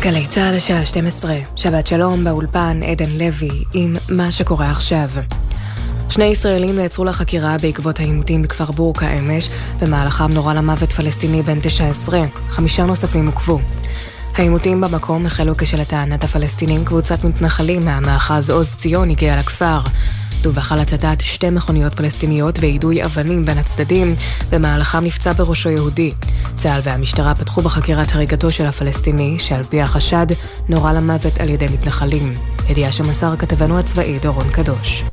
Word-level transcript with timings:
גלי 0.00 0.26
צה"ל 0.26 0.54
השעה 0.54 0.86
12, 0.86 1.36
שבת 1.56 1.86
שלום 1.86 2.24
באולפן 2.24 2.80
עדן 2.82 3.10
לוי 3.18 3.64
עם 3.74 3.94
מה 4.08 4.30
שקורה 4.30 4.70
עכשיו. 4.70 5.08
שני 6.08 6.24
ישראלים 6.24 6.76
נעצרו 6.76 7.04
לחקירה 7.04 7.56
בעקבות 7.62 8.00
העימותים 8.00 8.42
בכפר 8.42 8.64
בורקה 8.64 9.06
אמש, 9.18 9.48
במהלכם 9.80 10.32
נורה 10.32 10.54
למוות 10.54 10.92
פלסטיני 10.92 11.42
בן 11.42 11.60
19, 11.60 12.20
חמישה 12.48 12.84
נוספים 12.84 13.26
עוכבו. 13.26 13.60
העימותים 14.34 14.80
במקום 14.80 15.26
החלו 15.26 15.56
כשלטענת 15.56 16.24
הפלסטינים 16.24 16.84
קבוצת 16.84 17.24
מתנחלים 17.24 17.84
מהמאחז 17.84 18.50
עוז 18.50 18.74
ציון 18.74 19.10
הגיעה 19.10 19.36
לכפר. 19.36 19.78
דווח 20.42 20.72
על 20.72 20.80
הצתת 20.80 21.20
שתי 21.20 21.50
מכוניות 21.50 21.94
פלסטיניות 21.94 22.58
ויידוי 22.58 23.04
אבנים 23.04 23.44
בין 23.44 23.58
הצדדים, 23.58 24.14
במהלכם 24.50 25.04
נפצע 25.04 25.32
בראשו 25.32 25.70
יהודי. 25.70 26.12
צה"ל 26.56 26.80
והמשטרה 26.84 27.34
פתחו 27.34 27.62
בחקירת 27.62 28.14
הריגתו 28.14 28.50
של 28.50 28.66
הפלסטיני, 28.66 29.38
שעל 29.38 29.62
פי 29.62 29.80
החשד 29.80 30.26
נורה 30.68 30.92
למוות 30.92 31.40
על 31.40 31.48
ידי 31.48 31.66
מתנחלים. 31.72 32.34
ידיעה 32.68 32.92
שמסר 32.92 33.36
כתבנו 33.36 33.78
הצבאי 33.78 34.18
דורון 34.18 34.50
קדוש. 34.50 35.04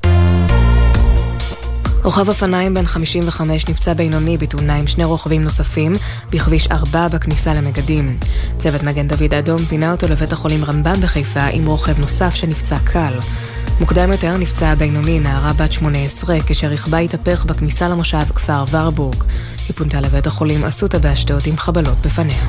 רוכב 2.03 2.29
אופניים 2.29 2.73
בן 2.73 2.85
55 2.85 3.69
נפצע 3.69 3.93
בינוני 3.93 4.37
בתאונה 4.37 4.75
עם 4.75 4.87
שני 4.87 5.03
רוכבים 5.03 5.43
נוספים 5.43 5.93
בכביש 6.29 6.67
4 6.67 7.07
בכניסה 7.07 7.53
למגדים. 7.53 8.17
צוות 8.59 8.83
מגן 8.83 9.07
דוד 9.07 9.33
אדום 9.33 9.57
פינה 9.57 9.91
אותו 9.91 10.07
לבית 10.07 10.33
החולים 10.33 10.65
רמב"ם 10.65 11.01
בחיפה 11.01 11.43
עם 11.43 11.65
רוכב 11.65 11.99
נוסף 11.99 12.35
שנפצע 12.35 12.77
קל. 12.79 13.13
מוקדם 13.79 14.11
יותר 14.11 14.37
נפצעה 14.37 14.75
בינוני 14.75 15.19
נערה 15.19 15.53
בת 15.53 15.71
18 15.71 16.37
כשרכבה 16.47 16.97
התהפך 16.97 17.45
בכניסה 17.45 17.89
למושב 17.89 18.23
כפר 18.35 18.63
ורבורג. 18.71 19.23
היא 19.67 19.75
פונתה 19.75 20.01
לבית 20.01 20.27
החולים 20.27 20.63
אסותא 20.63 20.97
באשדוד 20.97 21.41
עם 21.45 21.57
חבלות 21.57 21.97
בפניה. 22.01 22.43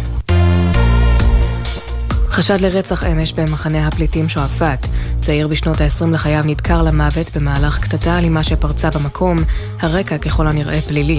חשד 2.31 2.61
לרצח 2.61 3.05
אמש 3.05 3.33
במחנה 3.33 3.89
הפליטים 3.89 4.28
שועפאט. 4.28 4.86
צעיר 5.20 5.48
בשנות 5.48 5.81
ה-20 5.81 6.06
לחייו 6.12 6.42
נדקר 6.47 6.83
למוות 6.83 7.36
במהלך 7.36 7.79
קטטה 7.79 8.19
אלימה 8.19 8.42
שפרצה 8.42 8.91
במקום, 8.91 9.36
הרקע 9.81 10.19
ככל 10.19 10.47
הנראה 10.47 10.81
פלילי. 10.81 11.19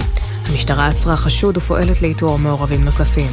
המשטרה 0.49 0.87
עצרה 0.87 1.17
חשוד 1.17 1.57
ופועלת 1.57 2.01
לאיתור 2.01 2.39
מעורבים 2.39 2.83
נוספים. 2.83 3.31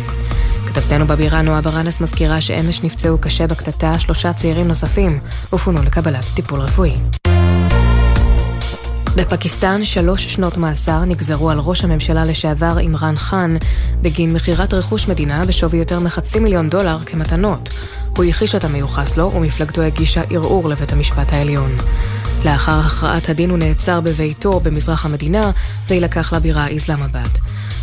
כתבתנו 0.75 1.07
בבירה 1.07 1.43
נועה 1.43 1.61
ברנס 1.61 2.01
מזכירה 2.01 2.41
שאמש 2.41 2.83
נפצעו 2.83 3.19
קשה 3.19 3.47
בקטטה 3.47 3.99
שלושה 3.99 4.33
צעירים 4.33 4.69
נוספים 4.69 5.19
ופונו 5.53 5.83
לקבלת 5.83 6.25
טיפול 6.35 6.61
רפואי. 6.61 6.93
בפקיסטן 9.17 9.85
שלוש 9.85 10.27
שנות 10.27 10.57
מאסר 10.57 11.05
נגזרו 11.05 11.51
על 11.51 11.59
ראש 11.59 11.85
הממשלה 11.85 12.25
לשעבר 12.25 12.77
עמרן 12.81 13.17
חאן 13.17 13.57
בגין 14.03 14.33
מכירת 14.33 14.75
רכוש 14.75 15.09
מדינה 15.09 15.45
בשווי 15.45 15.79
יותר 15.79 16.01
מחצי 16.01 16.39
מיליון 16.39 16.71
דולר 16.71 16.99
כמתנות. 17.07 17.69
הוא 18.17 18.25
הכחיש 18.25 18.55
את 18.55 18.65
המיוחס 18.65 19.17
לו 19.17 19.33
ומפלגתו 19.33 19.83
הגישה 19.83 20.23
ערעור 20.31 20.69
לבית 20.69 20.93
המשפט 20.93 21.33
העליון. 21.33 21.77
לאחר 22.45 22.79
הכרעת 22.79 23.29
הדין 23.29 23.51
הוא 23.51 23.59
נעצר 23.59 24.01
בביתו 24.01 24.61
במזרח 24.61 25.07
המדינה 25.07 25.51
ויילקח 25.89 26.33
לבירה 26.33 26.67
איסלאמבאד. 26.67 27.39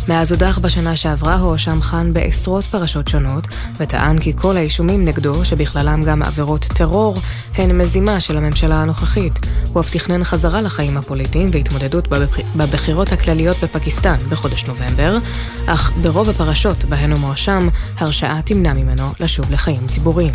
מאז 0.08 0.32
הודח 0.32 0.58
בשנה 0.58 0.96
שעברה 0.96 1.34
הואשם 1.34 1.82
חאן 1.82 2.12
בעשרות 2.12 2.64
פרשות 2.64 3.08
שונות, 3.08 3.46
וטען 3.76 4.18
כי 4.18 4.32
כל 4.36 4.56
האישומים 4.56 5.04
נגדו, 5.04 5.44
שבכללם 5.44 6.00
גם 6.02 6.22
עבירות 6.22 6.64
טרור, 6.64 7.16
הן 7.54 7.78
מזימה 7.78 8.20
של 8.20 8.36
הממשלה 8.36 8.76
הנוכחית. 8.76 9.32
הוא 9.72 9.80
אף 9.80 9.90
תכנן 9.90 10.24
חזרה 10.24 10.60
לחיים 10.60 10.96
הפוליטיים 10.96 11.46
והתמודדות 11.52 12.08
בבחירות 12.56 13.12
הכלליות 13.12 13.56
בפקיסטן 13.62 14.16
בחודש 14.28 14.64
נובמבר, 14.64 15.18
אך 15.66 15.90
ברוב 16.02 16.28
הפרשות 16.28 16.84
בהן 16.84 17.12
הוא 17.12 17.20
מואשם, 17.20 17.68
הרשעה 17.98 18.42
תמנע 18.42 18.72
ממנו 18.72 19.12
לשוב 19.20 19.50
לחיים 19.50 19.86
ציבוריים. 19.86 20.32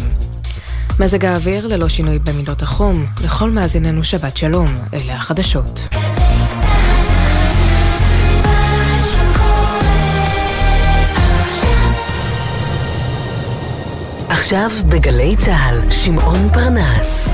מזג 0.99 1.25
האוויר 1.25 1.67
ללא 1.67 1.89
שינוי 1.89 2.19
במידות 2.19 2.61
החום, 2.61 3.05
לכל 3.23 3.51
מאזיננו 3.51 4.03
שבת 4.03 4.37
שלום, 4.37 4.73
אלה 4.93 5.15
החדשות. 5.15 5.87
עכשיו 14.37 14.69
בגלי 14.89 15.35
צה"ל, 15.35 15.91
שמעון 15.91 16.49
פרנס. 16.53 17.29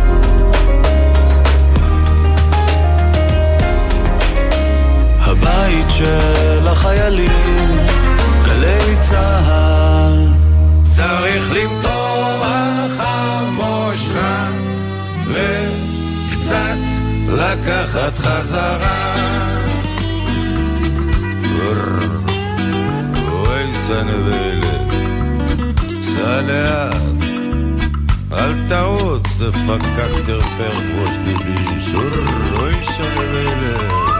הבית 5.20 5.86
של 5.90 6.68
החיילים, 6.68 7.78
גלי 8.46 8.96
צה"ל. 9.00 10.28
צריך 10.90 11.52
למטור 11.52 12.42
החמושך 12.44 14.18
וקצת 15.28 16.78
לקחת 17.28 18.18
חזרה. 18.18 19.16
אוי 23.32 23.76
סנבלת 23.76 24.93
לאט, 26.22 26.96
אל 28.32 28.68
תעוץ, 28.68 29.28
דפקק 29.40 30.26
דרפר 30.28 30.72
פרוש 30.72 31.16
דיבי, 31.26 31.82
שור, 31.92 32.60
אוי 32.60 32.74
סנבלת. 32.86 34.13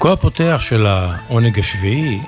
פסוקו 0.00 0.12
הפותח 0.12 0.60
של 0.60 0.86
העונג 0.86 1.58
השביעי 1.58 2.20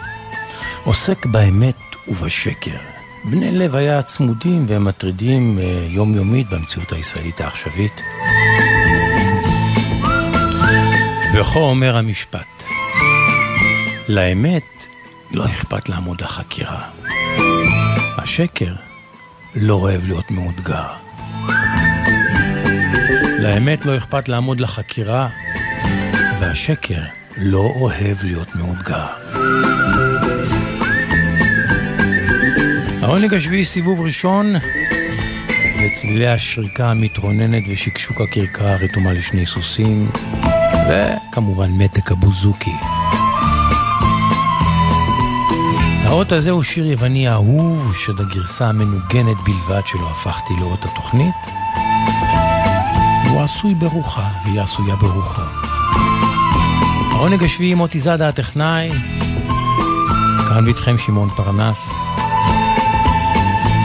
עוסק 0.84 1.26
באמת 1.26 1.76
ובשקר. 2.08 2.76
בני 3.24 3.50
לב 3.50 3.76
היה 3.76 4.02
צמודים 4.02 4.64
ומטרידים 4.68 5.58
אה, 5.58 5.86
יומיומית 5.88 6.48
במציאות 6.48 6.92
הישראלית 6.92 7.40
העכשווית. 7.40 8.00
וכה 11.34 11.58
אומר 11.58 11.96
המשפט, 11.96 12.64
לאמת 14.08 14.86
לא 15.30 15.44
אכפת 15.44 15.88
לעמוד 15.88 16.20
לחקירה. 16.20 16.82
השקר 18.18 18.74
לא 19.54 19.74
אוהב 19.74 20.06
להיות 20.06 20.30
מאותגר. 20.30 20.86
לאמת 23.38 23.86
לא 23.86 23.96
אכפת 23.96 24.28
לעמוד 24.28 24.60
לחקירה, 24.60 25.28
והשקר 26.40 27.02
לא 27.36 27.72
אוהב 27.76 28.16
להיות 28.22 28.54
מאותגר. 28.54 29.06
העונג 33.02 33.34
השביעי 33.34 33.64
סיבוב 33.64 34.00
ראשון, 34.00 34.52
לצלילי 35.84 36.28
השריקה 36.28 36.90
המתרוננת 36.90 37.62
ושקשוק 37.68 38.20
הכרכרה 38.20 38.72
הרתומה 38.72 39.12
לשני 39.12 39.46
סוסים, 39.46 40.10
וכמובן 40.88 41.70
מתק 41.70 42.12
הבוזוקי. 42.12 42.74
האות 46.04 46.32
הזה 46.32 46.50
הוא 46.50 46.62
שיר 46.62 46.86
יווני 46.86 47.28
אהוב, 47.28 47.94
שאת 47.96 48.20
הגרסה 48.20 48.68
המנוגנת 48.68 49.36
בלבד 49.44 49.86
שלו 49.86 50.10
הפכתי 50.10 50.54
לאות 50.60 50.84
התוכנית. 50.84 51.34
הוא 53.30 53.42
עשוי 53.42 53.74
ברוחה 53.74 54.28
והיא 54.44 54.60
עשויה 54.60 54.96
ברוחו. 54.96 55.71
העונג 57.12 57.44
השביעי 57.44 57.74
מוטי 57.74 57.98
זאדה 57.98 58.28
הטכנאי, 58.28 58.90
כאן 60.48 60.64
ואיתכם 60.64 60.98
שמעון 60.98 61.28
פרנס, 61.28 61.90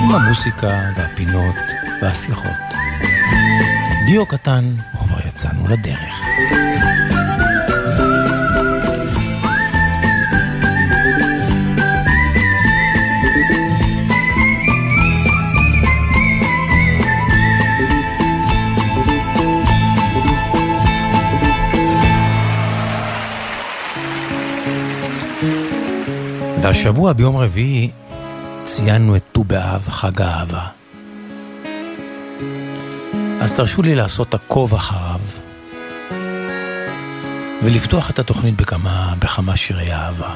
עם 0.03 0.15
המוסיקה 0.15 0.79
והפינות 0.97 1.56
והשיחות. 2.01 2.51
דיו 4.06 4.25
קטן, 4.25 4.74
וכבר 4.95 5.27
יצאנו 5.27 5.68
לדרך. 5.68 6.21
והשבוע 26.67 27.13
ביום 27.13 27.37
רביעי 27.37 27.89
ציינו 28.65 29.15
את 29.15 29.21
ט"ו 29.31 29.43
באב, 29.43 29.81
חג 29.89 30.21
האהבה. 30.21 30.65
אז 33.41 33.53
תרשו 33.53 33.81
לי 33.81 33.95
לעשות 33.95 34.33
עקוב 34.33 34.73
אחריו 34.73 35.19
ולפתוח 37.63 38.09
את 38.09 38.19
התוכנית 38.19 38.55
בכמה, 38.55 39.13
בכמה 39.19 39.55
שירי 39.55 39.93
אהבה. 39.93 40.33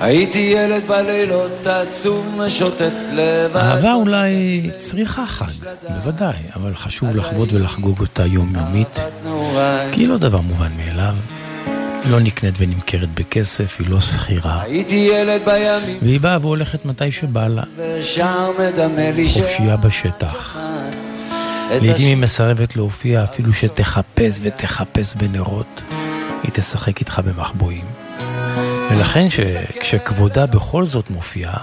הייתי 0.00 0.38
ילד 0.38 0.82
בלילות 0.88 1.66
עצום 1.66 2.40
משוטט 2.40 2.92
לבד. 3.12 3.56
אהבה 3.56 3.94
אולי 3.94 4.70
צריכה 4.78 5.26
חג, 5.26 5.52
בוודאי, 5.88 6.36
אבל 6.54 6.74
חשוב 6.74 7.16
לחוות 7.16 7.52
ולחגוג 7.52 8.00
אותה 8.00 8.26
יומיומית, 8.26 8.98
כי 9.92 10.00
היא 10.00 10.08
לא 10.08 10.18
דבר 10.18 10.40
מובן 10.40 10.72
מאליו. 10.76 11.14
לא 12.10 12.20
נקנית 12.20 12.54
ונמכרת 12.58 13.08
בכסף, 13.14 13.76
היא 13.78 13.88
לא 13.88 14.00
שכירה. 14.00 14.62
הייתי 14.62 14.94
ילד 14.94 15.42
בימים, 15.44 15.98
והיא 16.02 16.20
באה 16.20 16.38
והולכת 16.40 16.84
מתי 16.84 17.12
שבא 17.12 17.48
לה, 17.48 17.62
חופשייה 19.32 19.76
בשטח. 19.76 20.56
לעתים 21.70 22.06
היא 22.06 22.16
מסרבת 22.16 22.76
להופיע 22.76 23.24
אפילו 23.24 23.52
שתחפש 23.52 24.38
ותחפש 24.42 25.14
בנרות, 25.14 25.82
היא 26.42 26.50
תשחק 26.54 27.00
איתך 27.00 27.20
במחבואים. 27.24 27.84
ולכן. 28.90 29.28
כשכבודה 29.80 30.46
בכל 30.46 30.84
זאת 30.84 31.10
מופיעה, 31.10 31.58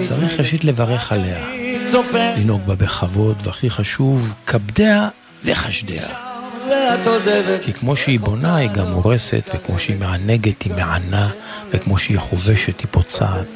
צריך 0.00 0.38
ראשית 0.38 0.64
לברך 0.64 1.12
עליה, 1.12 1.46
לנהוג 2.36 2.66
בה 2.66 2.74
בכבוד, 2.74 3.36
והכי 3.42 3.70
חשוב, 3.70 4.34
כבדיה 4.46 5.08
וחשדיה. 5.44 6.27
כי 7.62 7.72
כמו 7.72 7.96
שהיא 7.96 8.20
בונה, 8.20 8.56
היא 8.56 8.70
גם 8.70 8.86
הורסת, 8.86 9.50
וכמו 9.54 9.78
שהיא 9.78 9.96
מענגת, 10.00 10.62
היא 10.62 10.72
מענה, 10.74 11.28
וכמו 11.70 11.98
שהיא 11.98 12.18
חובשת, 12.18 12.80
היא 12.80 12.86
פוצעת, 12.90 13.46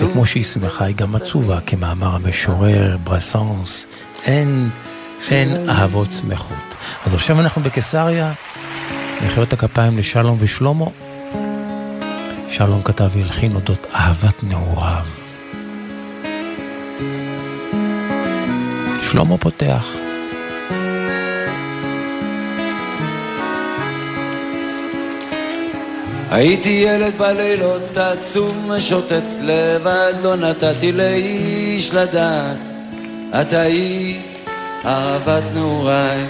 וכמו 0.00 0.26
שהיא 0.26 0.44
שמחה, 0.44 0.84
היא 0.84 0.96
גם 0.96 1.14
עצובה, 1.14 1.58
כמאמר 1.66 2.14
המשורר, 2.14 2.96
ברסנס, 3.04 3.86
אין, 4.26 4.70
אין 5.30 5.70
אהבות 5.70 6.12
שמחות. 6.12 6.74
אז 7.06 7.14
עכשיו 7.14 7.40
אנחנו 7.40 7.62
בקיסריה, 7.62 8.32
מחיאות 9.26 9.52
הכפיים 9.52 9.98
לשלום 9.98 10.36
ושלמה. 10.40 10.86
שלום 12.48 12.82
כתב 12.82 13.10
והלחין 13.12 13.54
אודות 13.54 13.86
אהבת 13.94 14.42
נעוריו. 14.42 15.04
שלמה 19.02 19.38
פותח. 19.38 20.03
הייתי 26.34 26.70
ילד 26.70 27.12
בלילות 27.18 27.96
עצום 27.96 28.70
משוטט 28.70 29.22
לבד, 29.40 30.12
לא 30.22 30.36
נתתי 30.36 30.92
לאיש 30.92 31.94
לדעת, 31.94 32.56
את 33.40 33.52
היית 33.52 34.48
אהבת 34.84 35.42
נעוריי. 35.54 36.24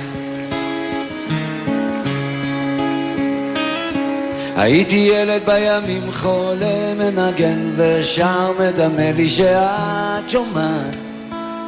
הייתי 4.57 4.97
ילד 4.97 5.43
בימים 5.47 6.13
חולה 6.13 6.95
מנגן 6.99 7.71
ושר 7.77 8.53
מדמה 8.59 9.13
לי 9.17 9.29
שאת 9.29 10.31
שומעת 10.31 10.97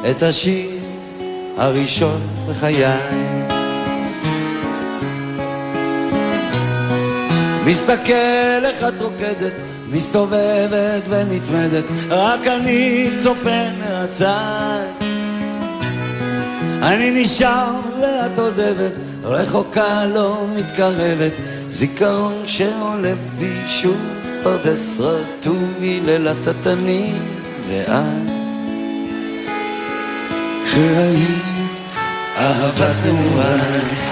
את 0.09 0.23
השיר 0.23 0.69
הראשון 1.57 2.21
בחיי. 2.49 3.56
מסתכל 7.67 8.65
איך 8.65 8.83
את 8.83 9.01
רוקדת, 9.01 9.53
מסתובבת 9.91 11.03
ונצמדת, 11.09 11.83
רק 12.09 12.47
אני 12.47 13.09
צופה 13.17 13.69
מהצד. 13.79 14.85
אני 16.81 17.21
נשאר 17.21 17.71
ואת 18.01 18.39
עוזבת, 18.39 18.91
רחוקה 19.23 20.05
לא 20.05 20.45
מתקרבת, 20.55 21.31
זיכרון 21.69 22.43
שעולה 22.45 23.13
בי 23.39 23.61
שוב, 23.67 23.97
פרדס 24.43 24.99
רטוב 24.99 25.63
מלילת 25.79 26.47
התנים, 26.47 27.17
ואת 27.69 28.27
שהיית 30.65 31.27
אהבת 32.37 32.95
נעוריי. 33.05 34.06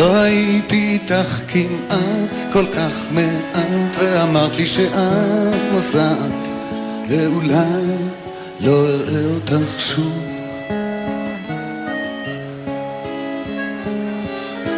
לא 0.00 0.16
הייתי 0.16 0.98
איתך 1.02 1.40
כמעט 1.48 2.30
כל 2.52 2.64
כך 2.76 2.92
מעט 3.12 3.96
ואמרת 3.98 4.56
לי 4.56 4.66
שאת 4.66 4.92
נוסעת 5.72 6.48
ואולי 7.08 7.94
לא 8.60 8.86
אראה 8.86 9.24
אותך 9.34 9.80
שוב. 9.80 10.24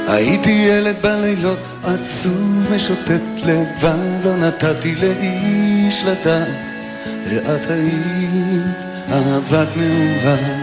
הייתי 0.09 0.51
ילד 0.51 0.97
בלילות 1.03 1.59
עצוב 1.85 2.67
משוטט 2.75 3.47
לבד 3.47 4.25
לא 4.25 4.37
נתתי 4.37 4.95
לאיש 4.95 6.05
לדעת 6.05 6.49
ואת 7.29 7.71
היית 7.71 8.63
אהבת 9.13 9.69
נעוריי 9.77 10.62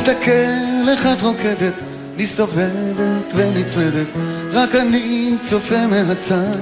מסתכל 0.00 0.88
איך 0.88 1.06
את 1.06 1.22
רוקדת, 1.22 1.72
מסתובבת 2.16 3.34
ונצמדת, 3.34 4.06
רק 4.52 4.74
אני 4.74 5.36
צופה 5.44 5.86
מהצד. 5.86 6.58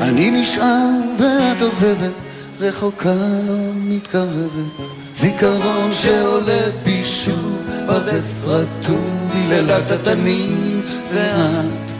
אני 0.00 0.30
נשאר 0.30 0.88
ואת 1.18 1.62
עוזבת, 1.62 2.12
רחוקה 2.60 3.14
לא 3.46 3.72
מתקרבת, 3.74 4.86
זיכרון 5.14 5.92
שעולה 5.92 6.62
בי 6.84 7.04
שוב, 7.04 7.56
פרדס 7.86 8.44
רטוב 8.46 9.32
מלילת 9.34 9.90
התנים, 9.90 10.80
ואת 11.14 11.90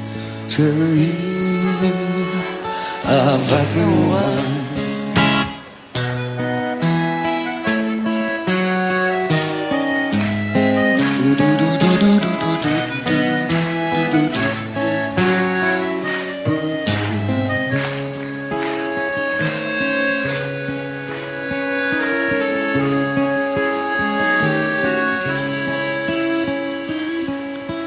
שהיא 0.48 1.12
אהבת 3.04 3.66
נעוריי. 3.76 4.55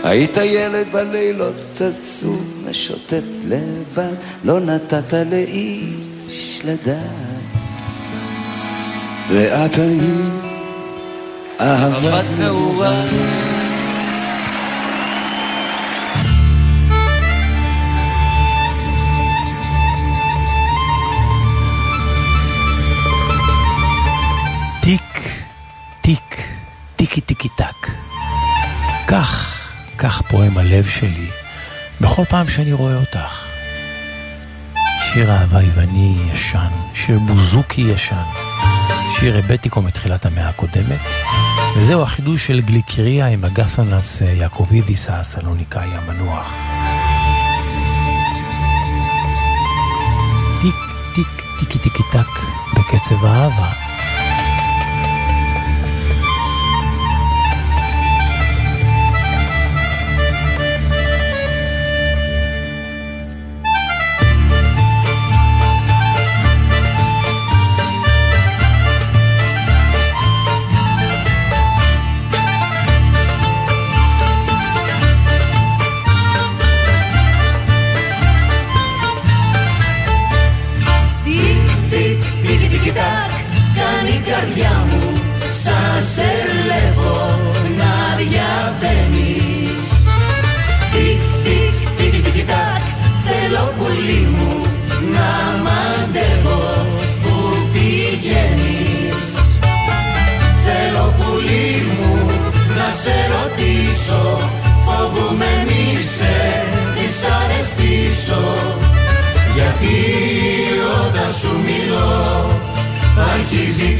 היית 0.09 0.37
ילד 0.37 0.87
בלילות 0.91 1.81
עצוב, 1.81 2.63
משוטט 2.69 3.23
לבד, 3.47 4.13
לא 4.43 4.59
נתת 4.59 5.13
לאיש 5.13 6.61
לדעת. 6.65 6.99
ואת 9.29 9.77
היית 9.77 10.43
אהבת 11.59 12.25
נעורה. 12.39 13.03
הלב 30.71 30.88
שלי 30.88 31.27
בכל 32.01 32.25
פעם 32.25 32.47
שאני 32.47 32.73
רואה 32.73 32.95
אותך. 32.95 33.45
שיר 34.99 35.31
אהבה 35.31 35.61
יווני 35.61 36.17
ישן, 36.31 36.69
שיר 36.93 37.19
בוזוקי 37.19 37.81
ישן, 37.81 38.23
שיר 39.19 39.38
רבטיקו 39.38 39.81
מתחילת 39.81 40.25
המאה 40.25 40.49
הקודמת, 40.49 40.99
וזהו 41.77 42.01
החידוש 42.01 42.47
של 42.47 42.61
גליקריה 42.61 43.27
עם 43.27 43.43
הגסונס 43.43 44.21
יעקובידיס 44.21 45.09
הסלוניקאי 45.09 45.89
המנוח. 45.91 46.53
טיק 50.61 50.75
טיק 51.15 51.43
טיקי 51.59 51.79
טיקי 51.79 52.03
טק 52.11 52.43
בקצב 52.73 53.25
האהבה. 53.25 53.88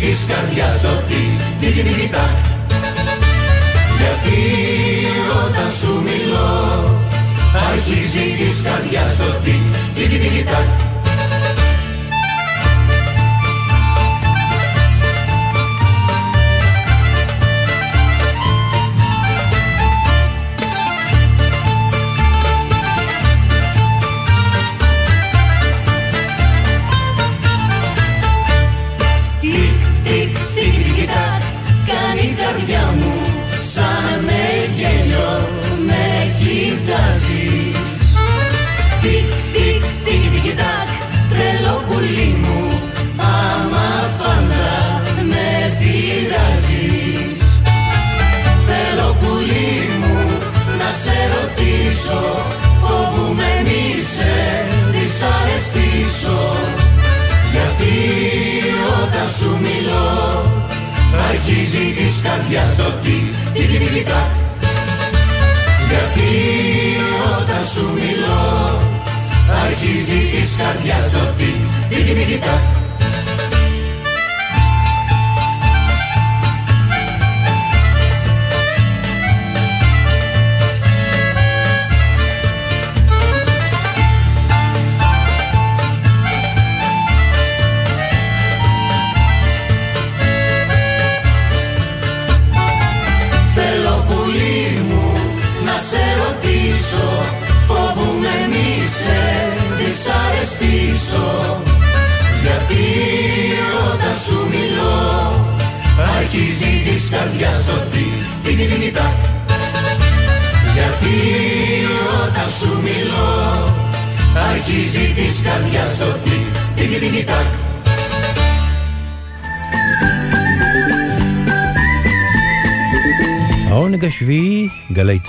της 0.10 0.26
καρδιάς 0.28 0.82
το 0.82 0.88
τι, 1.08 1.22
τι, 1.60 1.72
τι, 1.72 1.82
Γιατί 4.00 4.40
όταν 5.46 5.72
σου 5.80 6.02
μιλώ 6.04 6.50
αρχίζει 7.72 8.26
της 8.38 8.62
καρδιάς 8.62 9.18
το 9.18 9.24
τι, 9.44 9.56
τι, 9.96 10.04
τι, 10.08 10.18
τι, 10.18 10.79
καρδιά 62.50 62.74
στο 62.74 62.84
τι, 63.02 63.10
τι, 63.54 63.62
τι, 63.62 63.78
τι, 63.78 64.02
Γιατί 65.90 66.30
όταν 67.38 67.66
σου 67.74 67.84
μιλώ, 67.94 68.80
αρχίζει 69.64 70.20
της 70.32 70.56
καρδιάς 70.58 71.12
το 71.12 71.20
τι, 71.38 71.46
τι, 71.90 72.04
τι, 72.04 72.14
τι, 72.14 72.79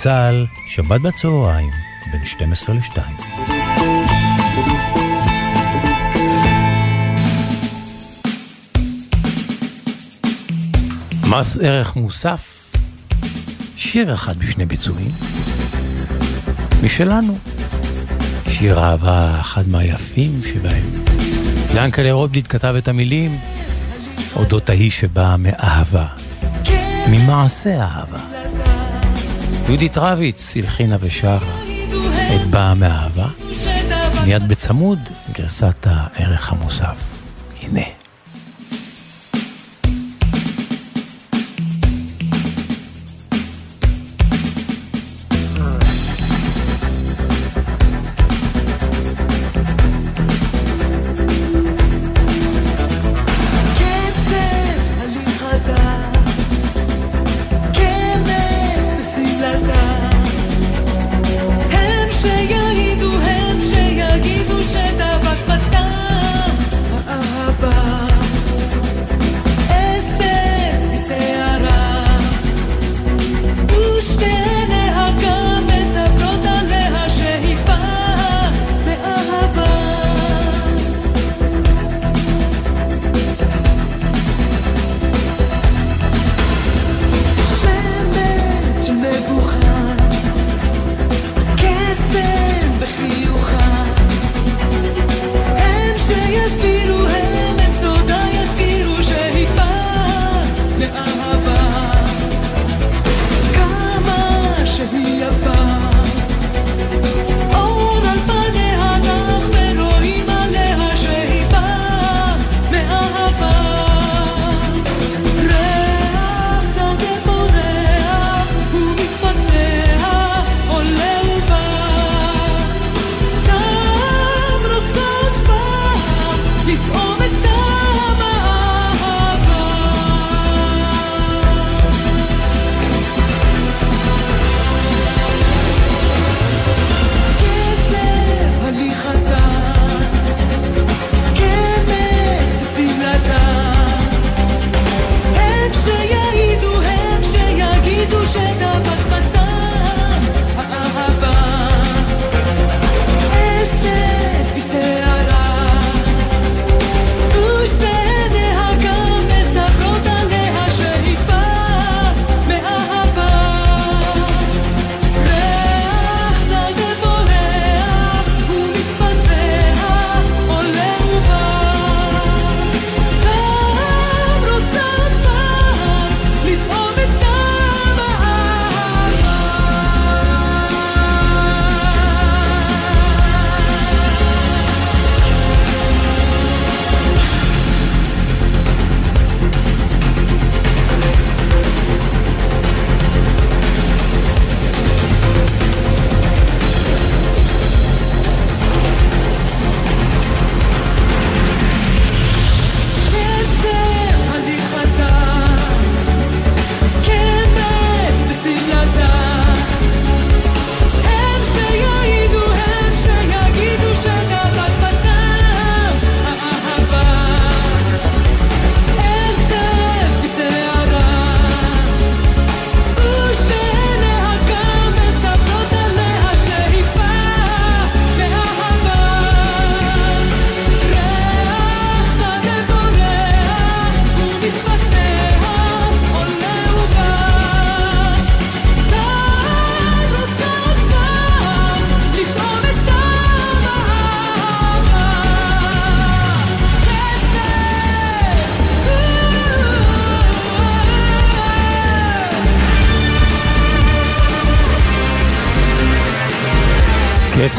צה"ל, 0.01 0.45
שבת 0.67 1.01
בצהריים, 1.01 1.69
בין 2.11 2.25
12 2.25 2.75
ל-2. 2.75 3.20
מס 11.31 11.57
ערך 11.61 11.95
מוסף, 11.95 12.71
שיר 13.77 14.13
אחד 14.13 14.37
בשני 14.37 14.65
ביצועים, 14.65 15.11
משלנו. 16.83 17.37
שיר 18.49 18.79
אהבה 18.79 19.37
אחד 19.41 19.69
מהיפים 19.69 20.41
שבהם. 20.45 21.03
ינקלה 21.75 22.11
רובליט 22.11 22.45
כתב 22.49 22.75
את 22.77 22.87
המילים 22.87 23.39
אודות 24.35 24.69
ההיא 24.69 24.91
שבאה 24.91 25.37
מאהבה, 25.37 26.07
ממעשה 27.07 27.81
אהבה. 27.83 28.19
יהודית 29.67 29.97
רביץ 29.97 30.57
הלחינה 30.57 30.97
ושרה 30.99 31.55
את 32.35 32.49
באה 32.49 32.73
מאהבה, 32.73 33.27
מיד 34.25 34.47
בצמוד 34.47 34.99
גרסת 35.31 35.87
הערך 35.87 36.51
המוסף. 36.51 36.97
הנה. 37.61 37.90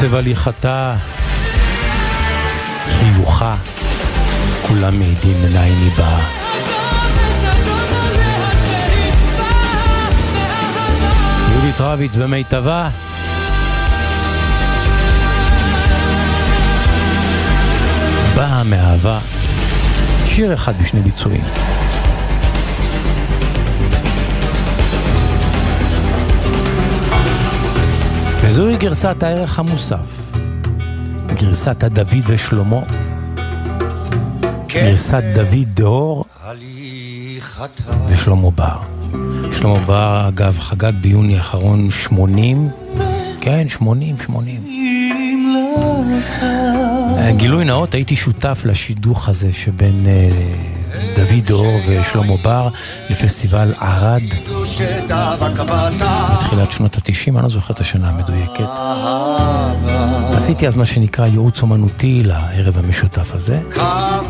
קצב 0.02 0.14
הליכתה, 0.14 0.94
חיוכה, 2.88 3.54
כולם 4.68 4.98
מעידים 4.98 5.36
מנין 5.42 5.78
היא 5.78 5.90
באה. 5.98 6.28
יהודית 11.50 11.80
רביץ 11.80 12.16
במיטבה. 12.16 12.88
באה 18.36 18.62
מאהבה, 18.62 19.18
שיר 20.26 20.54
אחד 20.54 20.72
בשני 20.80 21.00
ביצועים. 21.00 21.44
וזוהי 28.52 28.76
גרסת 28.76 29.22
הערך 29.22 29.58
המוסף, 29.58 30.32
גרסת 31.26 31.84
הדוד 31.84 32.24
ושלמה, 32.26 32.80
גרסת 34.66 35.22
דוד 35.34 35.68
דהור. 35.74 36.24
ושלמה 38.08 38.50
בר. 38.50 38.76
שלמה 39.52 39.78
בר, 39.78 40.28
אגב, 40.28 40.58
חגג 40.58 40.92
ביוני 41.00 41.36
האחרון 41.38 41.90
80, 41.90 42.68
כן, 43.40 43.68
80, 43.68 44.16
80. 44.18 44.60
גילוי 47.36 47.64
נאות, 47.64 47.94
הייתי 47.94 48.16
שותף 48.16 48.62
לשידוך 48.64 49.28
הזה 49.28 49.52
שבין 49.52 50.06
דוד 51.22 51.46
דור 51.46 51.76
ושלמה 51.86 52.36
בר 52.42 52.68
לפסטיבל 53.10 53.74
ערד 53.80 54.22
בתחילת 56.32 56.72
שנות 56.72 56.96
התשעים, 56.96 57.36
אני 57.36 57.42
לא 57.42 57.48
זוכר 57.48 57.74
את 57.74 57.80
השנה 57.80 58.08
המדויקת. 58.08 58.64
עשיתי 60.34 60.66
אז 60.66 60.76
מה 60.76 60.84
שנקרא 60.84 61.26
ייעוץ 61.26 61.62
אומנותי 61.62 62.22
לערב 62.24 62.78
המשותף 62.78 63.34
הזה, 63.34 63.60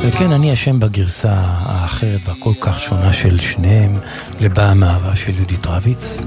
וכן, 0.01 0.33
אני 0.33 0.53
אשם 0.53 0.81
בגרסה 0.81 1.33
האחרת 1.37 2.21
והכל 2.29 2.53
כך 2.61 2.81
שונה 2.81 3.13
של 3.13 3.39
שניהם 3.39 3.99
לבאה 4.41 4.75
מאהבה 4.75 5.17
של 5.17 5.35
יהודית 5.37 5.67
רביץ. 5.67 6.21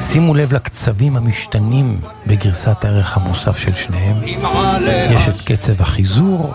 שימו 0.00 0.34
לב 0.34 0.52
לקצבים 0.52 1.16
המשתנים 1.16 2.00
בגרסת 2.26 2.84
הערך 2.84 3.16
המוסף 3.16 3.58
של 3.58 3.74
שניהם. 3.74 4.16
יש 5.10 5.28
את 5.28 5.42
קצב 5.44 5.82
החיזור. 5.82 6.54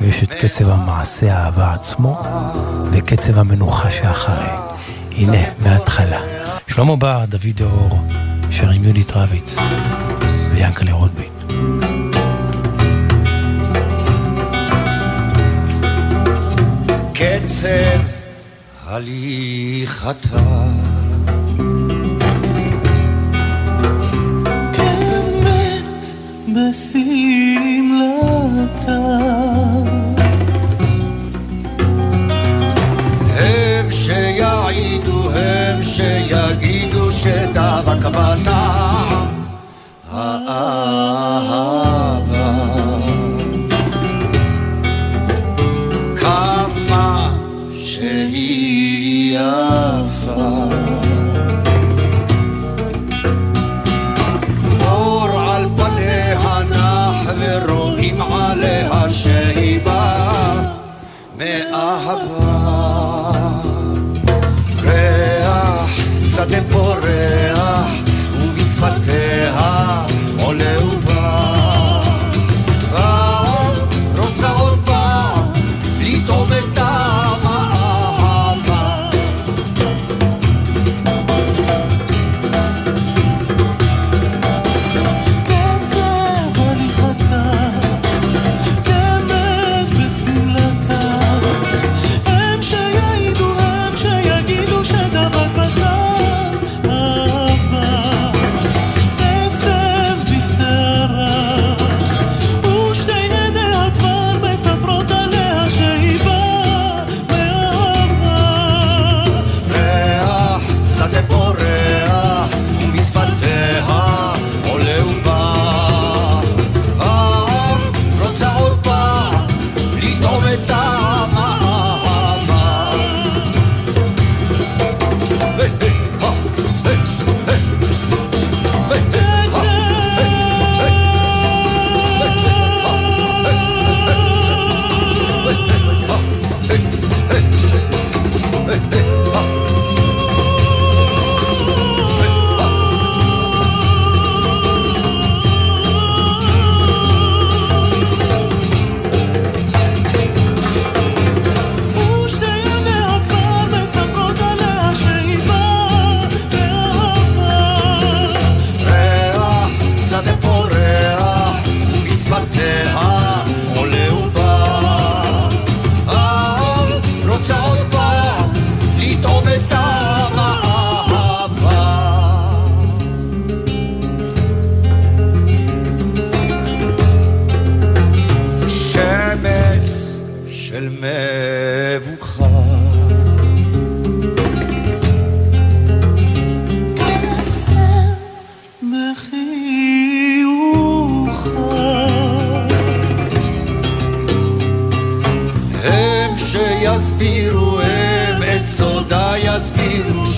ויש 0.00 0.22
את 0.22 0.34
קצב 0.34 0.68
המעשה 0.68 1.38
האהבה 1.38 1.74
עצמו, 1.74 2.22
וקצב 2.92 3.38
המנוחה 3.38 3.90
שאחרי. 3.90 4.48
הנה, 5.16 5.38
מההתחלה. 5.62 6.20
שלמה 6.66 6.96
בר, 6.96 7.24
דוד 7.28 7.62
אור, 7.62 7.98
שר 8.50 8.70
עם 8.70 8.84
יהודית 8.84 9.12
רביץ 9.12 9.56
ויאנקלה 10.52 10.92
רוטבין. 10.92 11.28
קצב 17.14 18.00
הליכתה 18.86 20.40
כמת 24.72 26.06
בשמלתה 26.54 26.98
שיעידו 34.98 35.30
הם 35.30 35.82
שיגידו 35.82 37.12
שדבק 37.12 38.04
בטעם 38.06 39.26
האהבה. 40.10 40.88
כמה 46.16 47.30
שהיא 47.84 49.38
יפה. 49.38 50.64
אור 54.86 55.28
על 55.50 55.64
פניה 55.76 56.58
נח 56.70 57.32
ורואים 57.38 58.22
עליה 58.22 59.10
שהיא 59.10 59.80
באה 59.84 60.52
מאהבה 61.38 62.47
Ole. 70.48 70.77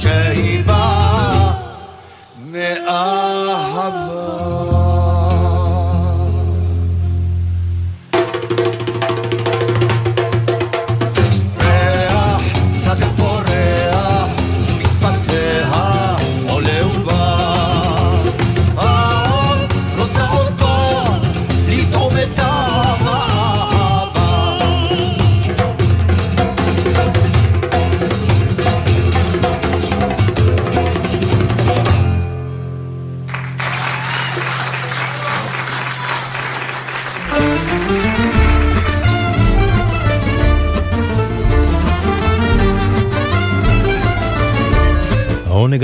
שהיא 0.01 0.65
באה 0.65 1.51
מאהבה. 2.39 3.20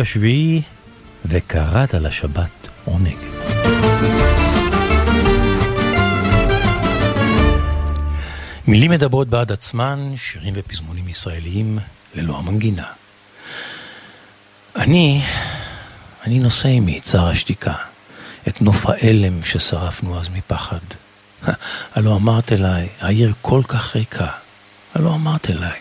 השביעי, 0.06 0.62
וקראת 1.24 1.94
לשבת 1.94 2.50
עונג. 2.84 3.16
מילים 8.66 8.90
מדברות 8.90 9.28
בעד 9.28 9.52
עצמן, 9.52 10.12
שירים 10.16 10.54
ופזמונים 10.56 11.08
ישראליים 11.08 11.78
ללא 12.14 12.38
המנגינה. 12.38 12.86
אני, 14.76 15.22
אני 16.24 16.38
נושא 16.38 16.68
עימי 16.68 17.00
צער 17.00 17.28
השתיקה, 17.28 17.74
את 18.48 18.62
נוף 18.62 18.86
האלם 18.86 19.44
ששרפנו 19.44 20.20
אז 20.20 20.28
מפחד. 20.28 20.86
הלא 21.94 22.16
אמרת 22.16 22.52
אליי, 22.52 22.88
העיר 23.00 23.32
כל 23.42 23.60
כך 23.68 23.96
ריקה. 23.96 24.28
הלא 24.94 25.14
אמרת 25.14 25.50
אליי, 25.50 25.78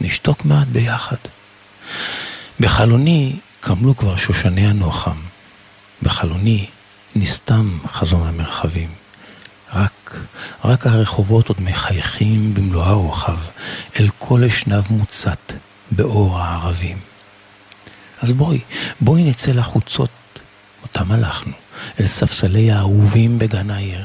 נשתוק 0.00 0.44
מעט 0.44 0.66
ביחד. 0.66 1.16
בחלוני 2.60 3.36
קמלו 3.60 3.96
כבר 3.96 4.16
שושני 4.16 4.66
הנוחם. 4.66 5.16
בחלוני 6.02 6.66
נסתם 7.16 7.78
חזון 7.86 8.26
המרחבים. 8.26 8.88
רק, 9.74 10.16
רק 10.64 10.86
הרחובות 10.86 11.48
עוד 11.48 11.60
מחייכים 11.60 12.54
במלוא 12.54 12.84
הרוחב, 12.84 13.38
אל 14.00 14.08
כל 14.18 14.44
אשנב 14.44 14.84
מוצת 14.90 15.52
באור 15.90 16.38
הערבים. 16.40 16.98
אז 18.22 18.32
בואי, 18.32 18.60
בואי 19.00 19.22
נצא 19.22 19.52
לחוצות, 19.52 20.10
אותם 20.82 21.12
הלכנו, 21.12 21.52
אל 22.00 22.06
ספסלי 22.06 22.72
האהובים 22.72 23.38
בגן 23.38 23.70
העיר. 23.70 24.04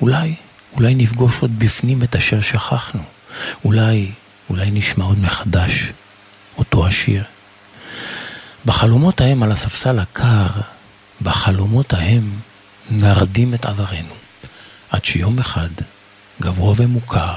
אולי, 0.00 0.34
אולי 0.72 0.94
נפגוש 0.94 1.40
עוד 1.40 1.58
בפנים 1.58 2.02
את 2.02 2.16
אשר 2.16 2.40
שכחנו. 2.40 3.02
אולי, 3.64 4.10
אולי 4.50 4.70
נשמע 4.70 5.04
עוד 5.04 5.18
מחדש 5.18 5.92
אותו 6.58 6.86
השיר. 6.86 7.24
בחלומות 8.68 9.20
ההם 9.20 9.42
על 9.42 9.52
הספסל 9.52 9.98
הקר, 9.98 10.46
בחלומות 11.22 11.92
ההם 11.92 12.30
נרדים 12.90 13.54
את 13.54 13.66
עברנו. 13.66 14.14
עד 14.90 15.04
שיום 15.04 15.38
אחד, 15.38 15.68
גבוה 16.42 16.74
ומוכר, 16.76 17.34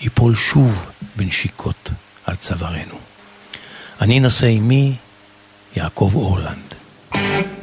ייפול 0.00 0.34
שוב 0.34 0.88
בנשיקות 1.16 1.90
על 2.26 2.34
צווארנו. 2.34 2.98
אני 4.00 4.20
נושא 4.20 4.46
עימי 4.46 4.94
יעקב 5.76 6.12
אורלנד. 6.14 6.74
מזרה, 7.14 7.59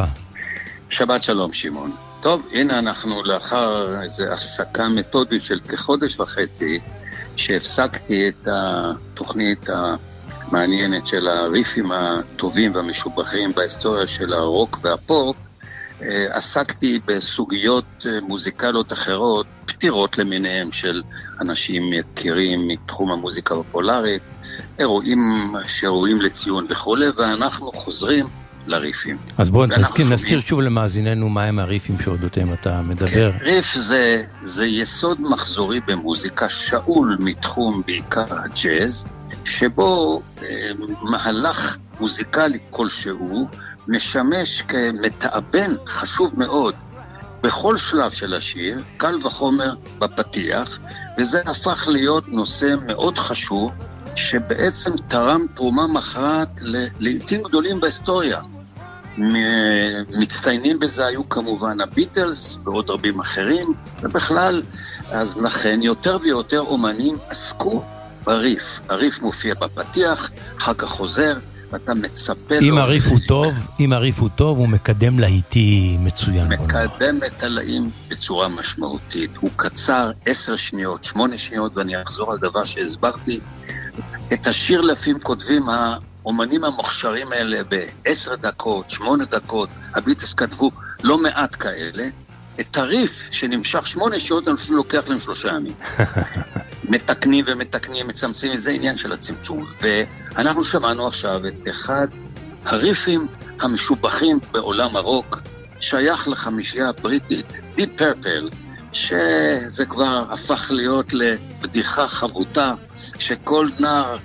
לך. 0.00 0.10
שבת 0.90 1.22
שלום, 1.22 1.52
שמעון. 1.52 1.92
טוב, 2.20 2.46
הנה 2.52 2.78
אנחנו 2.78 3.22
לאחר 3.24 4.00
איזו 4.02 4.24
הפסקה 4.24 4.88
מתודית 4.88 5.42
של 5.42 5.58
כחודש 5.58 6.20
וחצי, 6.20 6.80
שהפסקתי 7.36 8.28
את 8.28 8.48
התוכנית 8.52 9.68
המעניינת 9.68 11.06
של 11.06 11.28
הריפים 11.28 11.92
הטובים 11.92 12.74
והמשובחים 12.74 13.52
בהיסטוריה 13.52 14.06
של 14.06 14.32
הרוק 14.32 14.78
והפופ, 14.82 15.36
אה, 16.02 16.26
עסקתי 16.30 17.00
בסוגיות 17.06 18.06
אה, 18.06 18.20
מוזיקליות 18.20 18.92
אחרות, 18.92 19.46
פטירות 19.66 20.18
למיניהם 20.18 20.72
של 20.72 21.02
אנשים 21.40 21.92
יקירים 21.92 22.68
מתחום 22.68 23.10
המוזיקה 23.10 23.54
הפופולרית, 23.54 24.22
אירועים 24.78 25.52
שראויים 25.66 26.20
לציון 26.20 26.66
וכולי, 26.70 27.06
ואנחנו 27.16 27.72
חוזרים 27.72 28.26
לריפים. 28.68 29.16
אז 29.38 29.50
בואו 29.50 29.66
נזכיר, 29.66 30.06
נזכיר 30.10 30.40
שוב 30.40 30.60
למאזיננו 30.60 31.28
מהם 31.28 31.58
הריפים 31.58 31.96
שאודותיהם 32.04 32.52
אתה 32.52 32.82
מדבר. 32.82 33.32
כן, 33.32 33.38
ריף 33.40 33.74
זה, 33.74 34.22
זה 34.42 34.66
יסוד 34.66 35.20
מחזורי 35.20 35.80
במוזיקה, 35.86 36.48
שאול 36.48 37.16
מתחום 37.20 37.82
בעיקר 37.86 38.26
הג'אז, 38.30 39.04
שבו 39.44 40.22
אה, 40.42 40.70
מהלך 41.02 41.76
מוזיקלי 42.00 42.58
כלשהו 42.70 43.48
משמש 43.88 44.62
כמתאבן 44.62 45.74
חשוב 45.86 46.32
מאוד 46.36 46.74
בכל 47.42 47.76
שלב 47.76 48.10
של 48.10 48.34
השיר, 48.34 48.78
קל 48.96 49.18
וחומר 49.24 49.74
בפתיח, 49.98 50.78
וזה 51.18 51.40
הפך 51.46 51.88
להיות 51.88 52.28
נושא 52.28 52.74
מאוד 52.86 53.18
חשוב, 53.18 53.70
שבעצם 54.14 54.90
תרם 55.08 55.40
תרומה 55.54 55.86
מכרעת 55.86 56.60
לעיתים 57.00 57.42
גדולים 57.42 57.80
בהיסטוריה. 57.80 58.40
מצטיינים 60.18 60.78
בזה 60.78 61.06
היו 61.06 61.28
כמובן 61.28 61.80
הביטלס 61.80 62.58
ועוד 62.64 62.90
רבים 62.90 63.20
אחרים, 63.20 63.72
ובכלל, 64.02 64.62
אז 65.10 65.42
לכן 65.42 65.80
יותר 65.82 66.18
ויותר 66.22 66.60
אומנים 66.60 67.16
עסקו 67.28 67.82
בריף. 68.24 68.80
הריף 68.88 69.22
מופיע 69.22 69.54
בפתיח, 69.54 70.30
אחר 70.58 70.74
כך 70.74 70.88
חוזר, 70.88 71.34
ואתה 71.72 71.94
מצפה 71.94 72.54
לו... 72.54 72.60
אם 72.60 72.78
הריף 72.78 73.06
הוא 73.06 73.18
טוב, 73.28 73.54
אם 73.80 73.92
הריף 73.92 74.18
הוא 74.18 74.28
טוב, 74.28 74.58
הוא 74.58 74.68
מקדם 74.68 75.18
להיטי 75.18 75.96
מצוין. 76.00 76.48
מקדם 76.48 77.18
את 77.26 77.42
הלאים 77.42 77.90
בצורה 78.08 78.48
משמעותית. 78.48 79.30
הוא 79.40 79.50
קצר 79.56 80.10
עשר 80.26 80.56
שניות, 80.56 81.04
שמונה 81.04 81.38
שניות, 81.38 81.76
ואני 81.76 82.02
אחזור 82.02 82.32
על 82.32 82.38
דבר 82.38 82.64
שהסברתי. 82.64 83.40
את 84.32 84.46
השיר 84.46 84.80
לפעמים 84.80 85.20
כותבים 85.20 85.62
האומנים 86.28 86.64
המוכשרים 86.64 87.32
האלה 87.32 87.60
בעשר 87.64 88.36
דקות, 88.36 88.90
שמונה 88.90 89.24
דקות, 89.24 89.68
הביטס 89.94 90.34
כתבו 90.34 90.70
לא 91.02 91.18
מעט 91.18 91.56
כאלה. 91.58 92.08
את 92.60 92.76
הריף 92.76 93.28
שנמשך 93.30 93.86
שמונה 93.86 94.20
שעות, 94.20 94.46
לפעמים 94.46 94.76
לוקח 94.76 95.08
להם 95.08 95.18
שלושה 95.18 95.48
ימים. 95.48 95.74
מתקנים 96.92 97.44
ומתקנים, 97.48 98.06
מצמצמים, 98.06 98.56
זה 98.56 98.70
עניין 98.70 98.96
של 98.96 99.12
הצמצום. 99.12 99.66
ואנחנו 99.82 100.64
שמענו 100.64 101.06
עכשיו 101.06 101.46
את 101.46 101.68
אחד 101.70 102.06
הריפים 102.64 103.26
המשובחים 103.60 104.38
בעולם 104.52 104.96
הרוק, 104.96 105.40
שייך 105.80 106.28
לחמישייה 106.28 106.88
הבריטית, 106.88 107.60
Deep 107.76 108.00
Purple, 108.00 108.54
שזה 108.92 109.86
כבר 109.86 110.24
הפך 110.30 110.70
להיות 110.70 111.12
לבדיחה 111.14 112.08
חבוטה, 112.08 112.74
שכל 113.18 113.68
נער 113.80 114.16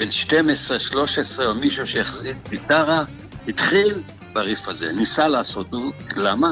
בן 0.00 0.10
12, 0.10 0.80
13 0.80 1.46
או 1.46 1.54
מישהו 1.54 1.86
שהחזיק 1.86 2.36
גיטרה, 2.48 3.04
התחיל 3.48 4.02
בריף 4.32 4.68
הזה, 4.68 4.92
ניסה 4.92 5.28
לעשות, 5.28 5.66
למה? 6.16 6.50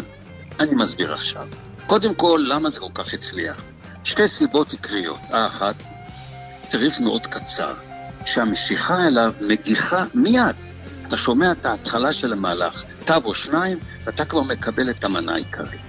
אני 0.61 0.75
מסביר 0.75 1.15
עכשיו. 1.15 1.47
קודם 1.87 2.15
כל, 2.15 2.45
למה 2.49 2.71
זה 2.71 2.81
כל 2.81 2.91
כך 2.95 3.15
הצליח? 3.15 3.63
שתי 4.05 4.29
סיבות 4.29 4.73
עיקריות. 4.73 5.19
האחת, 5.31 5.75
צריף 6.67 7.01
מאוד 7.01 7.27
קצר, 7.27 7.75
שהמשיכה 8.27 9.07
אליו 9.07 9.33
מגיחה 9.49 10.05
מיד. 10.15 10.57
אתה 11.07 11.17
שומע 11.17 11.53
את 11.53 11.67
ההתחלה 11.67 12.13
של 12.13 12.33
המהלך, 12.33 12.85
תו 13.05 13.15
או 13.25 13.35
שניים, 13.35 13.79
ואתה 14.05 14.25
כבר 14.25 14.43
מקבל 14.43 14.91
את 14.91 15.05
המנה 15.05 15.35
העיקרית. 15.35 15.81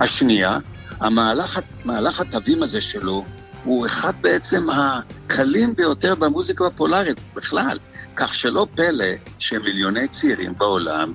השנייה, 0.00 0.58
המהלך 1.00 2.20
התווים 2.20 2.62
הזה 2.62 2.80
שלו 2.80 3.24
הוא 3.64 3.86
אחד 3.86 4.12
בעצם 4.20 4.66
הקלים 4.70 5.74
ביותר 5.74 6.14
במוזיקה 6.14 6.66
הפולארית 6.66 7.20
בכלל, 7.34 7.76
כך 8.16 8.34
שלא 8.34 8.66
פלא 8.74 9.04
שמיליוני 9.38 10.08
צעירים 10.08 10.54
בעולם, 10.58 11.12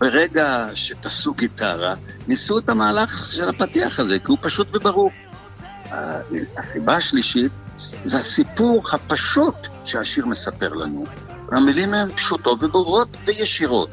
ברגע 0.00 0.68
שתפסו 0.74 1.34
גיטרה, 1.34 1.94
ניסו 2.28 2.58
את 2.58 2.68
המהלך 2.68 3.26
של 3.32 3.48
הפתיח 3.48 4.00
הזה, 4.00 4.18
כי 4.18 4.26
הוא 4.26 4.38
פשוט 4.40 4.68
וברור. 4.76 5.10
הסיבה 6.58 6.96
השלישית 6.96 7.52
זה 8.04 8.18
הסיפור 8.18 8.82
הפשוט 8.92 9.54
שהשיר 9.84 10.26
מספר 10.26 10.68
לנו. 10.68 11.04
המילים 11.52 11.94
הן 11.94 12.12
פשוטות 12.12 12.62
וברורות 12.62 13.08
וישירות. 13.24 13.90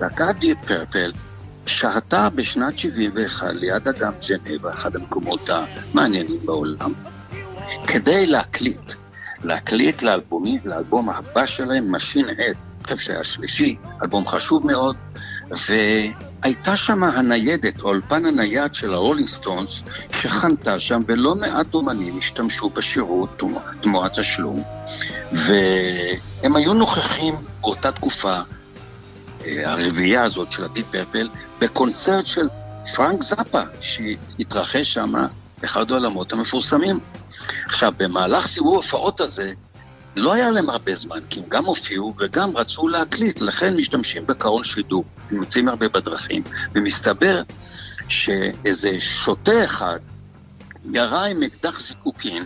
להקת 0.00 0.34
דיפ 0.38 0.58
פרפל 0.66 1.12
שהתה 1.66 2.30
בשנת 2.30 2.78
71 2.78 3.54
ליד 3.54 3.88
אגם 3.88 4.12
ג'נבה, 4.28 4.70
אחד 4.70 4.96
המקומות 4.96 5.50
המעניינים 5.50 6.38
בעולם, 6.44 6.92
כדי 7.86 8.26
להקליט. 8.26 8.92
להקליט 9.44 10.02
לאלבומי, 10.02 10.58
לאלבום 10.64 11.10
הבא 11.10 11.46
שלהם, 11.46 11.94
Machine 11.94 12.28
אני 12.28 12.44
חושב 12.84 12.98
שהיה 12.98 13.24
שלישי, 13.24 13.76
אלבום 14.02 14.26
חשוב 14.26 14.66
מאוד, 14.66 14.96
והייתה 15.50 16.76
שם 16.76 17.04
הניידת, 17.04 17.82
או 17.82 17.88
האולפן 17.88 18.26
הנייד 18.26 18.74
של 18.74 18.94
הרולינג 18.94 19.28
סטונס, 19.28 19.82
שחנתה 20.12 20.80
שם, 20.80 21.00
ולא 21.06 21.34
מעט 21.34 21.74
אומנים 21.74 22.18
השתמשו 22.18 22.68
בשירות 22.68 23.42
תמורת 23.80 24.18
תשלום, 24.18 24.62
והם 25.32 26.56
היו 26.56 26.74
נוכחים 26.74 27.34
באותה 27.60 27.92
תקופה, 27.92 28.36
אה, 29.46 29.72
הרביעייה 29.72 30.24
הזאת 30.24 30.52
של 30.52 30.64
הדיפ 30.64 30.86
פרפל, 30.90 31.28
בקונצרט 31.60 32.26
של 32.26 32.48
פרנק 32.94 33.22
זאפה, 33.22 33.62
שהתרחש 33.80 34.94
שם 34.94 35.12
אחד 35.64 35.90
העולמות 35.90 36.32
המפורסמים. 36.32 36.98
עכשיו, 37.66 37.92
במהלך 37.96 38.46
סיבוב 38.46 38.74
ההופעות 38.74 39.20
הזה, 39.20 39.52
לא 40.16 40.34
היה 40.34 40.50
להם 40.50 40.70
הרבה 40.70 40.96
זמן, 40.96 41.20
כי 41.30 41.40
הם 41.40 41.46
גם 41.48 41.64
הופיעו 41.64 42.14
וגם 42.18 42.56
רצו 42.56 42.88
להקליט, 42.88 43.40
לכן 43.40 43.76
משתמשים 43.76 44.26
בקרון 44.26 44.64
שידור, 44.64 45.04
הם 45.30 45.36
יוצאים 45.36 45.68
הרבה 45.68 45.88
בדרכים, 45.88 46.42
ומסתבר 46.74 47.42
שאיזה 48.08 49.00
שוטה 49.00 49.64
אחד 49.64 49.98
ירה 50.92 51.24
עם 51.24 51.42
אקדח 51.42 51.80
זיקוקין 51.80 52.44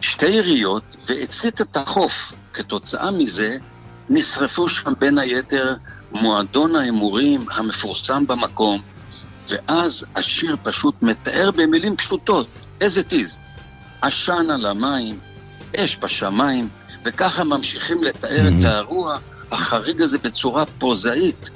שתי 0.00 0.26
יריות 0.26 0.96
והצית 1.06 1.60
את 1.60 1.76
החוף. 1.76 2.32
כתוצאה 2.52 3.10
מזה 3.10 3.56
נשרפו 4.08 4.68
שם 4.68 4.92
בין 4.98 5.18
היתר 5.18 5.74
מועדון 6.12 6.76
ההימורים 6.76 7.46
המפורסם 7.50 8.26
במקום, 8.26 8.82
ואז 9.48 10.04
השיר 10.14 10.56
פשוט 10.62 11.02
מתאר 11.02 11.50
במילים 11.50 11.96
פשוטות, 11.96 12.46
as 12.80 12.84
it 12.84 13.12
is, 13.12 13.38
עשן 14.02 14.46
על 14.50 14.66
המים, 14.66 15.18
אש 15.76 15.98
בשמיים, 16.02 16.68
וככה 17.04 17.44
ממשיכים 17.44 18.04
לתאר 18.04 18.46
mm-hmm. 18.46 18.60
את 18.60 18.64
האירוע 18.64 19.18
החריג 19.50 20.02
הזה 20.02 20.18
בצורה 20.18 20.66
פרוזאית, 20.66 21.50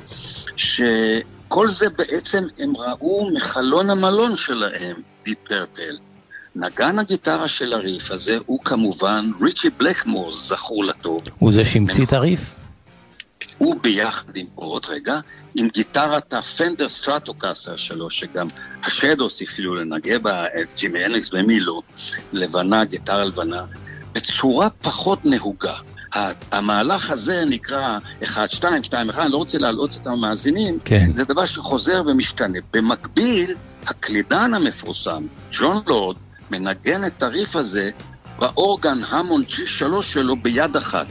שכל 0.56 1.70
זה 1.70 1.88
בעצם 1.88 2.44
הם 2.58 2.72
ראו 2.76 3.30
מחלון 3.34 3.90
המלון 3.90 4.36
שלהם, 4.36 4.96
דיפ 5.24 5.38
פרפל. 5.48 5.96
נגן 6.56 6.98
הגיטרה 6.98 7.48
של 7.48 7.72
הריף 7.72 8.10
הזה 8.10 8.38
הוא 8.46 8.58
כמובן 8.64 9.24
ריצ'י 9.42 9.70
בלקמור, 9.70 10.32
זכור 10.32 10.84
לטוב. 10.84 11.22
הוא 11.38 11.52
זה 11.52 11.64
שהמציא 11.64 12.04
את 12.04 12.12
הריף? 12.12 12.54
הוא 13.58 13.76
ביחד 13.82 14.36
עם, 14.36 14.46
עוד 14.54 14.86
רגע, 14.88 15.20
עם 15.54 15.68
גיטרת 15.68 16.34
הפנדר 16.34 16.88
סטרטוקאסר 16.88 17.76
שלו, 17.76 18.10
שגם 18.10 18.46
השאדוס 18.84 19.42
הפעילו 19.42 19.74
לנגן 19.74 20.22
בה, 20.22 20.44
ג'ימי 20.76 21.04
הנריקס 21.04 21.30
ומילו, 21.32 21.82
לבנה, 22.32 22.84
גיטרה 22.84 23.24
לבנה, 23.24 23.64
בצורה 24.12 24.70
פחות 24.70 25.26
נהוגה. 25.26 25.74
המהלך 26.52 27.10
הזה 27.10 27.44
נקרא 27.44 27.98
1, 28.24 28.50
2, 28.50 28.84
2, 28.84 29.08
1, 29.08 29.22
אני 29.22 29.32
לא 29.32 29.36
רוצה 29.36 29.58
להלאות 29.58 29.96
את 30.00 30.06
המאזינים, 30.06 30.78
כן. 30.84 31.10
זה 31.16 31.24
דבר 31.24 31.44
שחוזר 31.44 32.02
ומשתנה. 32.06 32.58
במקביל, 32.72 33.50
הקלידן 33.86 34.54
המפורסם, 34.54 35.26
ג'ון 35.52 35.82
לורד, 35.86 36.16
מנגן 36.50 37.04
את 37.06 37.22
הריף 37.22 37.56
הזה 37.56 37.90
באורגן 38.38 38.98
המונד 39.08 39.42
C3 39.48 40.02
שלו 40.02 40.36
ביד 40.36 40.76
אחת. 40.76 41.06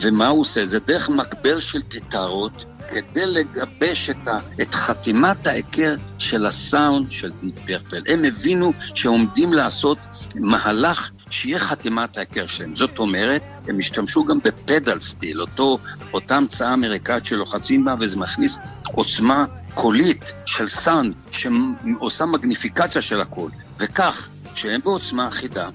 ומה 0.00 0.28
הוא 0.28 0.40
עושה? 0.40 0.66
זה 0.66 0.78
דרך 0.78 1.10
מגבר 1.10 1.60
של 1.60 1.80
גיטרות 1.88 2.64
כדי 2.90 3.26
לגבש 3.26 4.10
את, 4.10 4.28
ה, 4.28 4.38
את 4.62 4.74
חתימת 4.74 5.46
ההיכר 5.46 5.94
של 6.18 6.46
הסאונד 6.46 7.12
של 7.12 7.30
דיפ 7.42 7.54
פרפל. 7.66 8.02
הם 8.08 8.24
הבינו 8.24 8.72
שעומדים 8.94 9.52
לעשות 9.52 9.98
מהלך 10.34 11.10
שיהיה 11.30 11.58
חתימת 11.58 12.16
ההיכר 12.16 12.46
שלהם. 12.46 12.76
זאת 12.76 12.98
אומרת, 12.98 13.42
הם 13.68 13.78
השתמשו 13.78 14.24
גם 14.24 14.38
בפדל 14.44 15.00
סטיל, 15.00 15.40
אותו, 15.40 15.78
אותה 16.12 16.36
המצאה 16.36 16.74
אמריקאית 16.74 17.24
שלוחצים 17.24 17.84
בה 17.84 17.94
וזה 18.00 18.16
מכניס 18.16 18.58
עוצמה 18.92 19.44
קולית 19.74 20.32
של 20.46 20.68
סאונד 20.68 21.14
שעושה 21.32 22.26
מגניפיקציה 22.26 23.02
של 23.02 23.20
הקול. 23.20 23.50
וכך, 23.78 24.28
כשהם 24.54 24.80
בעוצמה 24.84 25.28
אחידה, 25.28 25.68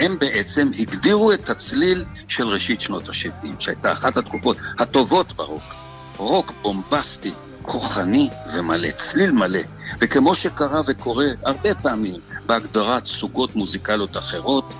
הם 0.00 0.18
בעצם 0.18 0.70
הגדירו 0.78 1.32
את 1.32 1.50
הצליל 1.50 2.04
של 2.28 2.46
ראשית 2.46 2.80
שנות 2.80 3.08
ה-70, 3.08 3.48
שהייתה 3.58 3.92
אחת 3.92 4.16
התקופות 4.16 4.56
הטובות 4.78 5.32
ברוק. 5.32 5.74
רוק 6.16 6.52
בומבסטי, 6.62 7.32
כוחני 7.62 8.30
ומלא, 8.54 8.90
צליל 8.90 9.32
מלא. 9.32 9.60
וכמו 10.00 10.34
שקרה 10.34 10.80
וקורה 10.86 11.26
הרבה 11.42 11.74
פעמים 11.74 12.20
בהגדרת 12.46 13.06
סוגות 13.06 13.56
מוזיקליות 13.56 14.16
אחרות, 14.16 14.74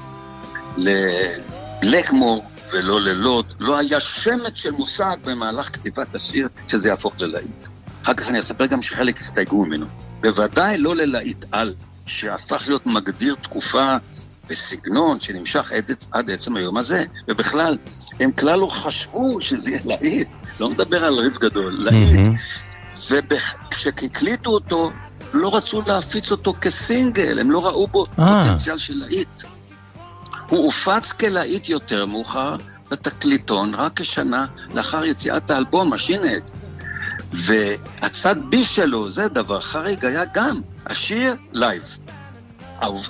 ללקמור 0.77 2.45
ולא 2.73 3.01
ללוד, 3.01 3.55
לא 3.61 3.79
היה 3.79 4.01
שמץ 4.01 4.55
של 4.55 4.71
מושג 4.71 5.17
במהלך 5.25 5.67
כתיבת 5.67 6.15
השיר 6.15 6.49
שזה 6.69 6.89
יהפוך 6.89 7.15
ללהיט. 7.19 7.51
אחר 8.03 8.15
כך 8.15 8.29
אני 8.29 8.39
אספר 8.39 8.67
גם 8.67 8.83
שחלק 8.83 9.19
הסתייגו 9.19 9.65
ממנו. 9.65 9.87
בוודאי 10.21 10.79
לא 10.79 10.97
ללהיט 10.97 11.45
על, 11.53 11.75
שהפך 12.07 12.65
להיות 12.67 12.87
מגדיר 12.87 13.35
תקופה 13.35 13.97
בסגנון 14.49 15.21
שנמשך 15.21 15.73
עד, 15.73 15.91
עד 16.13 16.31
עצם 16.31 16.57
היום 16.57 16.77
הזה, 16.77 17.05
ובכלל, 17.29 17.79
הם 18.21 18.33
כלל 18.33 18.59
לא 18.59 18.67
חשבו 18.67 19.41
שזה 19.41 19.71
יהיה 19.71 19.81
להיט, 19.85 20.29
לא 20.61 20.71
מדבר 20.71 21.05
על 21.05 21.15
ריב 21.15 21.39
גדול, 21.39 21.75
להיט. 21.79 22.29
וכשהקליטו 23.11 24.51
אותו, 24.51 24.91
לא 25.33 25.57
רצו 25.57 25.83
להפיץ 25.87 26.31
אותו 26.31 26.55
כסינגל, 26.61 27.39
הם 27.39 27.51
לא 27.51 27.67
ראו 27.67 27.87
בו 27.87 28.05
אה. 28.19 28.43
פוטנציאל 28.43 28.79
של 28.79 28.95
להיט. 28.97 29.43
הוא 30.49 30.65
הופץ 30.65 31.13
כלהיט 31.13 31.69
יותר 31.69 32.07
מאוחר 32.07 32.57
בתקליטון, 32.91 33.75
רק 33.75 34.01
כשנה 34.01 34.47
לאחר 34.75 35.05
יציאת 35.05 35.51
האלבום, 35.51 35.93
המשין 35.93 36.32
הד. 36.32 36.51
והצד 37.33 38.37
B 38.49 38.65
שלו, 38.65 39.09
זה 39.09 39.29
דבר 39.29 39.61
חריג, 39.61 40.05
היה 40.05 40.25
גם 40.35 40.61
השיר 40.87 41.35
לייב. 41.53 41.99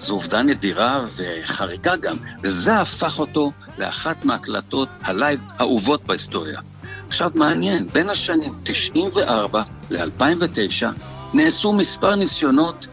זו 0.00 0.14
עובדה 0.14 0.42
נדירה 0.42 1.06
וחריגה 1.16 1.96
גם, 1.96 2.16
וזה 2.42 2.80
הפך 2.80 3.18
אותו 3.18 3.52
לאחת 3.78 4.24
מהקלטות 4.24 4.88
הלייב 5.02 5.40
האהובות 5.58 6.04
בהיסטוריה. 6.04 6.60
עכשיו 7.08 7.30
מעניין, 7.34 7.88
בין 7.92 8.10
השנים 8.10 8.52
94 8.62 9.62
ל-2009 9.90 10.86
נעשו 11.34 11.72
מספר 11.72 12.14
ניסיונות 12.14 12.86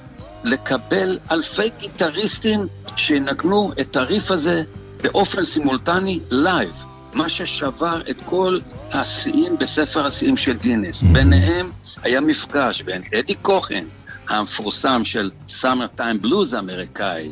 לקבל 0.44 1.18
אלפי 1.32 1.70
גיטריסטים 1.80 2.68
שינגנו 2.96 3.72
את 3.82 3.96
הריף 3.96 4.32
הזה 4.32 4.64
באופן 5.04 5.46
סימולטני 5.46 6.20
לייב, 6.32 6.86
מה 7.14 7.30
ששבר 7.30 8.02
את 8.10 8.24
כל 8.26 8.60
השיאים 8.92 9.58
בספר 9.58 10.06
השיאים 10.06 10.38
של 10.38 10.58
גינס. 10.58 11.04
ביניהם 11.04 11.72
היה 12.04 12.22
מפגש 12.22 12.82
בין 12.82 13.02
אדי 13.20 13.36
קוקרן, 13.44 13.86
המפורסם 14.38 15.06
של 15.06 15.32
Summertime 15.48 16.22
Blues 16.22 16.54
האמריקאי, 16.54 17.30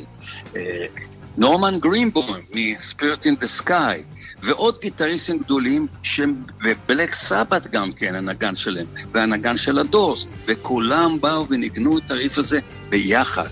נורמן 1.38 1.80
גרינבאום 1.80 2.39
מ-Spirit 2.54 3.24
in 3.24 3.44
the 3.44 3.64
Sky, 3.64 4.20
ועוד 4.44 4.78
גיטריסטים 4.82 5.40
גדולים, 5.40 5.88
שהם, 6.04 6.44
ובלק 6.64 7.14
סבת 7.14 7.68
גם 7.68 7.92
כן, 7.92 8.16
הנגן 8.16 8.56
שלהם, 8.56 8.86
והנגן 9.12 9.58
של 9.58 9.80
הדורס, 9.80 10.28
וכולם 10.46 11.22
באו 11.22 11.48
וניגנו 11.50 11.98
את 11.98 12.12
הריף 12.12 12.38
הזה 12.38 12.60
ביחד. 12.90 13.48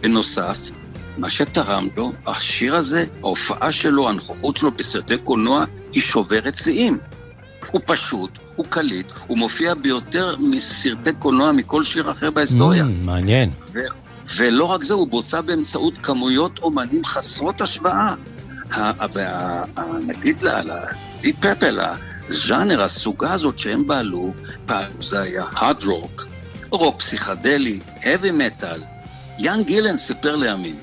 בנוסף, 0.00 0.58
מה 1.18 1.30
שתרם 1.30 1.88
לו, 1.96 2.12
השיר 2.26 2.76
הזה, 2.76 3.04
ההופעה 3.22 3.72
שלו, 3.72 4.08
הנוכחות 4.08 4.56
שלו 4.56 4.70
בסרטי 4.70 5.18
קולנוע, 5.18 5.64
היא 5.92 6.02
שוברת 6.02 6.54
שיאים. 6.54 6.98
הוא 7.74 7.82
פשוט, 7.86 8.30
הוא 8.56 8.66
קליט, 8.68 9.06
הוא 9.26 9.38
מופיע 9.38 9.74
ביותר 9.74 10.36
מסרטי 10.38 11.12
קולנוע 11.18 11.52
מכל 11.52 11.84
שיר 11.84 12.10
אחר 12.10 12.30
בהיסטוריה. 12.30 12.84
Mm, 12.84 13.04
מעניין. 13.04 13.50
ו- 13.72 13.78
ולא 14.36 14.64
רק 14.64 14.84
זה, 14.84 14.94
הוא 14.94 15.08
בוצע 15.08 15.40
באמצעות 15.40 15.94
כמויות 16.02 16.58
אומנים 16.58 17.04
חסרות 17.04 17.60
השוואה. 17.60 18.14
נגיד 20.06 20.42
לדיפ 20.42 21.36
פפל, 21.40 21.80
הז'אנר, 22.28 22.82
הסוגה 22.82 23.32
הזאת 23.32 23.58
שהם 23.58 23.86
פעלו, 23.86 24.32
פעם 24.66 24.92
זה 25.02 25.20
היה 25.20 25.44
הארד 25.52 25.84
רוק, 25.84 26.26
רוק 26.70 26.98
פסיכדלי, 26.98 27.80
heavy 28.00 28.32
metal. 28.62 28.80
יאן 29.38 29.62
גילן 29.62 29.96
סיפר 29.96 30.36
לימים, 30.36 30.76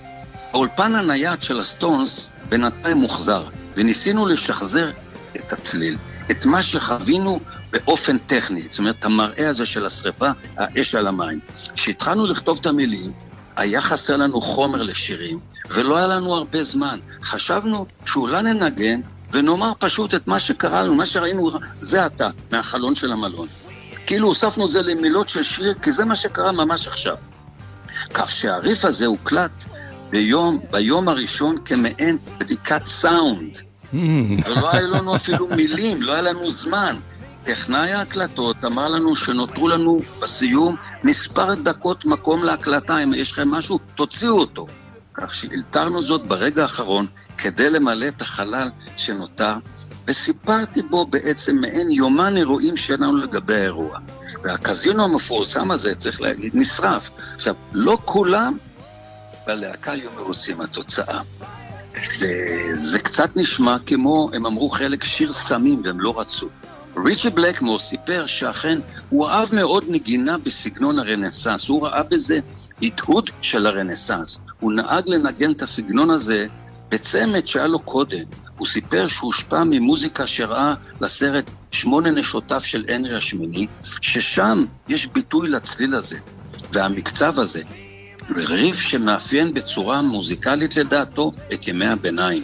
האולפן 0.52 0.96
הנייד 0.96 1.42
של 1.42 1.60
הסטונס 1.60 2.32
בינתיים 2.50 2.98
מוחזר, 2.98 3.44
וניסינו 3.76 4.28
לשחזר 4.28 4.92
את 5.36 5.54
הצליל, 5.54 5.98
את 6.32 6.46
מה 6.46 6.62
שחווינו 6.62 7.40
באופן 7.72 8.18
טכני, 8.18 8.64
זאת 8.70 8.80
אומרת, 8.80 9.06
המראה 9.06 9.50
הזה 9.50 9.66
של 9.66 9.86
השרפה, 9.86 10.30
האש 10.58 10.96
על 10.96 11.08
המים. 11.08 11.40
כשהתחלנו 11.76 12.26
לכתוב 12.26 12.58
את 12.62 12.66
המילים, 12.66 13.12
היה 13.56 13.82
חסר 13.82 14.18
לנו 14.18 14.42
חומר 14.42 14.84
לשירים, 14.84 15.40
ולא 15.70 15.98
היה 15.98 16.08
לנו 16.08 16.36
הרבה 16.36 16.64
זמן. 16.64 17.00
חשבנו 17.24 17.86
שאולי 18.06 18.42
ננגן 18.42 19.02
ונאמר 19.32 19.72
פשוט 19.80 20.16
את 20.16 20.28
מה 20.28 20.40
שקרה 20.40 20.82
לנו, 20.82 20.96
מה 20.96 21.06
שראינו 21.06 21.52
זה 21.80 22.06
עתה, 22.06 22.30
מהחלון 22.52 22.96
של 22.96 23.12
המלון. 23.12 23.48
כאילו 24.06 24.28
הוספנו 24.28 24.66
את 24.66 24.72
זה 24.72 24.82
למילות 24.82 25.30
של 25.30 25.44
שיר, 25.44 25.74
כי 25.82 25.92
זה 25.92 26.06
מה 26.06 26.16
שקרה 26.16 26.52
ממש 26.52 26.88
עכשיו. 26.88 27.16
כך 28.14 28.32
שהריף 28.32 28.86
הזה 28.86 29.06
הוקלט 29.06 29.66
ביום, 30.10 30.60
ביום 30.72 31.08
הראשון 31.08 31.56
כמעין 31.66 32.18
בדיקת 32.38 32.86
סאונד. 32.86 33.71
ולא 34.46 34.72
היה 34.72 34.82
לנו 34.82 35.16
אפילו 35.16 35.48
מילים, 35.48 36.02
לא 36.02 36.12
היה 36.12 36.22
לנו 36.22 36.52
זמן. 36.52 36.96
טכנאי 37.44 37.94
ההקלטות 37.94 38.66
אמר 38.66 38.88
לנו 38.88 39.16
שנותרו 39.16 39.68
לנו 39.68 40.02
בסיום 40.20 40.76
מספר 41.04 41.56
דקות 41.56 42.06
מקום 42.06 42.44
להקלטה, 42.44 43.04
אם 43.04 43.14
יש 43.14 43.32
לכם 43.32 43.52
משהו, 43.52 43.80
תוציאו 43.96 44.40
אותו. 44.40 44.68
כך 45.14 45.36
שאילתרנו 45.36 46.04
זאת 46.04 46.26
ברגע 46.26 46.62
האחרון 46.62 47.06
כדי 47.38 47.70
למלא 47.70 48.08
את 48.08 48.22
החלל 48.22 48.70
שנותר, 48.98 49.54
וסיפרתי 50.08 50.82
בו 50.82 51.06
בעצם 51.06 51.56
מעין 51.56 51.92
יומן 51.92 52.38
אירועים 52.38 52.78
שלנו 52.78 53.18
לגבי 53.18 53.56
האירוע. 53.56 53.98
והקזינו 54.44 55.04
המפורסם 55.04 55.72
הזה, 55.72 55.96
צריך 55.96 56.22
להגיד, 56.22 56.52
נשרף. 56.56 57.10
עכשיו, 57.36 57.56
לא 57.74 57.98
כולם 58.06 58.58
בלהקה 59.48 59.92
היו 59.92 60.10
מרוצים 60.16 60.58
מהתוצאה. 60.58 61.22
זה, 62.76 63.00
קצת 63.00 63.30
נשמע 63.36 63.78
כמו, 63.86 64.30
הם 64.34 64.46
אמרו 64.46 64.70
חלק 64.70 65.04
שיר 65.04 65.34
סמים 65.34 65.82
והם 65.84 66.00
לא 66.00 66.20
רצו. 66.20 66.48
ריצ'י 67.06 67.30
בלקמור 67.30 67.80
סיפר 67.80 68.26
שאכן 68.26 68.80
הוא 69.10 69.28
אהב 69.28 69.56
מאוד 69.56 69.84
נגינה 69.88 70.38
בסגנון 70.38 71.00
הרנסאנס, 71.00 71.70
הוא 71.70 71.86
ראה 71.88 72.04
בזה 72.04 72.40
הדהוד 72.82 73.30
של 73.42 73.66
הרנסאנס. 73.68 74.40
הוא 74.60 74.74
נהג 74.74 75.10
לנגן 75.10 75.52
את 75.52 75.62
הסגנון 75.62 76.10
הזה 76.10 76.46
בצמד 76.90 77.48
שהיה 77.48 77.68
לו 77.68 77.80
קודם. 77.80 78.24
הוא 78.58 78.68
סיפר 78.68 79.08
שהוא 79.08 79.28
הושפע 79.28 79.64
ממוזיקה 79.64 80.28
שראה 80.28 80.74
לסרט 81.02 81.52
שמונה 81.72 82.12
נשותיו 82.12 82.62
של 82.62 82.86
הנרי 82.90 83.16
השמיני, 83.16 83.68
ששם 84.02 84.66
יש 84.88 85.08
ביטוי 85.08 85.50
לצליל 85.50 85.96
הזה. 85.96 86.18
והמקצב 86.74 87.40
הזה, 87.40 87.62
ריף 88.36 88.80
שמאפיין 88.80 89.54
בצורה 89.54 90.02
מוזיקלית 90.02 90.78
לדעתו 90.78 91.32
את 91.54 91.68
ימי 91.68 91.88
הביניים. 91.88 92.44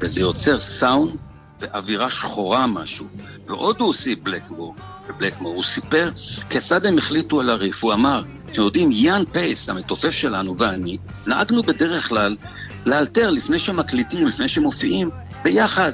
וזה 0.00 0.20
יוצר 0.20 0.60
סאונד 0.60 1.10
ואווירה 1.60 2.10
שחורה 2.10 2.66
משהו. 2.66 3.06
ועוד 3.46 3.80
הוא 3.80 3.86
הוסיף 3.86 4.18
בלקמור, 4.22 4.74
בבלקמור, 5.08 5.54
הוא 5.54 5.62
סיפר 5.62 6.10
כיצד 6.50 6.86
הם 6.86 6.98
החליטו 6.98 7.40
על 7.40 7.50
הריף. 7.50 7.84
הוא 7.84 7.92
אמר, 7.92 8.22
אתם 8.50 8.62
יודעים, 8.62 8.88
יאן 8.92 9.22
פייס, 9.32 9.68
המתופף 9.68 10.10
שלנו 10.10 10.58
ואני, 10.58 10.98
נהגנו 11.26 11.62
בדרך 11.62 12.08
כלל 12.08 12.36
לאלתר 12.86 13.30
לפני 13.30 13.58
שמקליטים, 13.58 14.26
לפני 14.26 14.48
שמופיעים, 14.48 15.10
ביחד, 15.42 15.92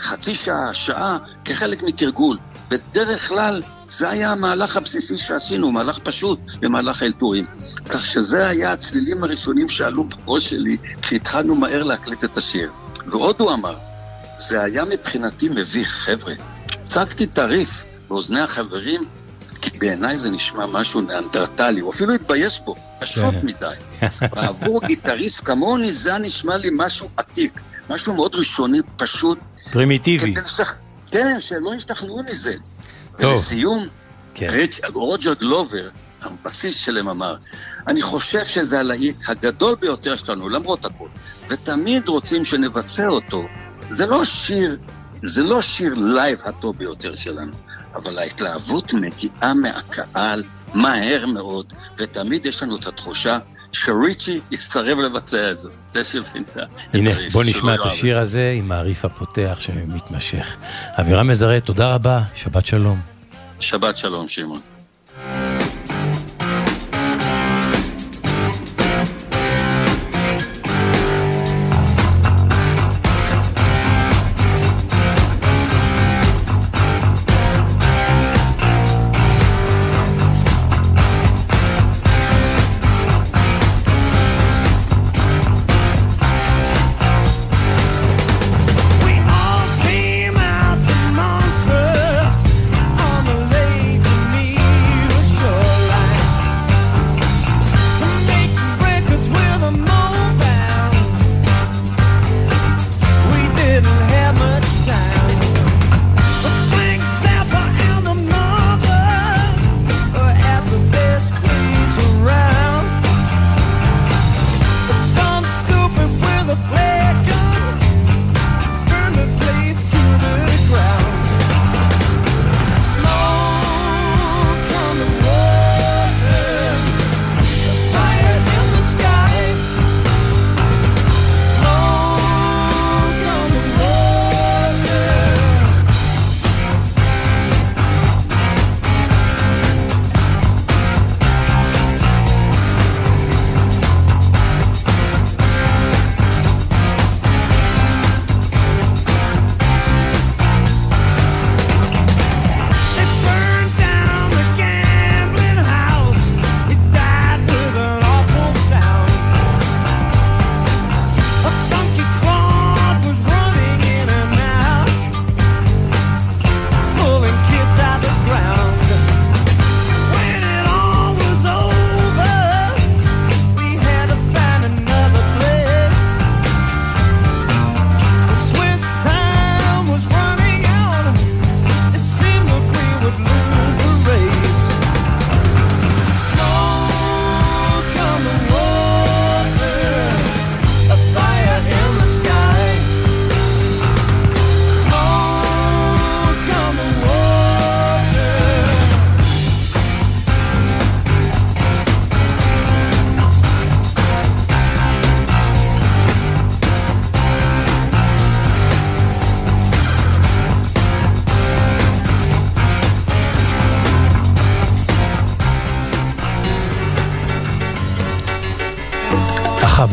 חצי 0.00 0.34
שעה, 0.34 0.74
שעה, 0.74 1.18
כחלק 1.44 1.82
מתרגול. 1.82 2.38
בדרך 2.68 3.28
כלל 3.28 3.62
זה 3.90 4.08
היה 4.10 4.32
המהלך 4.32 4.76
הבסיסי 4.76 5.18
שעשינו, 5.18 5.72
מהלך 5.72 5.98
פשוט 5.98 6.38
במהלך 6.60 7.02
האלתורים. 7.02 7.46
כך 7.88 8.06
שזה 8.06 8.48
היה 8.48 8.72
הצלילים 8.72 9.24
הראשונים 9.24 9.68
שעלו 9.68 10.04
בראש 10.04 10.50
שלי 10.50 10.76
כשהתחלנו 11.02 11.54
מהר 11.54 11.82
להקליט 11.82 12.24
את 12.24 12.36
השיר. 12.36 12.70
ועוד 13.12 13.36
הוא 13.40 13.50
אמר, 13.52 13.76
זה 14.38 14.62
היה 14.62 14.84
מבחינתי 14.84 15.48
מביך, 15.48 15.88
חבר'ה. 15.88 16.34
הצגתי 16.84 17.24
את 17.24 17.38
הריף 17.38 17.84
באוזני 18.08 18.40
החברים, 18.40 19.04
כי 19.62 19.70
בעיניי 19.78 20.18
זה 20.18 20.30
נשמע 20.30 20.66
משהו 20.66 21.00
ניאנדרטלי, 21.00 21.80
הוא 21.80 21.92
אפילו 21.92 22.14
התבייש 22.14 22.60
בו, 22.60 22.74
פשוט 23.00 23.24
כן. 23.24 23.46
מדי. 23.46 23.74
ועבור 24.32 24.80
גיטריסט 24.86 25.44
כמוני 25.44 25.92
זה 25.92 26.18
נשמע 26.18 26.56
לי 26.56 26.68
משהו 26.72 27.08
עתיק, 27.16 27.60
משהו 27.90 28.14
מאוד 28.14 28.34
ראשוני, 28.34 28.80
פשוט. 28.96 29.38
פרימיטיבי. 29.72 30.34
כן, 31.10 31.36
שלא 31.40 31.74
ישתכנעו 31.74 32.22
מזה. 32.30 32.54
טוב. 33.20 33.32
ולסיום, 33.32 33.86
כן. 34.34 34.46
רוג'ר 34.92 35.32
גלובר, 35.34 35.88
הבסיס 36.22 36.76
שלהם 36.76 37.08
אמר, 37.08 37.36
אני 37.88 38.02
חושב 38.02 38.44
שזה 38.44 38.80
הלהיט 38.80 39.16
הגדול 39.28 39.74
ביותר 39.74 40.16
שלנו, 40.16 40.48
למרות 40.48 40.84
הכל, 40.84 41.08
ותמיד 41.48 42.08
רוצים 42.08 42.44
שנבצע 42.44 43.08
אותו. 43.08 43.44
זה 43.90 44.06
לא 44.06 44.24
שיר, 44.24 44.78
זה 45.22 45.42
לא 45.42 45.62
שיר 45.62 45.94
לייב 45.96 46.38
הטוב 46.44 46.76
ביותר 46.78 47.16
שלנו, 47.16 47.52
אבל 47.94 48.18
ההתלהבות 48.18 48.92
מגיעה 48.94 49.54
מהקהל 49.54 50.42
מהר 50.74 51.26
מאוד, 51.26 51.72
ותמיד 51.98 52.46
יש 52.46 52.62
לנו 52.62 52.76
את 52.76 52.86
התחושה 52.86 53.38
שריצ'י 53.72 54.40
יצטרף 54.50 54.98
לבצע 54.98 55.50
את 55.50 55.58
זה. 55.58 55.70
זה 55.94 56.04
שפינתה. 56.04 56.62
הנה, 56.92 57.10
בוא 57.32 57.44
נשמע 57.44 57.74
את 57.74 57.86
השיר 57.86 58.18
הזה 58.18 58.54
עם 58.58 58.72
הריף 58.72 59.04
הפותח 59.04 59.58
שמתמשך. 59.60 60.56
אבירם 61.00 61.28
מזרה, 61.28 61.60
תודה 61.60 61.94
רבה, 61.94 62.22
שבת 62.34 62.66
שלום. 62.66 63.00
שבת 63.60 63.96
שלום, 63.96 64.28
שמעון. 64.28 64.60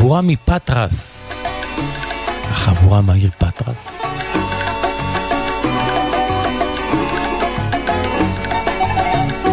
החבורה 0.08 0.22
מפטרס, 0.22 1.30
החבורה 2.50 3.00
מהעיר 3.00 3.30
פטרס. 3.38 3.88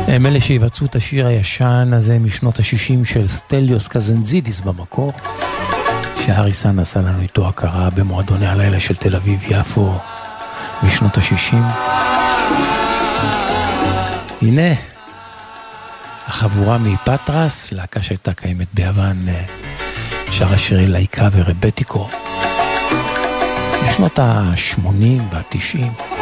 הם 0.08 0.26
אלה 0.26 0.40
שיבצעו 0.40 0.88
את 0.88 0.96
השיר 0.96 1.28
הישן 1.28 1.92
הזה 1.94 2.20
משנות 2.20 2.60
ה-60 2.60 3.06
של 3.06 3.28
סטליוס 3.28 3.88
קזנזידיס 3.88 4.60
במקור, 4.60 5.14
שאריסן 6.26 6.80
עשה 6.80 7.02
לנו 7.02 7.22
איתו 7.22 7.48
הכרה 7.48 7.90
במועדוני 7.90 8.48
הלילה 8.48 8.80
של 8.80 8.96
תל 8.96 9.16
אביב-יפו 9.16 9.94
משנות 10.84 11.18
ה-60. 11.18 11.56
הנה, 14.42 14.74
החבורה 16.28 16.78
מפטרס, 16.78 17.72
להקה 17.72 18.02
שהייתה 18.02 18.34
קיימת 18.34 18.68
ביוון, 18.74 19.28
אה, 19.28 19.65
שרה 20.32 20.58
שירי 20.58 20.88
לייקה 20.88 21.28
ורבטיקו. 21.32 22.08
בשנות 23.84 24.20
ה-80 24.20 25.22
וה-90. 25.32 26.15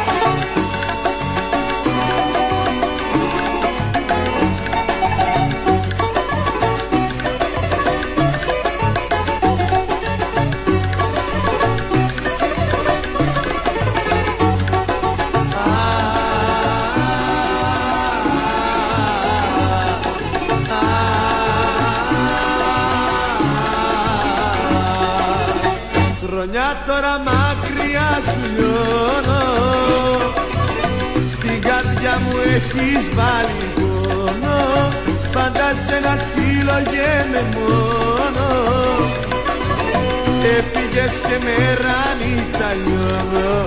Έχεις 33.14 33.20
βάλει 33.20 33.72
πόνο 33.74 34.92
Πάντα 35.32 35.74
σε 35.86 35.96
ένα 35.96 36.18
σύλλο 36.30 36.72
με 37.30 37.42
μόνο. 37.54 38.46
Έφυγες 40.56 41.12
και 41.26 41.44
μέρα 41.44 41.98
νύχτα 42.18 42.72
λιώνω 42.84 43.64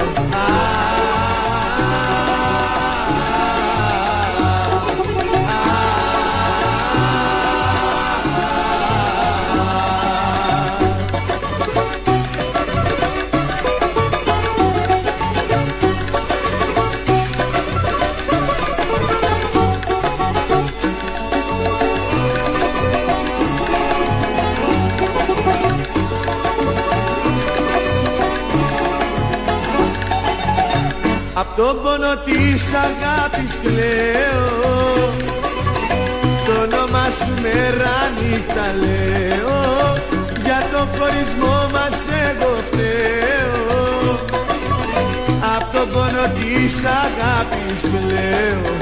τον 31.58 31.82
πόνο 31.84 32.14
της 32.26 32.62
αγάπης 32.88 33.52
κλαίω. 33.64 34.46
Το 36.46 36.54
όνομα 36.62 37.06
σου 37.18 37.42
μέρα 37.42 37.96
νύχτα 38.18 38.66
λέω. 38.82 39.58
Για 40.44 40.62
το 40.72 40.88
χωρισμό 40.98 41.58
μας 41.74 41.98
εγώ 42.28 42.52
φταίω. 42.68 44.20
Απ' 45.56 45.74
τον 45.74 45.90
πόνο 45.94 46.26
της 46.36 46.76
αγάπης 47.04 47.82
κλαίω 47.82 48.78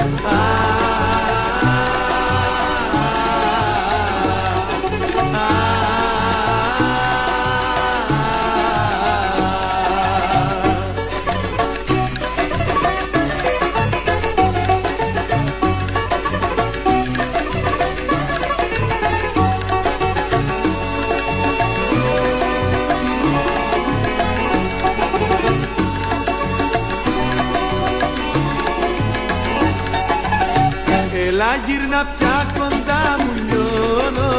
γύρνα 31.66 32.00
πια 32.18 32.36
κοντά 32.58 33.02
μου 33.18 33.32
λιώνω. 33.46 34.32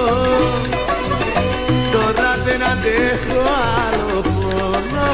Τώρα 1.94 2.32
δεν 2.46 2.62
αντέχω 2.72 3.42
άλλο 3.86 4.22
πόνο. 4.22 5.10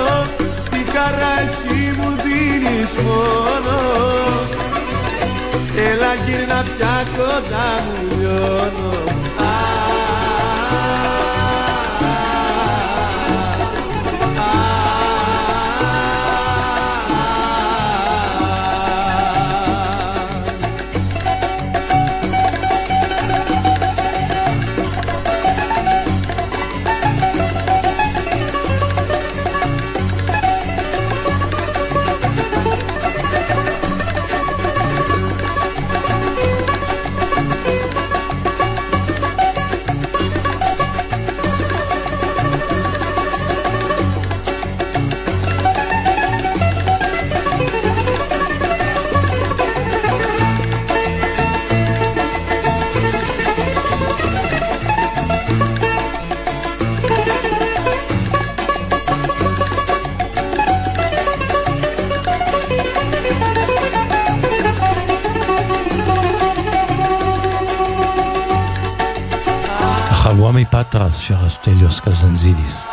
Τη 0.70 0.82
χαρά 0.94 1.34
εσύ 1.46 1.80
μου 1.98 2.10
δίνεις 2.24 2.92
μόνο. 3.06 3.78
Έλα 5.90 6.14
γύρνα 6.26 6.64
πια 6.78 6.96
κοντά 7.18 7.70
μου 7.86 8.18
λιώνω 8.18 9.13
אסטליוס 71.54 72.00
קזנזידיס. 72.00 72.88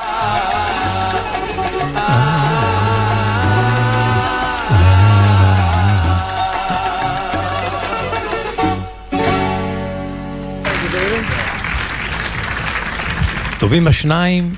טובים 13.59 13.87
השניים, 13.87 14.55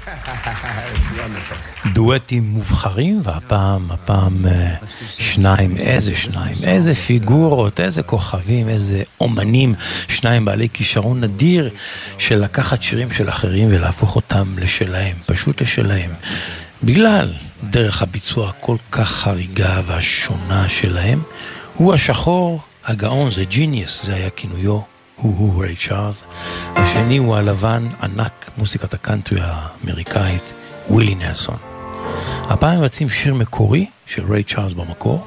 דואטים 1.92 2.42
מובחרים, 2.42 3.20
והפעם, 3.24 3.90
הפעם 3.90 4.46
אה, 4.46 4.74
שניים, 5.18 5.76
איזה 5.76 6.14
שניים, 6.14 6.56
איזה 6.64 6.94
פיגורות, 6.94 7.80
איזה 7.80 8.02
כוכבים, 8.02 8.68
איזה 8.68 9.02
אומנים, 9.20 9.74
שניים 10.08 10.44
בעלי 10.44 10.68
כישרון 10.72 11.20
נדיר 11.20 11.70
של 12.22 12.38
לקחת 12.38 12.82
שירים 12.82 13.10
של 13.10 13.28
אחרים 13.28 13.68
ולהפוך 13.72 14.16
אותם 14.16 14.54
לשלהם, 14.58 15.16
פשוט 15.26 15.62
לשלהם. 15.62 16.10
בגלל 16.82 17.32
דרך 17.70 18.02
הביצוע 18.02 18.48
הכל 18.48 18.76
כך 18.92 19.10
חריגה 19.10 19.80
והשונה 19.86 20.68
שלהם, 20.68 21.22
הוא 21.74 21.94
השחור, 21.94 22.60
הגאון, 22.84 23.30
The 23.30 23.44
Genius, 23.44 24.04
זה 24.04 24.14
היה 24.14 24.30
כינויו, 24.30 24.80
הוא-הוא 25.16 25.62
ריי 25.62 25.76
צ'ארלס. 25.76 26.22
השני 26.76 27.16
הוא 27.16 27.36
הלבן, 27.36 27.88
ענק 28.02 28.50
מוזיקת 28.58 28.94
הקאנטרי 28.94 29.40
האמריקאית, 29.42 30.52
ווילי 30.88 31.14
נלסון. 31.14 31.56
הפעם 32.44 32.80
מבצעים 32.80 33.10
שיר 33.10 33.34
מקורי 33.34 33.86
של 34.06 34.32
ריי 34.32 34.44
צ'ארלס 34.44 34.72
במקור. 34.72 35.26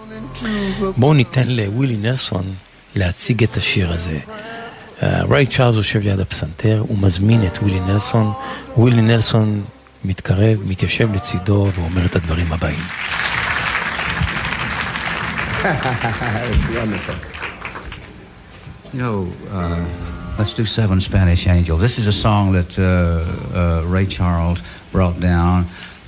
בואו 0.98 1.14
ניתן 1.14 1.48
לווילי 1.48 1.98
נלסון 1.98 2.54
להציג 2.96 3.43
את 3.43 3.58
השיר 3.58 3.91
הזה 3.91 4.20
ריי 5.03 5.47
צ'ארלס 5.47 5.76
יושב 5.76 6.01
ליד 6.01 6.20
הפסנתר, 6.20 6.85
הוא 6.89 6.99
מזמין 6.99 7.47
את 7.47 7.59
ווילי 7.59 7.81
נלסון. 7.81 8.33
ווילי 8.76 9.03
נלסון 9.03 9.62
מתקרב, 10.05 10.59
מתיישב 10.66 11.14
לצידו 11.14 11.68
ואומר 11.74 12.05
את 12.05 12.16
הדברים 12.16 12.53
הבאים. 12.53 12.78
it's 15.61 16.66
wonderful. 16.74 17.14
You 18.93 18.99
know, 18.99 19.28
uh, 19.51 19.85
let's 20.39 20.55
do 20.55 20.64
Seven 20.64 21.01
Spanish 21.01 21.47
Angels. 21.47 21.81
This 21.83 21.99
is 21.99 22.07
a 22.07 22.12
song 22.12 22.53
that 22.53 22.78
uh, 22.78 22.83
uh, 22.83 23.83
Ray 23.87 24.07
Charles 24.07 24.62
brought 24.91 25.20
down 25.20 25.66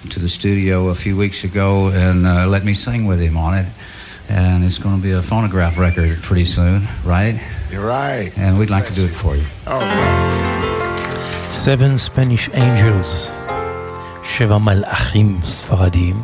to 0.09 0.19
the 0.19 0.29
studio 0.29 0.89
a 0.89 0.95
few 0.95 1.17
weeks 1.17 1.45
ago 1.45 1.89
and 1.89 2.27
uh, 2.27 2.47
let 2.47 2.65
me 2.65 2.73
sing 2.73 3.05
with 3.07 3.21
him 3.21 3.37
on 3.37 3.55
it. 3.55 3.67
And 4.29 4.65
it's 4.65 4.79
going 4.79 4.97
to 4.97 5.03
be 5.03 5.13
a 5.13 5.23
phonograph 5.23 5.79
record 5.79 6.19
pretty 6.23 6.45
soon, 6.45 6.87
right? 7.05 7.41
You're 7.71 7.87
right. 7.87 8.33
And 8.37 8.59
we'd 8.59 8.71
like 8.71 8.87
to 8.87 8.95
do 8.95 9.05
it 9.05 9.15
for 9.23 9.37
you. 9.37 9.47
Oh, 9.67 9.79
wow. 9.79 11.49
Seven 11.51 11.99
Spanish 11.99 12.49
Angels, 12.55 13.31
שבע 14.23 14.59
מלאכים 14.59 15.41
ספרדיים. 15.45 16.23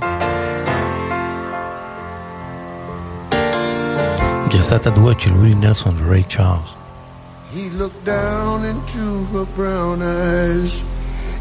גרסת 4.49 4.87
הדואט 4.87 5.21
של 5.21 5.33
ווילי 5.33 5.55
נלסון 5.55 5.97
וריי 5.99 6.23
צ'ארלס. 6.23 6.75
He 7.55 7.71
looked 7.71 8.05
down 8.05 8.65
into 8.73 9.25
her 9.33 9.47
brown 9.57 10.03
eyes 10.03 10.83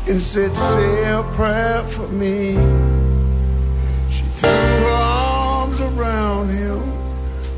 and 0.07 0.21
said, 0.21 0.51
Say 0.53 1.11
a 1.11 1.23
prayer 1.37 1.83
for 1.83 2.07
me. 2.21 2.55
She 4.13 4.23
threw 4.37 4.49
her 4.49 4.85
arms 4.85 5.00
around 6.02 6.48
him, 6.48 6.80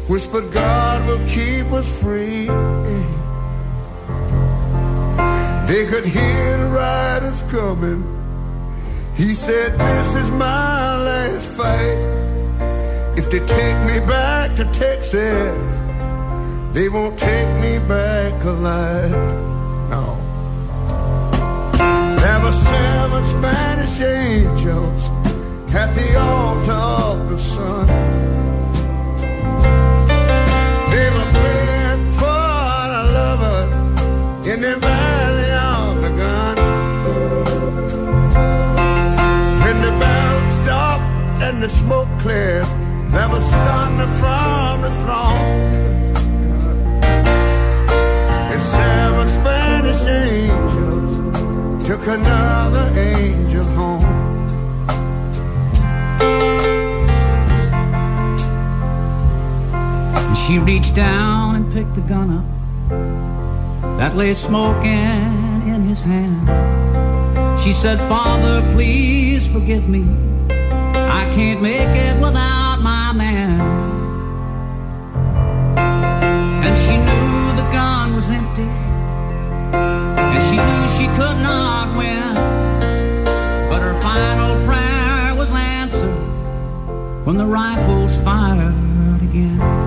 whispered, 0.08 0.52
God 0.52 1.06
will 1.06 1.24
keep 1.26 1.66
us 1.72 1.88
free. 2.02 2.46
They 5.70 5.86
could 5.86 6.04
hear 6.04 6.58
the 6.58 6.68
riders 6.68 7.42
coming. 7.50 8.02
He 9.16 9.34
said, 9.34 9.72
This 9.78 10.14
is 10.22 10.30
my 10.32 10.98
last 11.08 11.48
fight. 11.56 12.00
If 13.16 13.30
they 13.30 13.40
take 13.40 13.78
me 13.90 13.98
back 14.06 14.56
to 14.56 14.64
Texas, 14.72 15.72
they 16.74 16.88
won't 16.88 17.18
take 17.18 17.50
me 17.64 17.78
back 17.88 18.44
alive. 18.44 19.10
No. 19.92 20.04
There 22.22 22.40
were 22.44 22.56
seven 22.70 23.22
Spanish 23.36 24.00
angels 24.00 25.02
at 25.74 25.94
the 25.94 26.20
altar 26.20 26.43
another 52.06 52.92
angel 52.98 53.64
home. 53.64 54.04
And 60.14 60.36
she 60.46 60.58
reached 60.58 60.94
down 60.94 61.56
and 61.56 61.72
picked 61.72 61.94
the 61.94 62.02
gun 62.02 62.30
up 62.38 62.44
that 63.98 64.16
lay 64.16 64.34
smoking 64.34 64.90
in 65.72 65.82
his 65.88 66.00
hand. 66.02 66.48
She 67.62 67.72
said, 67.72 67.98
Father, 68.00 68.60
please 68.74 69.46
forgive 69.46 69.88
me. 69.88 70.04
I 70.50 71.24
can't 71.34 71.62
make 71.62 71.88
it 71.88 72.20
without 72.20 72.80
my 72.82 73.12
man. 73.12 73.60
And 76.66 76.76
she 76.84 76.96
knew 76.98 77.62
the 77.62 77.72
gun 77.72 78.14
was 78.14 78.28
empty. 78.28 78.93
She 80.96 81.06
could 81.18 81.38
not 81.42 81.96
win. 81.96 82.34
But 83.68 83.80
her 83.82 84.00
final 84.00 84.64
prayer 84.64 85.34
was 85.34 85.50
answered 85.50 86.16
when 87.24 87.36
the 87.36 87.46
rifles 87.46 88.14
fired 88.24 88.74
again. 89.22 89.83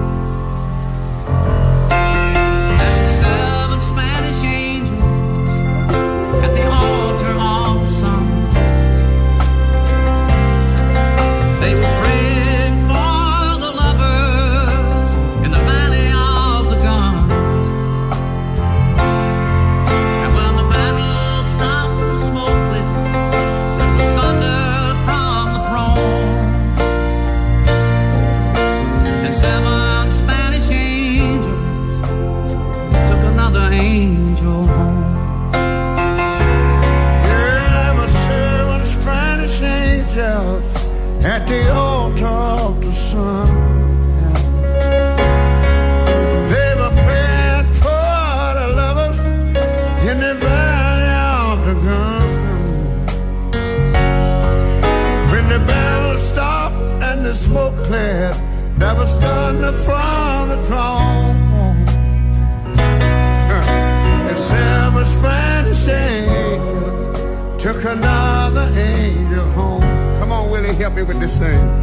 With 71.08 71.22
this 71.22 71.40
thing. 71.40 71.77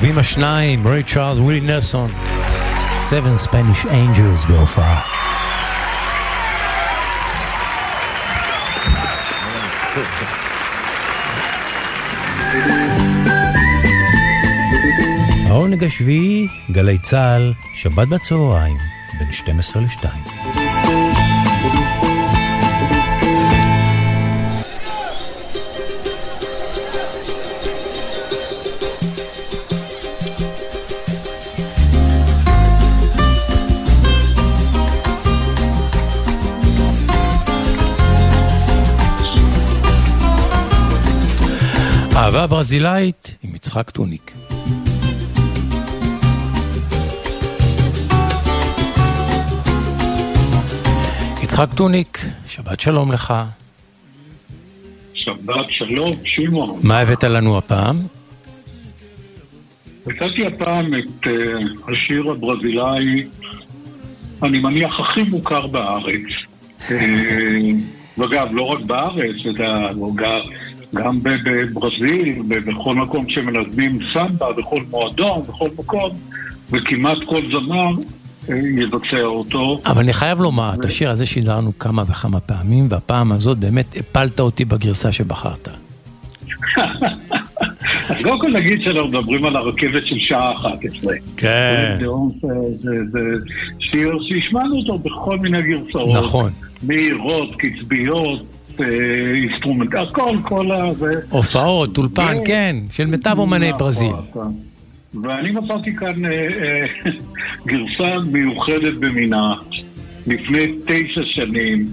יופי. 0.00 0.06
טובים 0.06 0.18
השניים, 0.18 0.86
ריי 0.86 1.02
צ'ארלס, 1.02 1.38
ווילי 1.38 1.60
נלסון. 1.60 2.10
Seven 3.10 3.46
Spanish 3.46 3.84
Angels 3.84 4.48
בהופעה. 4.48 5.00
העונג 15.46 15.84
השביעי, 15.84 16.46
גלי 16.70 16.98
צה"ל, 16.98 17.52
שבת 17.74 18.08
בצהריים, 18.08 18.76
בין 19.18 19.32
12 19.32 19.82
ל-2. 19.82 20.29
אהבה 42.40 42.54
והברזילאית 42.54 43.36
עם 43.42 43.54
יצחק 43.54 43.90
טוניק. 43.90 44.32
יצחק 51.42 51.74
טוניק, 51.74 52.18
שבת 52.46 52.80
שלום 52.80 53.12
לך. 53.12 53.34
שבת 55.14 55.66
שלום, 55.68 56.16
שמעון. 56.24 56.80
מה 56.82 56.98
הבאת 56.98 57.24
לנו 57.24 57.58
הפעם? 57.58 57.96
הבאתי 60.06 60.46
הפעם 60.46 60.94
את 60.94 61.26
uh, 61.26 61.92
השיר 61.92 62.30
הברזילאי, 62.30 63.24
אני 64.42 64.58
מניח, 64.58 65.00
הכי 65.00 65.22
מוכר 65.22 65.66
בארץ. 65.66 66.28
uh, 66.88 66.90
ואגב, 68.18 68.48
לא 68.52 68.62
רק 68.62 68.80
בארץ, 68.80 69.36
אתה 69.54 69.88
גם, 70.16 70.40
גם 70.94 71.18
בברזיל, 71.22 72.42
בכל 72.48 72.94
מקום 72.94 73.28
שמנגנים 73.28 73.98
סמבה, 74.12 74.46
בכל 74.52 74.82
מועדון, 74.90 75.42
בכל 75.48 75.68
מקום, 75.78 76.10
וכמעט 76.70 77.18
כל 77.26 77.40
זמר 77.50 77.90
יבצע 78.78 79.22
אותו. 79.22 79.80
אבל 79.86 80.02
אני 80.02 80.12
חייב 80.12 80.40
לומר, 80.40 80.74
את 80.74 80.84
השיר 80.84 81.10
הזה 81.10 81.26
שידרנו 81.26 81.78
כמה 81.78 82.02
וכמה 82.02 82.40
פעמים, 82.40 82.86
והפעם 82.90 83.32
הזאת 83.32 83.58
באמת 83.58 83.96
הפלת 83.96 84.40
אותי 84.40 84.64
בגרסה 84.64 85.12
שבחרת. 85.12 85.68
אז 88.10 88.16
קודם 88.22 88.40
כל 88.40 88.50
נגיד 88.50 88.80
שאנחנו 88.82 89.08
מדברים 89.08 89.44
על 89.44 89.56
הרכבת 89.56 90.06
של 90.06 90.18
שעה 90.18 90.52
11. 90.52 91.14
כן. 91.36 91.98
זה 93.10 93.20
שיר 93.78 94.18
שהשמענו 94.28 94.76
אותו 94.76 94.98
בכל 94.98 95.38
מיני 95.38 95.62
גרסאות. 95.62 96.16
נכון. 96.16 96.52
מהירות, 96.82 97.48
קצביות, 97.58 98.40
אה, 98.40 98.44
אינסטרומנט, 98.82 99.94
הכל, 99.94 100.36
כל 100.42 100.70
ה... 100.70 100.84
הופעות, 101.30 101.98
אולפן, 101.98 102.36
כן, 102.44 102.76
של 102.90 103.06
מיטב 103.06 103.38
אומני 103.38 103.68
נכון, 103.68 103.78
ברזיל. 103.78 104.12
נכון. 104.30 104.54
ואני 105.22 105.50
מצאתי 105.50 105.96
כאן 105.96 106.24
אה, 106.24 106.30
אה, 106.30 106.86
גרסה 107.66 108.18
מיוחדת 108.32 108.94
במינה, 108.94 109.54
לפני 110.26 110.66
תשע 110.86 111.22
שנים, 111.24 111.86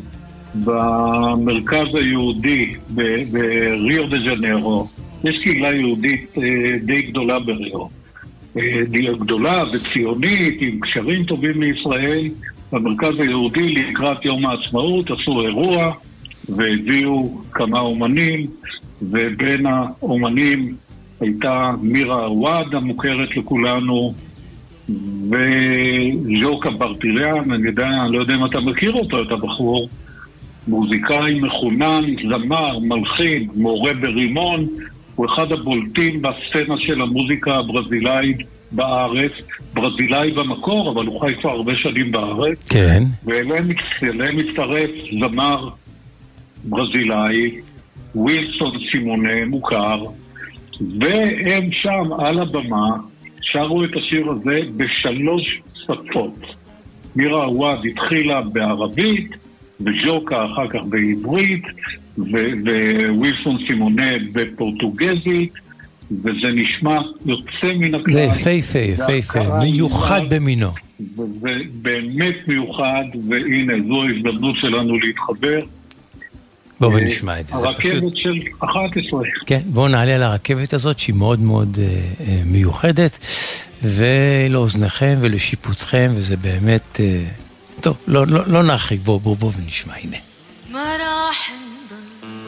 במרכז 0.55 1.95
היהודי 1.95 2.73
בריו 2.89 4.09
דה 4.09 4.17
ז'נרו. 4.19 4.87
יש 5.23 5.43
קהילה 5.43 5.73
יהודית 5.73 6.37
אה, 6.37 6.77
די 6.83 7.01
גדולה 7.01 7.39
בריו. 7.39 7.85
אה, 8.57 8.81
די 8.89 9.07
גדולה 9.19 9.63
וציונית, 9.73 10.57
עם 10.61 10.79
קשרים 10.79 11.23
טובים 11.23 11.61
לישראל. 11.61 12.27
במרכז 12.71 13.19
היהודי 13.19 13.69
לקראת 13.69 14.25
יום 14.25 14.45
העצמאות 14.45 15.11
עשו 15.11 15.41
אירוע 15.41 15.93
והביאו 16.49 17.41
כמה 17.51 17.79
אומנים, 17.79 18.45
ובין 19.01 19.65
האומנים 19.65 20.75
הייתה 21.19 21.71
מירה 21.81 22.25
עוואד 22.25 22.75
המוכרת 22.75 23.37
לכולנו, 23.37 24.13
וז'וקה 25.29 26.69
ברטיליאן, 26.69 27.51
אני, 27.51 27.67
יודע, 27.67 27.87
אני 27.87 28.13
לא 28.13 28.19
יודע 28.19 28.33
אם 28.35 28.45
אתה 28.45 28.59
מכיר 28.59 28.93
אותו, 28.93 29.21
את 29.21 29.31
הבחור, 29.31 29.89
מוזיקאי 30.67 31.39
מחונן, 31.39 32.03
זמר, 32.29 32.79
מלחין, 32.79 33.47
מורה 33.55 33.93
ברימון, 33.93 34.67
הוא 35.15 35.25
אחד 35.25 35.51
הבולטים 35.51 36.21
בסצנה 36.21 36.75
של 36.77 37.01
המוזיקה 37.01 37.55
הברזילאית 37.55 38.37
בארץ, 38.71 39.31
ברזילאי 39.73 40.31
במקור, 40.31 40.91
אבל 40.91 41.05
הוא 41.05 41.21
חי 41.21 41.33
כבר 41.41 41.49
הרבה 41.49 41.73
שנים 41.75 42.11
בארץ. 42.11 42.57
כן. 42.69 43.03
ואליהם 43.25 44.37
מצטרף 44.37 44.89
זמר 45.19 45.69
ברזילאי, 46.63 47.51
ווילסון 48.15 48.71
סימונה, 48.91 49.45
מוכר, 49.45 50.03
והם 50.99 51.69
שם 51.71 52.13
על 52.19 52.39
הבמה 52.39 52.97
שרו 53.41 53.83
את 53.83 53.89
השיר 53.95 54.31
הזה 54.31 54.59
בשלוש 54.77 55.61
שפות. 55.75 56.39
מירה 57.15 57.43
עוואד 57.43 57.79
התחילה 57.85 58.41
בערבית, 58.41 59.29
וג'וקה 59.81 60.45
אחר 60.45 60.67
כך 60.67 60.79
בעברית, 60.89 61.63
ווילסון 62.17 63.57
סימונה 63.67 64.11
בפורטוגזית, 64.33 65.53
וזה 66.11 66.47
נשמע 66.53 66.99
יוצא 67.25 67.77
מן 67.79 67.95
הכלל. 67.95 68.13
זה 68.13 68.21
יפהפה, 68.21 68.79
יפהפה, 68.79 69.59
מיוחד 69.59 70.21
במינו. 70.29 70.69
באמת 71.81 72.35
מיוחד, 72.47 73.03
והנה, 73.29 73.73
זו 73.87 74.03
ההזדמנות 74.03 74.55
שלנו 74.55 74.97
להתחבר. 74.97 75.59
בואו 76.80 76.92
ונשמע 76.92 77.40
את 77.40 77.46
זה. 77.46 77.54
זה 77.56 77.66
פשוט... 77.78 77.92
הרכבת 77.92 78.16
של 78.16 78.38
11. 78.58 79.20
כן, 79.46 79.60
בואו 79.66 79.88
נעלה 79.88 80.14
על 80.14 80.22
הרכבת 80.22 80.74
הזאת 80.74 80.98
שהיא 80.98 81.14
מאוד 81.14 81.40
מאוד 81.40 81.78
אה, 81.80 81.84
אה, 82.26 82.42
מיוחדת, 82.44 83.18
ולאוזניכם 83.82 85.18
ולשיפוטכם, 85.20 86.12
וזה 86.14 86.36
באמת... 86.36 87.00
אה, 87.00 87.24
טוב, 87.80 87.96
לא, 88.06 88.26
לא, 88.26 88.40
לא 88.46 88.62
נרחיק, 88.62 89.00
בואו 89.00 89.18
בואו 89.18 89.34
בואו 89.34 89.52
ונשמע, 89.52 89.94
הנה. 90.02 90.16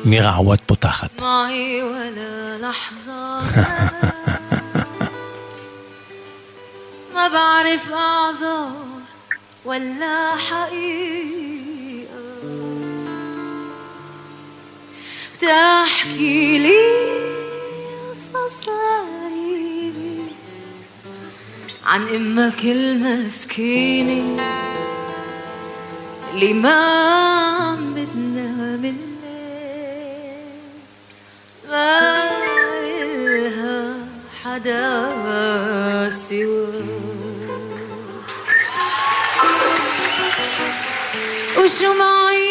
מירה 0.05 0.35
עווד 0.35 0.59
פותחת. 0.67 1.21
معي 1.21 1.83
ولا 1.83 2.59
لحظة 2.59 3.41
ما 7.15 7.29
بعرف 7.29 7.93
أعذر 7.93 8.69
ولا 9.65 10.37
حقيقة 10.37 11.48
بتحكي 15.44 16.58
لي 16.58 16.86
قصص 18.12 18.68
غريبة 18.70 20.24
عن 21.86 22.08
أمك 22.08 22.64
المسكينة 22.64 24.44
اللي 26.34 26.54
ما 26.54 26.80
عم 27.60 27.94
بتنام 27.94 28.86
الليل 28.86 29.00
ما 31.70 32.30
إلها 33.02 33.96
حدا 34.44 34.90
سواك 36.12 36.84
وشو 41.58 41.94
معي 41.94 42.49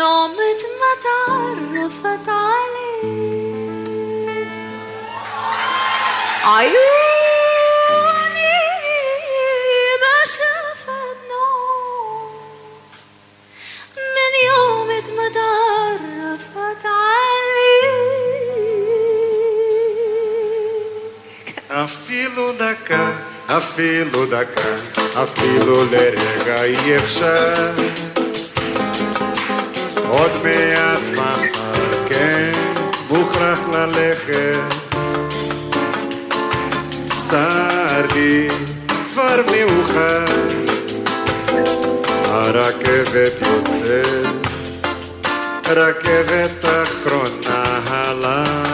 يوم 0.00 0.36
ما 0.80 0.92
تعرفت 1.02 2.28
عليه. 2.28 3.50
عيوني 6.44 7.09
אפילו 22.40 22.52
דקה, 22.52 23.10
אפילו 23.46 24.26
דקה, 24.26 24.68
אפילו 25.22 25.84
לרגע 25.84 26.62
אי 26.62 26.96
אפשר. 26.96 27.72
עוד 30.08 30.30
מעט 30.44 31.00
מחר, 31.12 32.08
כן, 32.08 32.52
מוכרח 33.10 33.58
ללכת. 33.72 34.58
צר 37.18 38.06
לי, 38.14 38.48
כבר 39.12 39.42
מאוחר, 39.50 40.24
הרכבת 42.24 43.32
יוצאת, 43.42 44.26
רכבת 45.68 46.64
אחרונה 46.64 47.80
הלאה. 47.86 48.69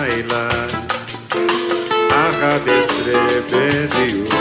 11 2.56 3.12
בדיוק. 3.46 4.34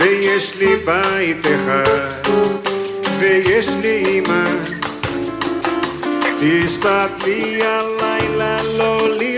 ויש 0.00 0.56
לי 0.56 0.76
בית 0.84 1.46
אחד 1.54 2.30
ויש 3.18 3.68
לי 3.82 4.04
אמא. 4.18 4.50
תשתדלי 6.40 7.62
הלילה 7.64 8.62
לא 8.78 9.16
לי 9.18 9.29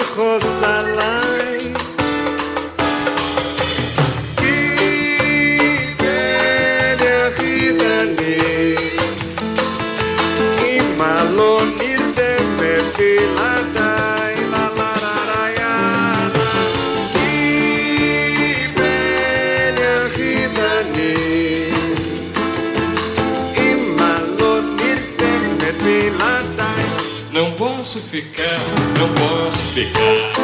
ficar. 29.73 30.42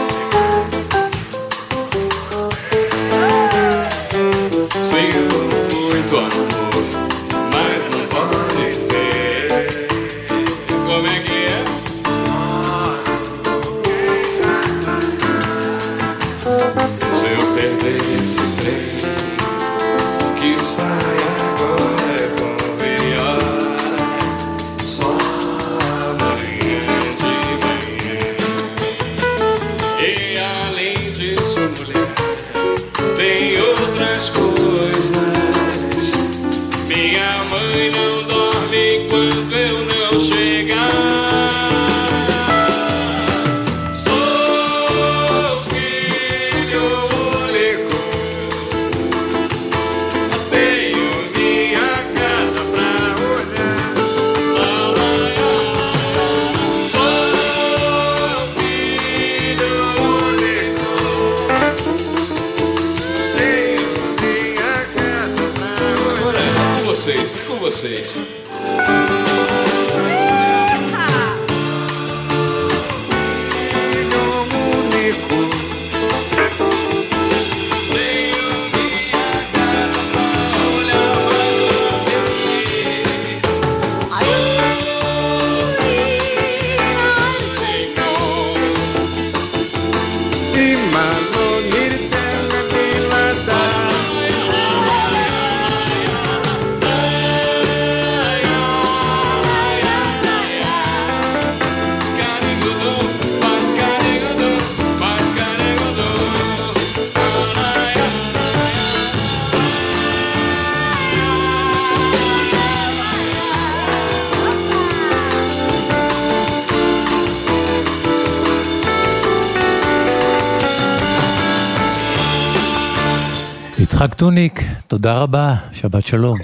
טוניק, 124.19 124.61
תודה 124.87 125.19
רבה, 125.19 125.55
שבת 125.73 126.07
שלום. 126.07 126.39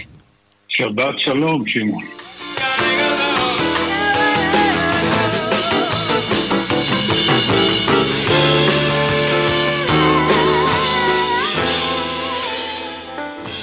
שבת 0.68 1.14
שלום, 1.24 1.64
שמעון. 1.66 2.02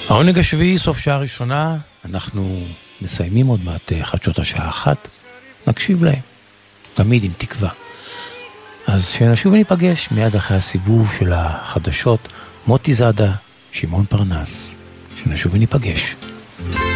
העונג 0.10 0.40
השביעי, 0.40 0.78
סוף 0.78 1.00
שעה 1.00 1.18
ראשונה, 1.18 1.78
אנחנו 2.06 2.60
מסיימים 3.02 3.48
עוד 3.48 3.60
מעט 3.66 3.92
אה, 3.92 4.04
חדשות 4.04 4.40
השעה 4.40 4.70
אחת, 4.70 5.08
נקשיב 5.68 6.04
להם, 6.04 6.22
תמיד 6.94 7.24
עם 7.24 7.32
תקווה. 7.38 7.70
אז 8.88 9.08
שנשוב 9.08 9.54
וניפגש 9.54 10.12
מיד 10.12 10.36
אחרי 10.36 10.58
הסיבוב 10.58 11.12
של 11.20 11.34
החדשות, 11.34 12.28
מוטי 12.68 12.94
זאדה, 12.94 13.32
שמעון 13.72 14.06
פרנס, 14.06 14.76
שנשוב 15.16 15.54
וניפגש. 15.54 16.16
נשמע, 16.70 16.91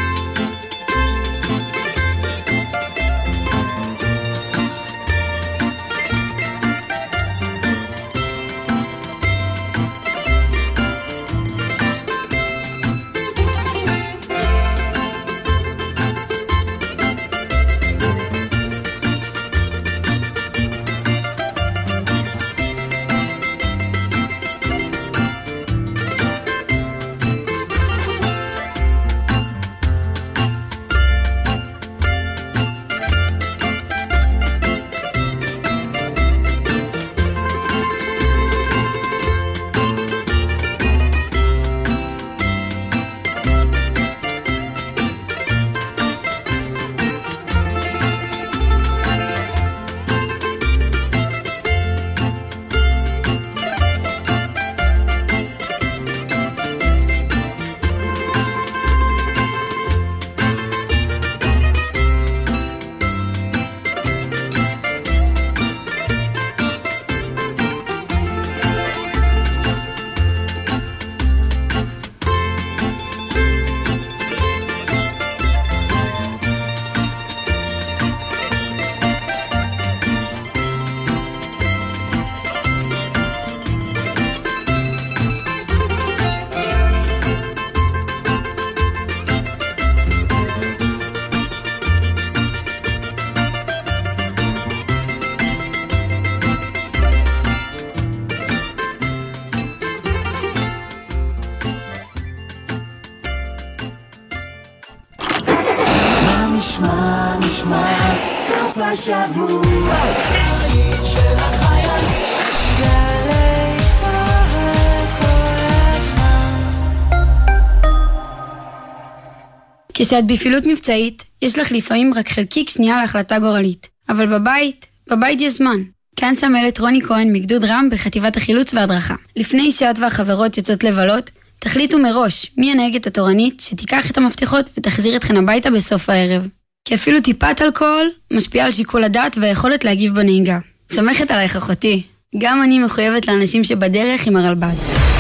כשאת 120.05 120.25
בפעילות 120.25 120.65
מבצעית, 120.65 121.23
יש 121.41 121.59
לך 121.59 121.71
לפעמים 121.71 122.13
רק 122.13 122.29
חלקיק 122.29 122.69
שנייה 122.69 122.97
להחלטה 122.97 123.39
גורלית. 123.39 123.89
אבל 124.09 124.25
בבית, 124.25 124.85
בבית 125.09 125.41
יש 125.41 125.53
זמן. 125.53 125.77
כאן 126.15 126.35
סמלת 126.35 126.79
רוני 126.79 127.01
כהן 127.01 127.33
מגדוד 127.33 127.65
רם 127.65 127.89
בחטיבת 127.91 128.37
החילוץ 128.37 128.73
וההדרכה. 128.73 129.15
לפני 129.35 129.71
שאת 129.71 129.99
והחברות 129.99 130.57
יוצאות 130.57 130.83
לבלות, 130.83 131.31
תחליטו 131.59 131.99
מראש 131.99 132.51
מי 132.57 132.71
הנהגת 132.71 133.07
התורנית 133.07 133.59
שתיקח 133.59 134.11
את 134.11 134.17
המפתחות 134.17 134.69
ותחזיר 134.77 135.15
אתכן 135.15 135.37
הביתה 135.37 135.71
בסוף 135.71 136.09
הערב. 136.09 136.47
כי 136.87 136.95
אפילו 136.95 137.21
טיפת 137.21 137.61
אלכוהול 137.61 138.11
משפיעה 138.33 138.65
על 138.65 138.71
שיקול 138.71 139.03
הדעת 139.03 139.37
והיכולת 139.41 139.85
להגיב 139.85 140.15
בנהיגה. 140.15 140.59
סומכת 140.91 141.31
עלייך 141.31 141.55
אחותי. 141.55 142.03
גם 142.37 142.63
אני 142.63 142.79
מחויבת 142.79 143.27
לאנשים 143.27 143.63
שבדרך 143.63 144.27
עם 144.27 144.35
הרלב"ד. 144.35 145.14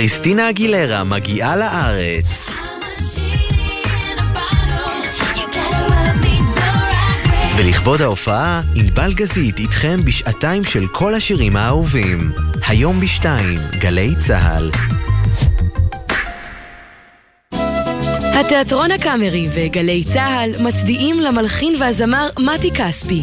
קריסטינה 0.00 0.50
אגילרה 0.50 1.04
מגיעה 1.04 1.56
לארץ. 1.56 2.46
ולכבוד 7.56 8.02
ההופעה, 8.02 8.62
ענבל 8.74 9.12
גזית 9.14 9.58
איתכם 9.58 10.04
בשעתיים 10.04 10.64
של 10.64 10.86
כל 10.86 11.14
השירים 11.14 11.56
האהובים. 11.56 12.32
היום 12.68 13.00
בשתיים, 13.00 13.58
גלי 13.78 14.14
צה"ל. 14.18 14.70
התיאטרון 18.34 18.90
הקאמרי 18.90 19.48
וגלי 19.54 20.04
צה"ל 20.04 20.62
מצדיעים 20.62 21.20
למלחין 21.20 21.76
והזמר 21.80 22.28
מתי 22.38 22.70
כספי. 22.70 23.22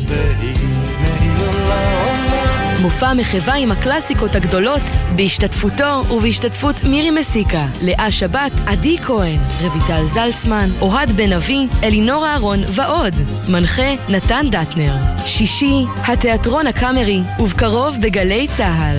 מופע 2.81 3.13
מחווה 3.13 3.55
עם 3.55 3.71
הקלאסיקות 3.71 4.35
הגדולות 4.35 4.81
בהשתתפותו 5.15 6.03
ובהשתתפות 6.11 6.83
מירי 6.83 7.11
מסיקה, 7.11 7.65
לאה 7.81 8.11
שבת, 8.11 8.51
עדי 8.67 8.97
כהן, 8.97 9.39
רויטל 9.61 10.05
זלצמן, 10.05 10.69
אוהד 10.81 11.11
בן 11.11 11.33
אבי, 11.33 11.67
אלינור 11.83 12.27
אהרון 12.27 12.59
ועוד. 12.67 13.13
מנחה 13.49 13.95
נתן 14.09 14.45
דטנר. 14.51 14.93
שישי, 15.25 15.85
התיאטרון 16.07 16.67
הקאמרי, 16.67 17.21
ובקרוב 17.39 17.95
בגלי 18.01 18.47
צה"ל. 18.57 18.97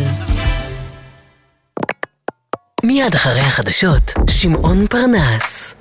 מיד 2.84 3.14
אחרי 3.14 3.40
החדשות, 3.40 4.12
שמעון 4.30 4.86
פרנס. 4.86 5.77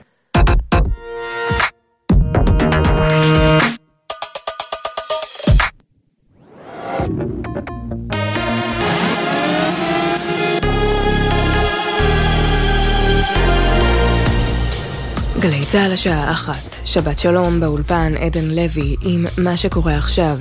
צה"ל 15.71 15.91
השעה 15.93 16.31
אחת, 16.31 16.77
שבת 16.85 17.19
שלום 17.19 17.59
באולפן 17.59 18.11
עדן 18.19 18.45
לוי 18.45 18.95
עם 19.01 19.25
מה 19.37 19.57
שקורה 19.57 19.97
עכשיו. 19.97 20.39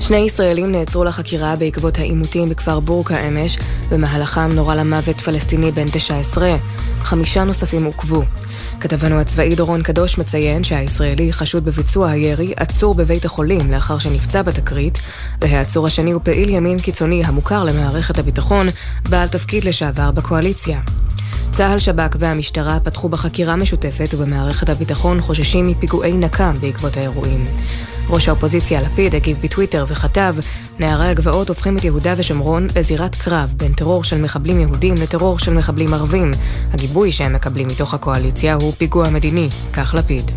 שני 0.00 0.16
ישראלים 0.16 0.72
נעצרו 0.72 1.04
לחקירה 1.04 1.56
בעקבות 1.56 1.98
העימותים 1.98 2.48
בכפר 2.48 2.80
בורקה 2.80 3.28
אמש, 3.28 3.58
במהלכם 3.90 4.52
נורה 4.52 4.76
למוות 4.76 5.20
פלסטיני 5.20 5.72
בן 5.72 5.86
19. 5.92 6.56
חמישה 7.00 7.44
נוספים 7.44 7.84
עוכבו. 7.84 8.22
כתבנו 8.80 9.20
הצבאי 9.20 9.54
דורון 9.54 9.82
קדוש 9.82 10.18
מציין 10.18 10.64
שהישראלי 10.64 11.32
חשוד 11.32 11.64
בביצוע 11.64 12.10
הירי 12.10 12.52
עצור 12.56 12.94
בבית 12.94 13.24
החולים 13.24 13.70
לאחר 13.72 13.98
שנפצע 13.98 14.42
בתקרית, 14.42 14.98
והעצור 15.40 15.86
השני 15.86 16.10
הוא 16.10 16.20
פעיל 16.24 16.48
ימין 16.48 16.78
קיצוני 16.78 17.24
המוכר 17.24 17.64
למערכת 17.64 18.18
הביטחון, 18.18 18.66
בעל 19.08 19.28
תפקיד 19.28 19.64
לשעבר 19.64 20.10
בקואליציה. 20.10 20.80
צה"ל, 21.52 21.78
שב"כ 21.78 22.16
והמשטרה 22.18 22.80
פתחו 22.80 23.08
בחקירה 23.08 23.56
משותפת 23.56 24.14
ובמערכת 24.14 24.68
הביטחון 24.68 25.20
חוששים 25.20 25.66
מפיגועי 25.66 26.12
נקם 26.12 26.54
בעקבות 26.60 26.96
האירועים. 26.96 27.44
ראש 28.08 28.28
האופוזיציה 28.28 28.80
לפיד 28.80 29.14
הגיב 29.14 29.38
בטוויטר 29.42 29.84
וכתב 29.88 30.34
נערי 30.78 31.08
הגבעות 31.08 31.48
הופכים 31.48 31.78
את 31.78 31.84
יהודה 31.84 32.14
ושומרון 32.16 32.66
לזירת 32.76 33.14
קרב 33.14 33.54
בין 33.56 33.72
טרור 33.72 34.04
של 34.04 34.22
מחבלים 34.22 34.60
יהודים 34.60 34.94
לטרור 35.02 35.38
של 35.38 35.54
מחבלים 35.54 35.94
ערבים. 35.94 36.30
הגיבוי 36.72 37.12
שהם 37.12 37.32
מקבלים 37.32 37.66
מתוך 37.66 37.94
הקואליציה 37.94 38.54
הוא 38.54 38.72
פיגוע 38.78 39.10
מדיני, 39.10 39.48
כך 39.72 39.94
לפיד. 39.98 40.30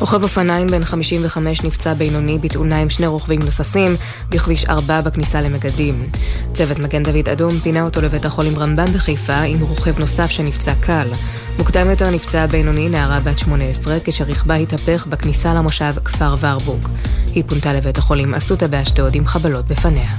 רוכב 0.00 0.22
אופניים 0.22 0.66
בן 0.66 0.84
55 0.84 1.62
נפצע 1.62 1.94
בינוני 1.94 2.38
בתאונה 2.38 2.80
עם 2.80 2.90
שני 2.90 3.06
רוכבים 3.06 3.40
נוספים 3.42 3.96
בכביש 4.28 4.64
4 4.64 5.00
בכניסה 5.00 5.40
למגדים. 5.40 6.10
צוות 6.54 6.78
מגן 6.78 7.02
דוד 7.02 7.28
אדום 7.28 7.50
פינה 7.50 7.82
אותו 7.82 8.00
לבית 8.00 8.24
החולים 8.24 8.58
רמב"ם 8.58 8.86
בחיפה 8.86 9.36
עם 9.36 9.60
רוכב 9.60 9.98
נוסף 9.98 10.30
שנפצע 10.30 10.74
קל. 10.80 11.08
מוקדם 11.58 11.90
יותר 11.90 12.10
נפצעה 12.10 12.46
בינוני 12.46 12.88
נערה 12.88 13.20
בת 13.20 13.38
18 13.38 13.96
כשרכבה 14.04 14.54
התהפך 14.54 15.06
בכניסה 15.06 15.54
למושב 15.54 15.92
כפר 16.04 16.34
ורבורג. 16.40 16.88
היא 17.34 17.44
פונתה 17.46 17.72
לבית 17.72 17.98
החולים 17.98 18.34
אסותא 18.34 18.66
באשדוד 18.66 19.14
עם 19.14 19.26
חבלות 19.26 19.66
בפניה. 19.66 20.10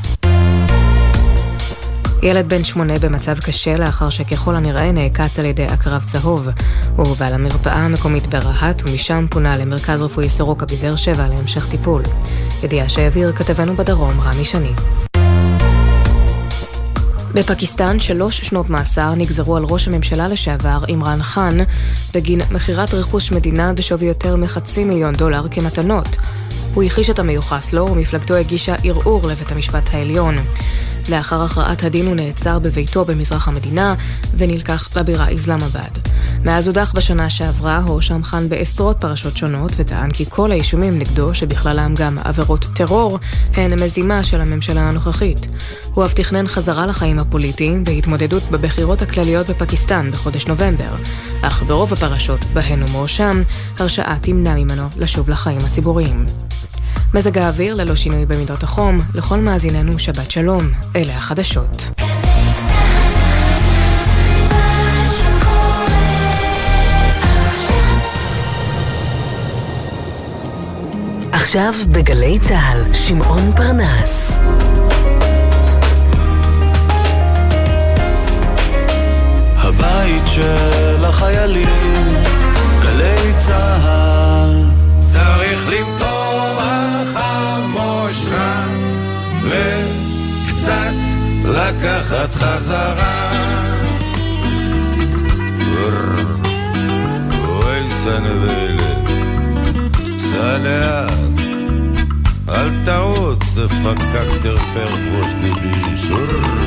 ילד 2.24 2.50
בן 2.50 2.64
שמונה 2.64 3.00
במצב 3.00 3.40
קשה 3.40 3.78
לאחר 3.78 4.10
שככל 4.10 4.56
הנראה 4.56 4.92
נעקץ 4.92 5.40
על 5.40 5.46
ידי 5.46 5.66
עקרב 5.66 6.04
צהוב. 6.12 6.48
הוא 6.96 7.08
הובא 7.08 7.30
למרפאה 7.30 7.86
המקומית 7.86 8.28
ברהט 8.28 8.82
ומשם 8.86 9.26
פונה 9.30 9.58
למרכז 9.58 10.02
רפואי 10.02 10.30
סורוקה 10.30 10.66
בבאר 10.66 10.96
שבע 10.96 11.28
להמשך 11.28 11.70
טיפול. 11.70 12.02
ידיעה 12.64 12.90
שהעביר 12.90 13.32
כתבנו 13.32 13.76
בדרום 13.76 14.22
רמי 14.22 14.46
שני. 14.46 14.72
בפקיסטן 17.34 18.00
שלוש 18.00 18.42
שנות 18.42 18.70
מאסר 18.70 19.16
נגזרו 19.16 19.58
על 19.58 19.64
ראש 19.64 19.88
הממשלה 19.88 20.28
לשעבר 20.28 20.80
עמרן 20.88 21.24
חאן 21.24 21.58
בגין 22.14 22.42
מכירת 22.52 22.94
רכוש 22.94 23.32
מדינה 23.32 23.74
בשווי 23.74 24.08
יותר 24.08 24.36
מחצי 24.36 24.84
מיליון 24.84 25.14
דולר 25.14 25.48
כמתנות. 25.52 26.18
הוא 26.74 26.84
הכחיש 26.84 27.10
את 27.10 27.20
המיוחס 27.20 27.74
לו 27.74 27.92
ומפלגתו 27.92 28.36
הגישה 28.36 28.76
ערעור 28.84 29.28
לבית 29.28 29.52
המשפט 29.52 29.94
העליון. 29.94 30.38
לאחר 31.10 31.42
הכרעת 31.42 31.84
הדין 31.84 32.08
הוא 32.08 32.16
נעצר 32.16 32.60
בביתו 32.60 33.06
במזרח 33.06 33.48
המדינה 33.48 33.96
ונלקח 34.38 34.90
לבירה 34.98 35.28
איסלאמבאד. 35.28 35.98
מאז 36.46 36.68
הודח 36.68 36.94
בשנה 36.96 37.30
שעברה 37.30 37.78
הואשם 37.78 38.24
חאן 38.24 38.50
בעשרות 38.50 38.98
פרשות 39.00 39.38
שונות 39.38 39.72
וטען 39.78 40.12
כי 40.12 40.26
כל 40.30 40.52
האישומים 40.52 41.00
נגדו, 41.00 41.36
שבכללם 41.36 41.94
גם 41.98 42.18
עבירות 42.24 42.66
טרור, 42.76 43.20
הן 43.54 43.84
מזימה 43.84 44.24
של 44.24 44.42
הממשלה 44.42 44.82
הנוכחית. 44.82 45.48
הוא 45.94 46.06
אף 46.06 46.14
תכנן 46.14 46.48
חזרה 46.48 46.86
לחיים 46.86 47.20
הפוליטיים 47.20 47.84
והתמודדות 47.86 48.44
בבחירות 48.52 49.02
הכלליות 49.02 49.50
בפקיסטן 49.50 50.12
בחודש 50.12 50.48
נובמבר. 50.48 50.96
אך 51.42 51.64
ברוב 51.68 51.94
הפרשות 51.94 52.40
בהן 52.54 52.82
הוא 52.82 52.90
מואשם, 52.90 53.42
הרשעה 53.80 54.18
תמנע 54.22 54.56
ממנו 54.56 54.88
לשוב 54.98 55.30
לחיים 55.30 55.60
הציבוריים. 55.66 56.47
מזג 57.14 57.38
האוויר 57.38 57.76
ללא 57.76 57.96
שינוי 57.96 58.26
במידות 58.26 58.64
החום, 58.64 59.00
לכל 59.16 59.40
מאזיננו 59.40 60.00
שבת 60.00 60.32
שלום, 60.32 60.62
אלה 60.96 61.18
החדשות. 61.18 61.90
עכשיו 71.32 71.74
בגלי 71.92 72.40
צה"ל, 72.40 72.94
שמעון 72.94 73.52
פרנס. 73.56 74.32
הבית 79.58 80.24
של 80.28 81.06
החיילים, 81.06 81.68
גלי 82.82 83.34
צה"ל. 83.38 84.37
לקחת 91.78 92.34
חזרה. 92.34 93.32
אוי 97.48 97.92
סנבלת, 97.92 99.08
סע 100.18 100.58
לאט, 100.58 101.12
אל 102.50 102.86
תרוץ, 102.86 103.44
דפקק 103.56 104.28
תרפר 104.44 104.88
ראש 105.14 105.34
ביבי, 105.42 106.14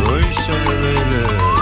אוי 0.06 0.22
סנבלת. 0.34 1.59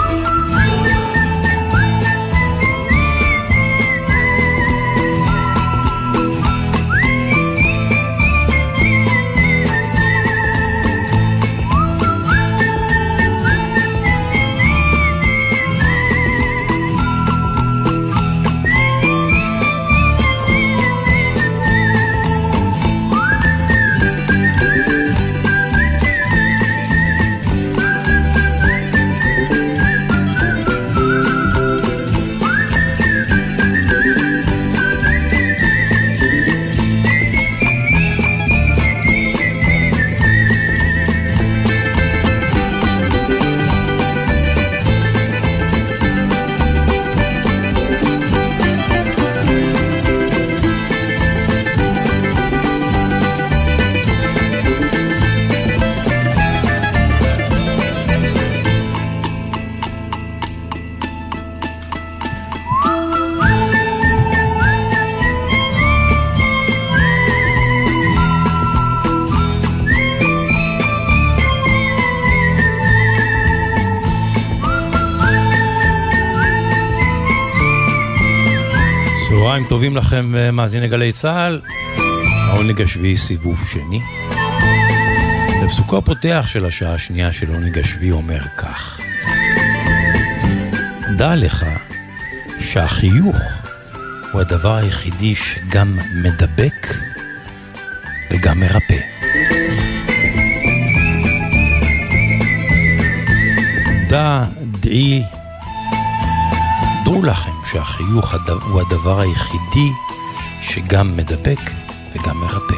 טובים 79.79 79.97
לכם, 79.97 80.35
אה, 80.35 80.51
מאזיני 80.51 80.87
גלי 80.87 81.11
צה"ל. 81.11 81.61
העונג 82.47 82.81
השביעי 82.81 83.17
סיבוב 83.17 83.63
שני. 83.67 84.01
בפסוקו 85.63 85.97
הפותח 85.97 86.45
של 86.47 86.65
השעה 86.65 86.93
השנייה 86.93 87.31
של 87.31 87.53
עונג 87.53 87.77
השביעי 87.79 88.11
אומר 88.11 88.39
כך: 88.57 88.99
דע 91.17 91.35
לך 91.35 91.65
שהחיוך 92.59 93.37
הוא 94.31 94.41
הדבר 94.41 94.75
היחידי 94.75 95.35
שגם 95.35 95.97
מדבק 96.23 96.95
וגם 98.31 98.59
מרפא. 98.59 98.99
דע, 104.09 104.43
דעי, 104.81 105.23
דעו 107.05 107.23
לכם 107.23 107.48
שהחיוך 107.71 108.33
הוא 108.71 108.81
הדבר 108.81 109.19
היחידי 109.19 109.89
שגם 110.61 111.17
מדבק 111.17 111.59
וגם 112.13 112.37
מרפא. 112.37 112.75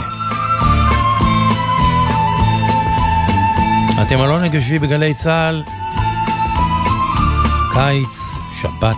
אתם 4.01 4.17
עונג 4.19 4.53
יושבי 4.53 4.79
בגלי 4.79 5.13
צה"ל, 5.13 5.63
קיץ, 7.73 8.35
שבת, 8.61 8.95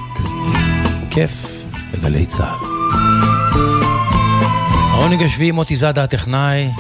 כיף 1.12 1.46
בגלי 1.94 2.26
צה"ל. 2.26 2.68
העונג 4.92 5.24
השביעי 5.24 5.52
מוטי 5.52 5.76
זאדה 5.76 6.04
הטכנאי, 6.04 6.72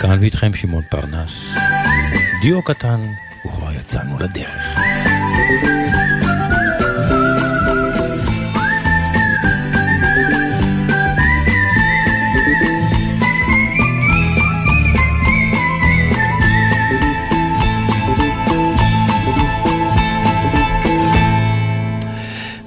כאן 0.00 0.18
ואיתכם 0.20 0.54
שמעון 0.54 0.82
פרנס. 0.88 1.54
דיו 2.40 2.62
קטן, 2.62 3.00
וכבר 3.46 3.72
יצאנו 3.72 4.18
לדרך. 4.18 4.78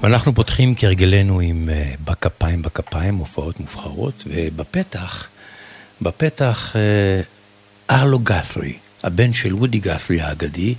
ואנחנו 0.09 0.35
פותחים 0.35 0.75
כהרגלנו 0.77 1.39
עם 1.39 1.69
uh, 1.69 1.97
בכפיים 2.11 2.61
בכפיים, 2.61 3.15
הופעות 3.15 3.59
מובחרות, 3.59 4.23
ובפתח, 4.27 5.27
בפתח 6.01 6.75
uh, 6.75 7.93
ארלו 7.93 8.19
גת'רי, 8.19 8.73
הבן 9.03 9.33
של 9.33 9.55
וודי 9.55 9.79
גת'רי 9.79 10.21
האגדי, 10.21 10.75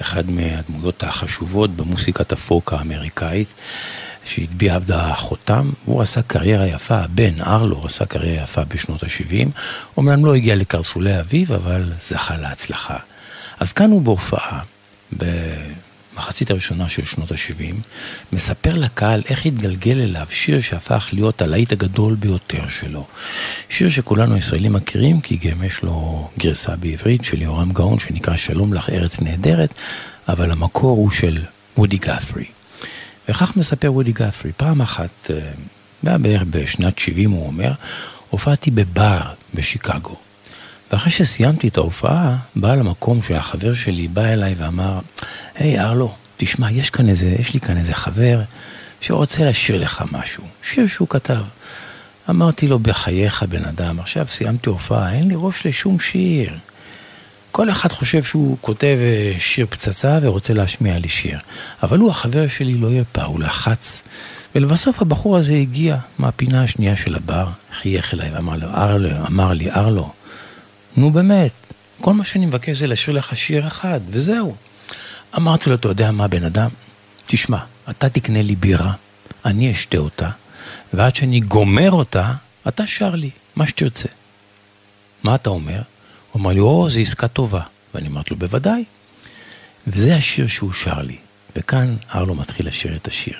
אחד 0.00 0.30
מהדמויות 0.30 1.02
החשובות 1.02 1.76
במוסיקת 1.76 2.32
הפוק 2.32 2.72
האמריקאית, 2.72 3.54
שהטביע 4.24 4.74
עד 4.74 4.90
החותם, 4.90 5.70
הוא 5.84 6.02
עשה 6.02 6.22
קריירה 6.22 6.66
יפה, 6.66 6.98
הבן 6.98 7.40
ארלו 7.40 7.86
עשה 7.86 8.06
קריירה 8.06 8.42
יפה 8.42 8.64
בשנות 8.64 9.02
ה-70, 9.02 9.48
אומנם 9.96 10.24
לא 10.24 10.34
הגיע 10.34 10.56
לקרסולי 10.56 11.20
אביב, 11.20 11.52
אבל 11.52 11.92
זכה 12.00 12.34
להצלחה. 12.36 12.96
אז 13.60 13.72
כאן 13.72 13.90
הוא 13.90 14.02
בהופעה, 14.02 14.60
ב... 15.18 15.24
מחצית 16.16 16.50
הראשונה 16.50 16.88
של 16.88 17.04
שנות 17.04 17.32
ה-70, 17.32 17.74
מספר 18.32 18.74
לקהל 18.74 19.22
איך 19.28 19.46
התגלגל 19.46 20.00
אליו 20.00 20.26
שיר 20.30 20.60
שהפך 20.60 21.08
להיות 21.12 21.42
הלהיט 21.42 21.72
הגדול 21.72 22.14
ביותר 22.14 22.68
שלו. 22.68 23.06
שיר 23.68 23.88
שכולנו 23.88 24.36
ישראלים 24.36 24.72
מכירים, 24.72 25.20
כי 25.20 25.36
גם 25.36 25.64
יש 25.64 25.82
לו 25.82 26.28
גרסה 26.38 26.76
בעברית 26.76 27.24
של 27.24 27.42
יורם 27.42 27.72
גאון 27.72 27.98
שנקרא 27.98 28.36
שלום 28.36 28.74
לך 28.74 28.90
ארץ 28.90 29.20
נהדרת, 29.20 29.74
אבל 30.28 30.50
המקור 30.50 30.96
הוא 30.96 31.10
של 31.10 31.38
וודי 31.76 31.96
גת'רי. 31.96 32.44
וכך 33.28 33.56
מספר 33.56 33.92
וודי 33.92 34.12
גת'רי, 34.12 34.52
פעם 34.56 34.80
אחת, 34.80 35.30
אה, 35.30 36.18
בערך 36.18 36.42
בשנת 36.50 36.98
70 36.98 37.30
הוא 37.30 37.46
אומר, 37.46 37.72
הופעתי 38.30 38.70
בבר 38.70 39.20
בשיקגו. 39.54 40.16
ואחרי 40.92 41.10
שסיימתי 41.10 41.68
את 41.68 41.76
ההופעה, 41.76 42.36
בעל 42.56 42.80
המקום 42.80 43.22
שהחבר 43.22 43.74
שלי 43.74 44.08
בא 44.08 44.24
אליי 44.24 44.54
ואמר, 44.56 45.00
היי 45.54 45.80
ארלו, 45.80 46.14
תשמע, 46.36 46.70
יש 46.70 46.90
כאן 46.90 47.08
איזה, 47.08 47.36
יש 47.38 47.54
לי 47.54 47.60
כאן 47.60 47.76
איזה 47.76 47.94
חבר 47.94 48.40
שרוצה 49.00 49.44
לשיר 49.44 49.82
לך 49.82 50.04
משהו, 50.12 50.44
שיר 50.62 50.86
שהוא 50.86 51.08
כתב. 51.08 51.42
אמרתי 52.30 52.68
לו, 52.68 52.78
בחייך 52.78 53.42
בן 53.42 53.64
אדם, 53.64 54.00
עכשיו 54.00 54.26
סיימתי 54.26 54.70
הופעה, 54.70 55.12
אין 55.14 55.28
לי 55.28 55.34
ראש 55.36 55.66
לשום 55.66 56.00
שיר. 56.00 56.52
כל 57.52 57.70
אחד 57.70 57.92
חושב 57.92 58.22
שהוא 58.22 58.56
כותב 58.60 58.98
אה, 59.00 59.32
שיר 59.38 59.66
פצצה 59.70 60.18
ורוצה 60.22 60.54
להשמיע 60.54 60.98
לי 60.98 61.08
שיר. 61.08 61.38
אבל 61.82 61.98
הוא, 61.98 62.10
החבר 62.10 62.48
שלי, 62.48 62.74
לא 62.74 62.88
פעם, 63.12 63.30
הוא 63.30 63.40
לחץ. 63.40 64.02
ולבסוף 64.54 65.02
הבחור 65.02 65.36
הזה 65.36 65.54
הגיע 65.54 65.96
מהפינה 66.18 66.62
השנייה 66.62 66.96
של 66.96 67.14
הבר, 67.14 67.46
חייך 67.72 68.14
אליי 68.14 68.30
ואמר 68.34 68.56
לו, 68.56 68.68
ארלו, 68.68 69.26
אמר 69.26 69.52
לי, 69.52 69.70
ארלו, 69.70 70.12
נו 70.96 71.10
באמת, 71.10 71.52
כל 72.00 72.14
מה 72.14 72.24
שאני 72.24 72.46
מבקש 72.46 72.78
זה 72.78 72.86
להשאיר 72.86 73.16
לך 73.16 73.36
שיר 73.36 73.66
אחד, 73.66 74.00
וזהו. 74.10 74.54
אמרתי 75.36 75.70
לו, 75.70 75.76
אתה 75.76 75.88
יודע 75.88 76.10
מה, 76.10 76.28
בן 76.28 76.44
אדם? 76.44 76.68
תשמע, 77.26 77.58
אתה 77.90 78.08
תקנה 78.08 78.42
לי 78.42 78.56
בירה, 78.56 78.92
אני 79.44 79.72
אשתה 79.72 79.98
אותה, 79.98 80.30
ועד 80.92 81.16
שאני 81.16 81.40
גומר 81.40 81.90
אותה, 81.90 82.32
אתה 82.68 82.86
שר 82.86 83.14
לי, 83.14 83.30
מה 83.56 83.66
שתרצה. 83.66 84.08
מה 85.22 85.34
אתה 85.34 85.50
אומר? 85.50 85.82
הוא 86.32 86.40
אמר 86.40 86.50
לי, 86.50 86.60
או, 86.60 86.90
זו 86.90 87.00
עסקה 87.00 87.28
טובה. 87.28 87.60
ואני 87.94 88.08
אמרתי 88.08 88.30
לו, 88.30 88.36
בוודאי. 88.36 88.84
וזה 89.86 90.16
השיר 90.16 90.46
שהוא 90.46 90.72
שר 90.72 90.98
לי. 90.98 91.16
וכאן 91.56 91.96
ארלו 92.14 92.34
מתחיל 92.34 92.68
לשיר 92.68 92.94
את 92.96 93.08
השיר. 93.08 93.36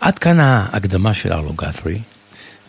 עד 0.00 0.18
כאן 0.18 0.40
ההקדמה 0.40 1.14
של 1.14 1.32
ארלו 1.32 1.52
גת'רי, 1.52 1.98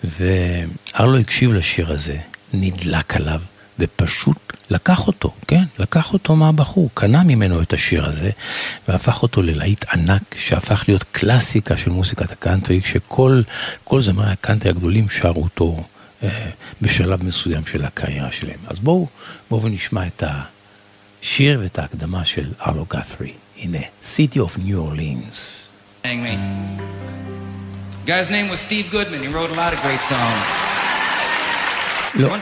וארלו 0.03 1.17
הקשיב 1.17 1.53
לשיר 1.53 1.91
הזה, 1.91 2.17
נדלק 2.53 3.15
עליו, 3.15 3.41
ופשוט 3.79 4.53
לקח 4.69 5.07
אותו, 5.07 5.33
כן? 5.47 5.63
לקח 5.79 6.13
אותו 6.13 6.35
מהבחור, 6.35 6.89
קנה 6.93 7.23
ממנו 7.23 7.61
את 7.61 7.73
השיר 7.73 8.05
הזה, 8.05 8.29
והפך 8.87 9.23
אותו 9.23 9.41
ללהיט 9.41 9.85
ענק, 9.93 10.35
שהפך 10.37 10.83
להיות 10.87 11.03
קלאסיקה 11.03 11.77
של 11.77 11.89
מוזיקת 11.89 12.31
הקאנטרי, 12.31 12.81
שכל 12.85 13.41
זמרי 13.99 14.31
הקאנטרי 14.31 14.69
הגדולים 14.69 15.09
שרו 15.09 15.43
אותו 15.43 15.83
אה, 16.23 16.49
בשלב 16.81 17.23
מסוים 17.23 17.65
של 17.65 17.85
הקריירה 17.85 18.31
שלהם. 18.31 18.59
אז 18.67 18.79
בואו, 18.79 19.07
בואו 19.49 19.67
נשמע 19.67 20.07
את 20.07 20.23
השיר 21.21 21.59
ואת 21.63 21.79
ההקדמה 21.79 22.25
של 22.25 22.51
ארלו 22.67 22.85
גת'רי. 22.89 23.33
הנה, 23.57 23.79
City 24.03 24.37
of 24.37 24.59
New 24.67 24.77
Orleans. 24.77 25.69
guy's 28.05 28.29
name 28.29 28.49
was 28.49 28.59
Steve 28.59 28.87
Goodman, 28.91 29.21
he 29.25 29.27
wrote 29.27 29.49
a 29.49 29.57
lot 29.63 29.73
of 29.73 29.79
great 29.81 30.01
songs. 30.01 30.84
לא, 32.14 32.36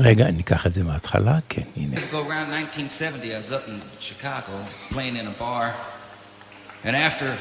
רגע, 0.00 0.30
ניקח 0.30 0.66
את 0.66 0.74
זה 0.74 0.84
מההתחלה, 0.84 1.38
כן, 1.48 1.62
הנה. 1.76 1.96
Years 1.96 2.04
ago, 2.04 2.20
around 2.28 2.50
1970, 2.50 3.34
I 3.34 3.38
was 3.38 3.52
up 3.52 3.66
in 3.68 3.80
Chicago 4.00 4.52
playing 4.90 5.16
in 5.16 5.26
a 5.26 5.34
bar, 5.38 5.74
and 6.84 6.94
after 6.96 7.36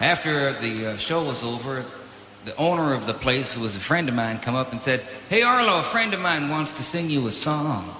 after 0.00 0.52
the 0.64 0.74
uh, 0.86 0.96
show 0.96 1.20
was 1.24 1.42
over, 1.42 1.84
the 2.44 2.56
owner 2.56 2.94
of 2.94 3.06
the 3.06 3.14
place, 3.14 3.54
who 3.54 3.62
was 3.62 3.76
a 3.76 3.80
friend 3.80 4.08
of 4.08 4.14
mine, 4.14 4.38
come 4.40 4.56
up 4.56 4.72
and 4.72 4.80
said, 4.80 5.00
"Hey 5.28 5.42
Arlo, 5.42 5.74
a 5.78 5.82
friend 5.94 6.12
of 6.14 6.20
mine 6.20 6.48
wants 6.48 6.72
to 6.78 6.82
sing 6.82 7.08
you 7.08 7.26
a 7.28 7.32
song." 7.32 7.94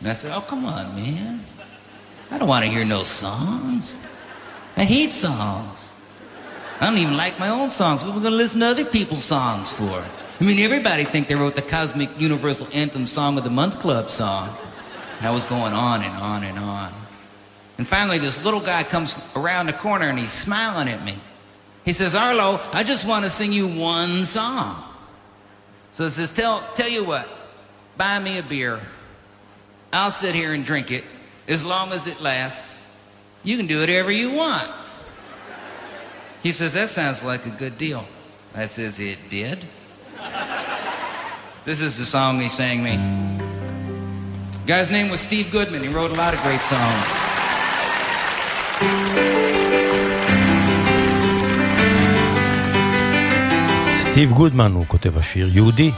And 0.00 0.08
I 0.12 0.14
said, 0.14 0.32
"Oh, 0.34 0.44
come 0.52 0.64
on, 0.64 0.84
man! 0.96 1.44
I 2.30 2.38
don't 2.38 2.48
want 2.48 2.64
to 2.64 2.70
hear 2.70 2.84
no 2.84 3.02
songs. 3.04 3.98
I 4.76 4.84
hate 4.84 5.12
songs. 5.12 5.78
I 6.80 6.86
don't 6.86 6.98
even 6.98 7.16
like 7.16 7.38
my 7.38 7.50
own 7.50 7.70
songs. 7.70 8.04
What 8.04 8.12
are 8.12 8.16
we 8.16 8.22
going 8.22 8.32
to 8.32 8.42
listen 8.44 8.60
to 8.60 8.66
other 8.66 8.84
people's 8.98 9.24
songs 9.24 9.70
for?" 9.70 10.02
I 10.39 10.43
mean, 10.43 10.59
everybody 10.59 11.05
think 11.05 11.27
they 11.27 11.35
wrote 11.35 11.55
the 11.55 11.61
Cosmic 11.61 12.09
Universal 12.19 12.67
Anthem 12.73 13.07
Song 13.07 13.37
of 13.37 13.45
the 13.45 13.49
Month 13.49 13.79
Club 13.79 14.09
song. 14.09 14.49
And 15.19 15.27
I 15.27 15.31
was 15.31 15.45
going 15.45 15.73
on 15.73 16.03
and 16.03 16.13
on 16.15 16.43
and 16.43 16.59
on. 16.59 16.91
And 17.77 17.87
finally, 17.87 18.17
this 18.17 18.43
little 18.43 18.59
guy 18.59 18.83
comes 18.83 19.17
around 19.35 19.67
the 19.67 19.73
corner 19.73 20.09
and 20.09 20.19
he's 20.19 20.33
smiling 20.33 20.89
at 20.89 21.03
me. 21.05 21.15
He 21.85 21.93
says, 21.93 22.15
Arlo, 22.15 22.59
I 22.73 22.83
just 22.83 23.07
want 23.07 23.23
to 23.23 23.29
sing 23.29 23.53
you 23.53 23.67
one 23.67 24.25
song. 24.25 24.83
So 25.91 26.03
he 26.03 26.09
says, 26.09 26.31
tell, 26.31 26.59
tell 26.75 26.89
you 26.89 27.05
what, 27.05 27.29
buy 27.95 28.19
me 28.19 28.37
a 28.37 28.43
beer. 28.43 28.81
I'll 29.93 30.11
sit 30.11 30.35
here 30.35 30.51
and 30.51 30.65
drink 30.65 30.91
it 30.91 31.05
as 31.47 31.63
long 31.63 31.93
as 31.93 32.07
it 32.07 32.19
lasts. 32.19 32.75
You 33.43 33.55
can 33.55 33.67
do 33.67 33.79
whatever 33.79 34.11
you 34.11 34.31
want. 34.31 34.69
He 36.43 36.51
says, 36.51 36.73
that 36.73 36.89
sounds 36.89 37.23
like 37.23 37.45
a 37.45 37.51
good 37.51 37.77
deal. 37.77 38.05
I 38.53 38.65
says, 38.65 38.99
it 38.99 39.17
did. 39.29 39.59
This 41.64 41.80
is 41.80 41.98
the 41.98 42.04
song 42.04 42.40
he 42.40 42.48
sang 42.48 42.82
me. 42.82 42.96
guy's 44.66 44.90
name 44.90 45.08
was 45.10 45.20
Steve 45.20 45.50
Goodman. 45.50 45.82
He 45.82 45.88
wrote 45.88 46.10
a 46.10 46.14
lot 46.14 46.32
of 46.34 46.40
great 46.46 46.62
songs. 46.62 47.08
סטיב 53.96 54.32
גודמן 54.32 54.72
הוא 54.72 54.84
כותב 54.86 55.18
השיר, 55.18 55.48
יהודי. 55.52 55.90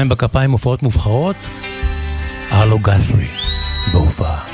פעמיים 0.00 0.08
בכפיים, 0.08 0.50
הופעות 0.50 0.82
מובחרות, 0.82 1.36
הלו 2.50 2.78
גסרי 2.78 3.28
בהופעה. 3.92 4.44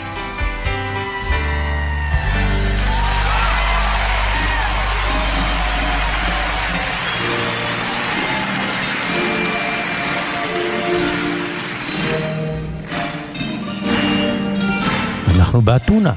אנחנו 15.37 15.63
באתונה. 15.63 16.13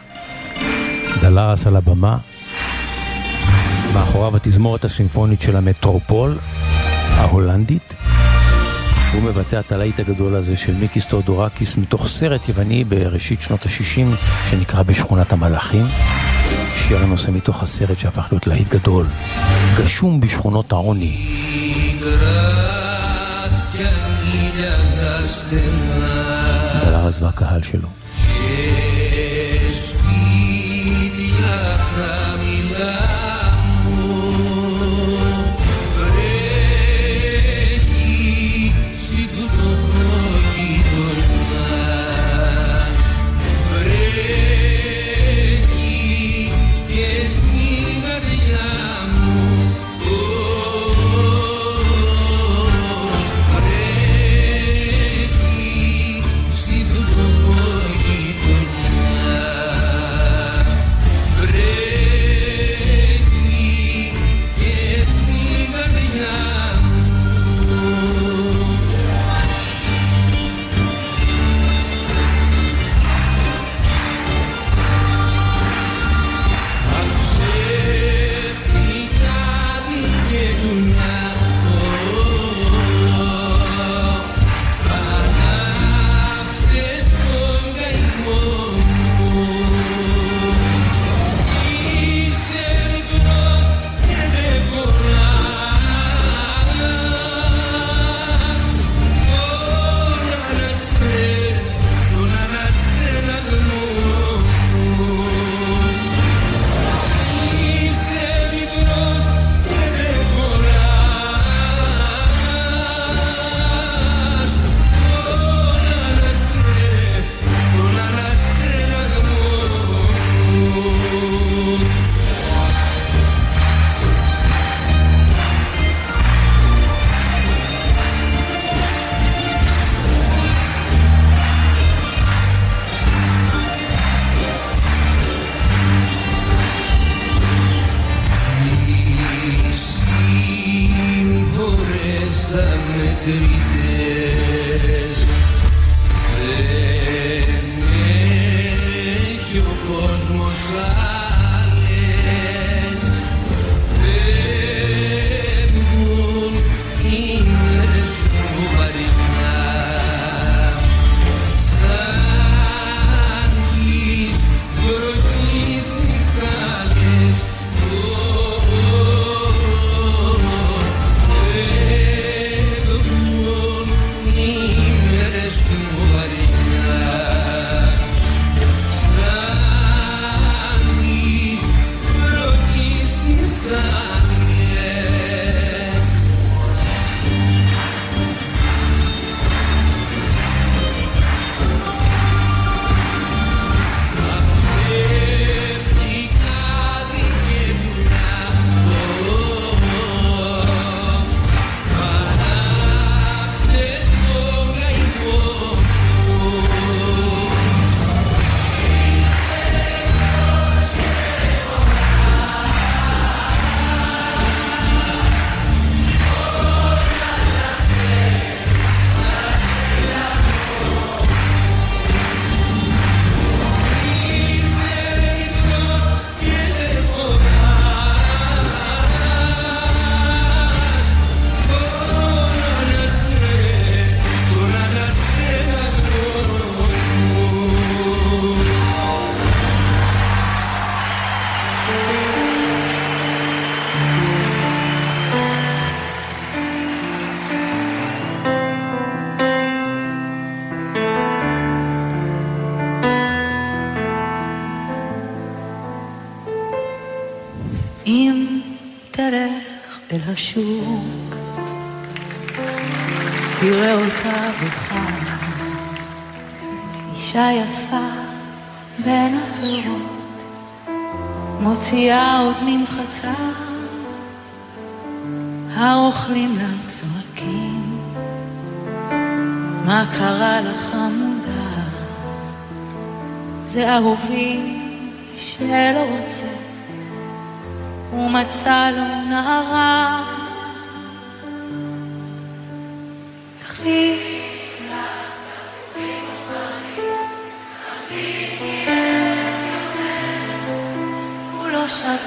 דלרס 1.21 1.67
על 1.67 1.75
הבמה, 1.75 2.17
מאחוריו 3.93 4.35
התזמורת 4.35 4.85
הסימפונית 4.85 5.41
של 5.41 5.55
המטרופול 5.55 6.37
ההולנדית, 7.17 7.93
הוא 9.13 9.23
מבצע 9.23 9.59
את 9.59 9.71
הלהיט 9.71 9.99
הגדול 9.99 10.35
הזה 10.35 10.57
של 10.57 10.73
מיקיס 10.73 11.07
תאודורקיס 11.07 11.77
מתוך 11.77 12.07
סרט 12.07 12.49
יווני 12.49 12.83
בראשית 12.83 13.41
שנות 13.41 13.65
ה-60 13.65 14.15
שנקרא 14.49 14.83
בשכונת 14.83 15.33
המלאכים. 15.33 15.85
שיר 16.75 16.97
הנושא 16.97 17.31
מתוך 17.31 17.63
הסרט 17.63 17.99
שהפך 17.99 18.27
להיות 18.31 18.47
להיט 18.47 18.67
גדול, 18.67 19.05
גשום 19.77 20.19
בשכונות 20.19 20.71
העוני. 20.71 21.27
דלר 26.83 27.07
עזבה 27.07 27.29
הקהל 27.29 27.63
שלו. 27.63 27.98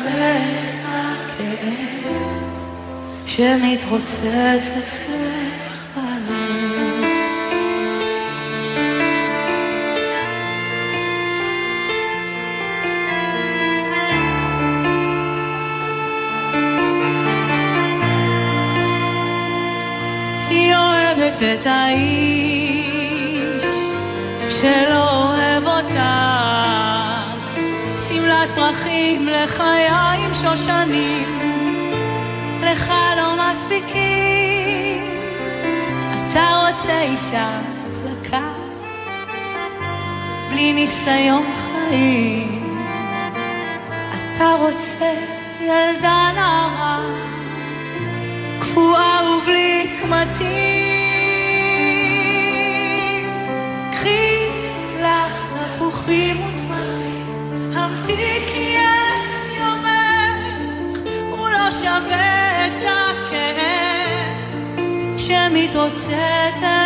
את 0.00 0.72
הכאב 0.86 1.92
שמתרוצץ 3.26 4.66
אצלך 4.78 5.96
בלב. 5.96 7.06
היא 20.50 20.76
אוהבת 20.76 21.42
את 21.42 21.66
האיש 21.66 22.82
שלא 24.48 25.11
פרחים 28.82 29.28
לחיים 29.28 30.34
שושנים, 30.34 31.24
לך 32.62 32.92
לא 33.16 33.34
מספיקים. 33.36 35.04
אתה 36.28 36.66
רוצה 36.66 37.00
אישה 37.00 37.60
חלקה, 38.02 38.52
בלי 40.50 40.72
ניסיון 40.72 41.46
חיים. 41.56 42.78
אתה 44.36 44.54
רוצה 44.60 45.12
ילדה 45.60 46.30
נערה. 46.34 47.00
קפואה 48.60 49.36
ובלי 49.38 49.90
קמטים. 50.02 50.71
mi 65.52 65.68
to 65.68 65.90
tete 66.08 66.81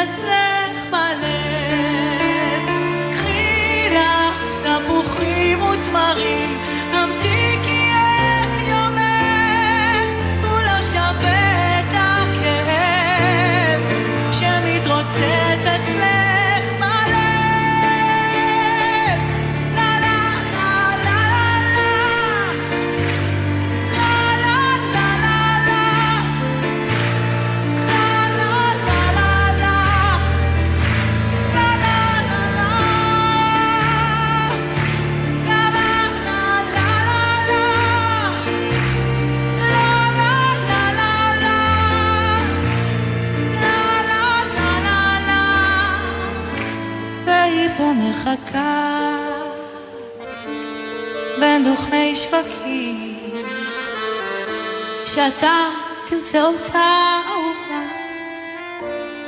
שאתה 55.27 55.69
תרצה 56.09 56.45
אותה 56.45 57.19
אהובה. 57.29 57.83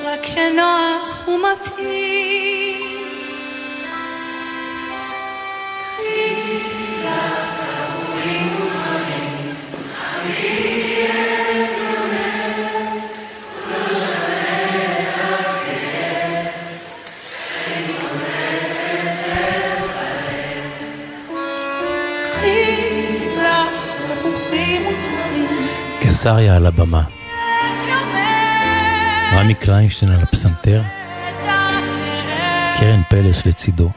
רק 0.04 0.20
כשנוח 0.22 1.28
ומתאים 1.28 2.17
קיסריה 26.18 26.56
על 26.56 26.66
הבמה. 26.66 27.02
רמי 29.32 29.54
קליינשטיין 29.54 30.12
על 30.12 30.20
הפסנתר, 30.20 30.82
קרן 32.80 33.00
פלס 33.08 33.46
לצידו, 33.46 33.90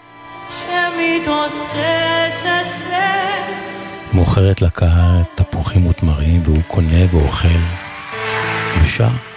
מוכרת 4.13 4.61
לקהל 4.61 5.21
תפוחים 5.35 5.87
ותמרים 5.87 6.41
והוא 6.45 6.61
קונה 6.67 7.05
ואוכל 7.11 7.47
ושר. 8.83 9.30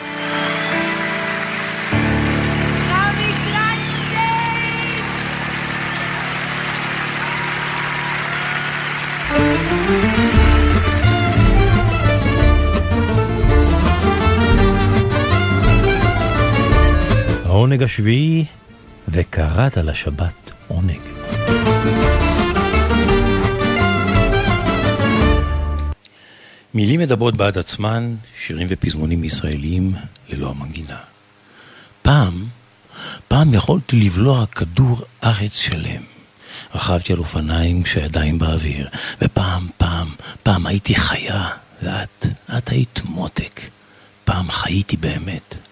העונג 17.74 17.84
השביעי, 17.84 18.44
וקראת 19.08 19.76
לשבת 19.76 20.50
עונג. 20.68 21.00
מילים 26.74 27.00
מדברות 27.00 27.36
בעד 27.36 27.58
עצמן, 27.58 28.14
שירים 28.36 28.66
ופזמונים 28.70 29.24
ישראליים 29.24 29.94
ללא 30.28 30.50
המנגינה. 30.50 30.98
פעם, 32.02 32.44
פעם 33.28 33.54
יכולתי 33.54 34.00
לבלוע 34.00 34.46
כדור 34.46 35.02
ארץ 35.24 35.56
שלם. 35.56 36.02
רכבתי 36.74 37.12
על 37.12 37.18
אופניים 37.18 37.82
כשהידיים 37.82 38.38
באוויר, 38.38 38.88
ופעם, 39.22 39.68
פעם, 39.76 40.08
פעם 40.42 40.66
הייתי 40.66 40.94
חיה, 40.94 41.48
ואת, 41.82 42.26
את 42.58 42.68
היית 42.68 43.00
מותק. 43.04 43.60
פעם 44.24 44.50
חייתי 44.50 44.96
באמת. 44.96 45.63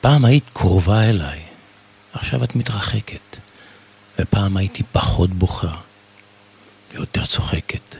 פעם 0.00 0.24
היית 0.24 0.48
קרובה 0.52 1.02
אליי, 1.02 1.40
עכשיו 2.12 2.44
את 2.44 2.56
מתרחקת. 2.56 3.36
ופעם 4.18 4.56
הייתי 4.56 4.82
פחות 4.92 5.30
בוכה, 5.30 5.74
ויותר 6.92 7.26
צוחקת. 7.26 7.96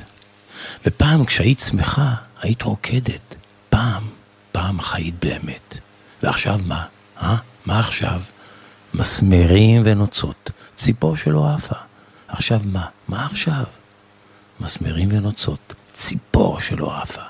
ופעם 0.86 1.24
כשהיית 1.24 1.58
שמחה, 1.58 2.14
היית 2.42 2.62
רוקדת. 2.62 3.34
פעם, 3.68 4.08
פעם 4.52 4.80
חיית 4.80 5.14
באמת. 5.24 5.78
ועכשיו 6.22 6.58
מה? 6.66 6.86
אה? 7.22 7.36
מה 7.66 7.80
עכשיו? 7.80 8.20
מסמרים 8.94 9.82
ונוצות, 9.84 10.50
ציפור 10.74 11.16
שלא 11.16 11.48
עפה. 11.48 11.76
עכשיו 12.28 12.60
מה? 12.64 12.86
מה 13.08 13.26
עכשיו? 13.26 13.64
מסמרים 14.60 15.08
ונוצות, 15.12 15.74
ציפור 15.92 16.60
שלא 16.60 16.96
עפה. 16.96 17.22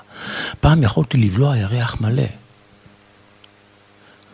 פעם 0.59 0.83
יכולתי 0.83 1.17
לבלוע 1.17 1.57
ירח 1.57 2.01
מלא. 2.01 2.40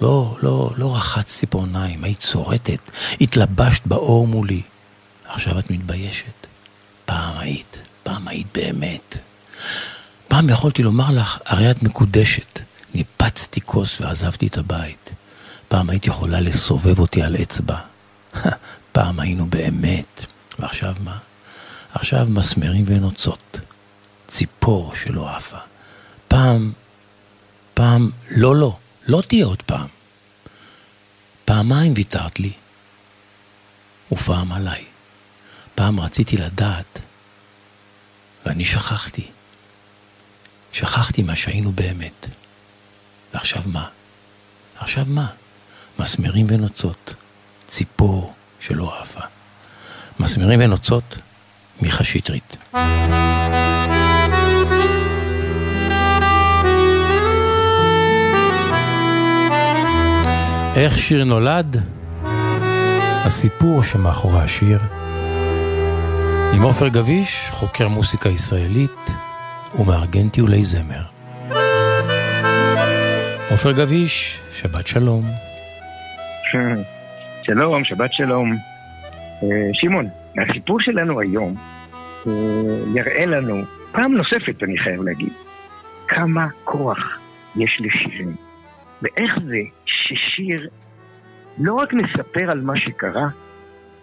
לא, 0.01 0.37
לא, 0.41 0.71
לא 0.77 0.95
רחצת 0.95 1.25
ציפורניים, 1.25 2.03
היית 2.03 2.19
צורטת, 2.19 2.91
התלבשת 3.21 3.87
באור 3.87 4.27
מולי. 4.27 4.61
עכשיו 5.25 5.59
את 5.59 5.69
מתביישת. 5.71 6.47
פעם 7.05 7.37
היית, 7.37 7.81
פעם 8.03 8.27
היית 8.27 8.47
באמת. 8.53 9.17
פעם 10.27 10.49
יכולתי 10.49 10.83
לומר 10.83 11.11
לך, 11.11 11.39
הרי 11.45 11.71
את 11.71 11.83
מקודשת. 11.83 12.59
ניפצתי 12.93 13.61
כוס 13.61 14.01
ועזבתי 14.01 14.47
את 14.47 14.57
הבית. 14.57 15.11
פעם 15.67 15.89
היית 15.89 16.07
יכולה 16.07 16.39
לסובב 16.39 16.99
אותי 16.99 17.23
על 17.23 17.35
אצבע. 17.41 17.77
פעם 18.91 19.19
היינו 19.19 19.45
באמת. 19.45 20.25
ועכשיו 20.59 20.95
מה? 21.03 21.17
עכשיו 21.93 22.27
מסמרים 22.29 22.85
ונוצות. 22.87 23.59
ציפור 24.27 24.95
שלא 24.95 25.29
עפה. 25.29 25.57
פעם, 26.27 26.71
פעם, 27.73 28.09
לא, 28.29 28.55
לא, 28.55 28.77
לא 29.07 29.21
תהיה 29.27 29.45
עוד 29.45 29.61
פעם. 29.61 29.87
פעמיים 31.45 31.93
ויתרת 31.95 32.39
לי, 32.39 32.51
ופעם 34.11 34.51
עליי. 34.51 34.85
פעם 35.75 35.99
רציתי 35.99 36.37
לדעת, 36.37 37.01
ואני 38.45 38.65
שכחתי. 38.65 39.27
שכחתי 40.71 41.23
מה 41.23 41.35
שהיינו 41.35 41.71
באמת. 41.71 42.27
ועכשיו 43.33 43.63
מה? 43.65 43.87
עכשיו 44.77 45.05
מה? 45.07 45.27
מסמרים 45.99 46.47
ונוצות, 46.49 47.15
ציפור 47.67 48.33
שלא 48.59 48.99
עפה. 49.01 49.21
מסמרים 50.19 50.59
ונוצות, 50.63 51.17
מיכה 51.81 52.03
שטרית. 52.03 52.57
איך 60.77 60.97
שיר 60.97 61.23
נולד? 61.23 61.77
הסיפור 63.25 63.83
שמאחורי 63.83 64.39
השיר. 64.39 64.79
עם 66.55 66.61
עופר 66.61 66.87
גביש, 66.87 67.49
חוקר 67.49 67.87
מוסיקה 67.87 68.29
ישראלית 68.29 69.11
ומארגן 69.79 70.29
טיולי 70.29 70.65
זמר. 70.65 71.01
עופר 73.51 73.71
גביש, 73.71 74.39
שבת 74.53 74.87
שלום. 74.87 75.23
שלום, 77.43 77.83
שבת 77.83 78.13
שלום. 78.13 78.51
אה, 79.43 79.69
שמעון, 79.73 80.07
הסיפור 80.37 80.79
שלנו 80.79 81.19
היום 81.19 81.55
אה, 82.27 82.31
יראה 82.95 83.25
לנו, 83.25 83.63
פעם 83.91 84.13
נוספת 84.13 84.63
אני 84.63 84.77
חייב 84.77 85.01
להגיד, 85.01 85.33
כמה 86.07 86.47
כוח 86.63 87.19
יש 87.55 87.81
לשירים. 87.81 88.46
ואיך 89.01 89.39
זה 89.47 89.59
ששיר 89.85 90.69
לא 91.57 91.73
רק 91.73 91.93
מספר 91.93 92.51
על 92.51 92.61
מה 92.61 92.79
שקרה, 92.79 93.27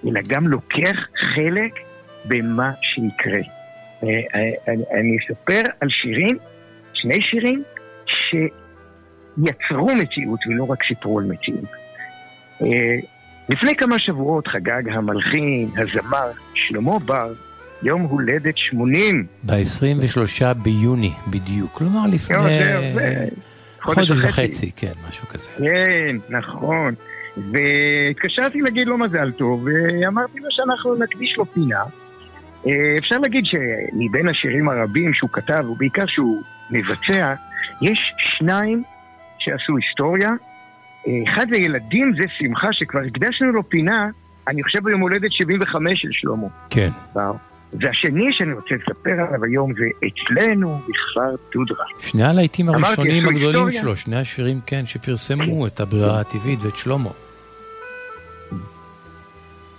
אלא 0.07 0.21
גם 0.29 0.49
לוקח 0.49 0.97
חלק 1.35 1.73
במה 2.25 2.73
שיקרה. 2.83 3.41
אה, 4.03 4.51
אני, 4.69 4.83
אני 4.93 5.17
אספר 5.19 5.63
על 5.81 5.89
שירים, 5.91 6.37
שני 6.93 7.23
שירים, 7.23 7.63
שיצרו 8.07 9.95
מציאות 9.95 10.41
ולא 10.47 10.65
רק 10.65 10.79
סיפרו 10.89 11.19
על 11.19 11.25
מציאות. 11.25 11.69
אה, 12.63 12.97
לפני 13.49 13.77
כמה 13.77 13.99
שבועות 13.99 14.49
חגג 14.49 14.89
המלחין, 14.89 15.71
הזמר, 15.77 16.31
שלמה 16.55 16.99
בר, 16.99 17.33
יום 17.83 18.03
הולדת 18.03 18.59
80. 18.59 19.27
ב-23 19.43 20.55
ביוני 20.55 21.13
בדיוק, 21.31 21.73
כלומר 21.73 22.07
לפני 22.13 22.37
חודש 23.85 24.11
וחצי, 24.11 24.71
כן, 24.77 24.93
משהו 25.09 25.27
כזה. 25.29 25.51
כן, 25.59 26.17
נכון. 26.29 26.95
והתקשרתי 27.37 28.61
להגיד 28.61 28.87
לו 28.87 28.99
מזל 28.99 29.33
טוב, 29.33 29.65
ואמרתי 29.65 30.41
לו 30.41 30.47
שאנחנו 30.51 30.95
נקדיש 30.95 31.37
לו 31.37 31.45
פינה. 31.45 31.83
אה, 32.67 32.99
אפשר 32.99 33.19
להגיד 33.19 33.45
שמבין 33.45 34.29
השירים 34.29 34.69
הרבים 34.69 35.15
שהוא 35.15 35.31
כתב, 35.33 35.65
ובעיקר 35.71 36.07
שהוא 36.07 36.43
מבצע, 36.71 37.35
יש 37.83 38.13
שניים 38.39 38.83
שעשו 39.39 39.77
היסטוריה. 39.77 40.31
אה, 41.07 41.33
אחד 41.33 41.47
זה 41.51 41.57
ילדים, 41.57 42.13
זה 42.17 42.25
שמחה, 42.39 42.69
שכבר 42.73 43.01
הקדשנו 43.07 43.53
לו 43.53 43.69
פינה, 43.69 44.09
אני 44.49 44.63
חושב 44.63 44.79
ביום 44.85 45.01
הולדת 45.01 45.33
75 45.33 46.03
של 46.03 46.09
שלמה. 46.13 46.47
כן. 46.71 46.89
והשני 47.81 48.33
שאני 48.33 48.53
רוצה 48.53 48.75
לספר 48.75 49.11
עליו 49.11 49.45
היום 49.45 49.73
זה 49.75 49.85
אצלנו 50.07 50.79
בכפר 50.79 51.37
תודרה. 51.51 51.85
שני 52.01 52.25
הלהיטים 52.25 52.69
הראשונים 52.69 53.29
הגדולים. 53.29 53.71
שלו, 53.71 53.97
שני 53.97 54.17
השירים, 54.17 54.61
כן, 54.67 54.87
שפרסמו 54.87 55.67
את 55.67 55.81
הברירה 55.81 56.21
הטבעית 56.21 56.63
ואת 56.63 56.77
שלמה. 56.77 57.11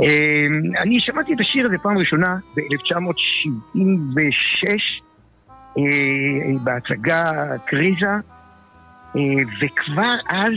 אה, 0.01 0.07
אני 0.81 0.99
שמעתי 0.99 1.33
את 1.33 1.39
השיר 1.39 1.65
הזה 1.65 1.77
פעם 1.77 1.97
ראשונה 1.97 2.37
ב-1976 2.55 4.67
אה, 5.77 5.83
בהצגה 6.63 7.31
קריזה, 7.65 8.05
אה, 8.05 8.19
וכבר 9.61 10.15
אז 10.29 10.53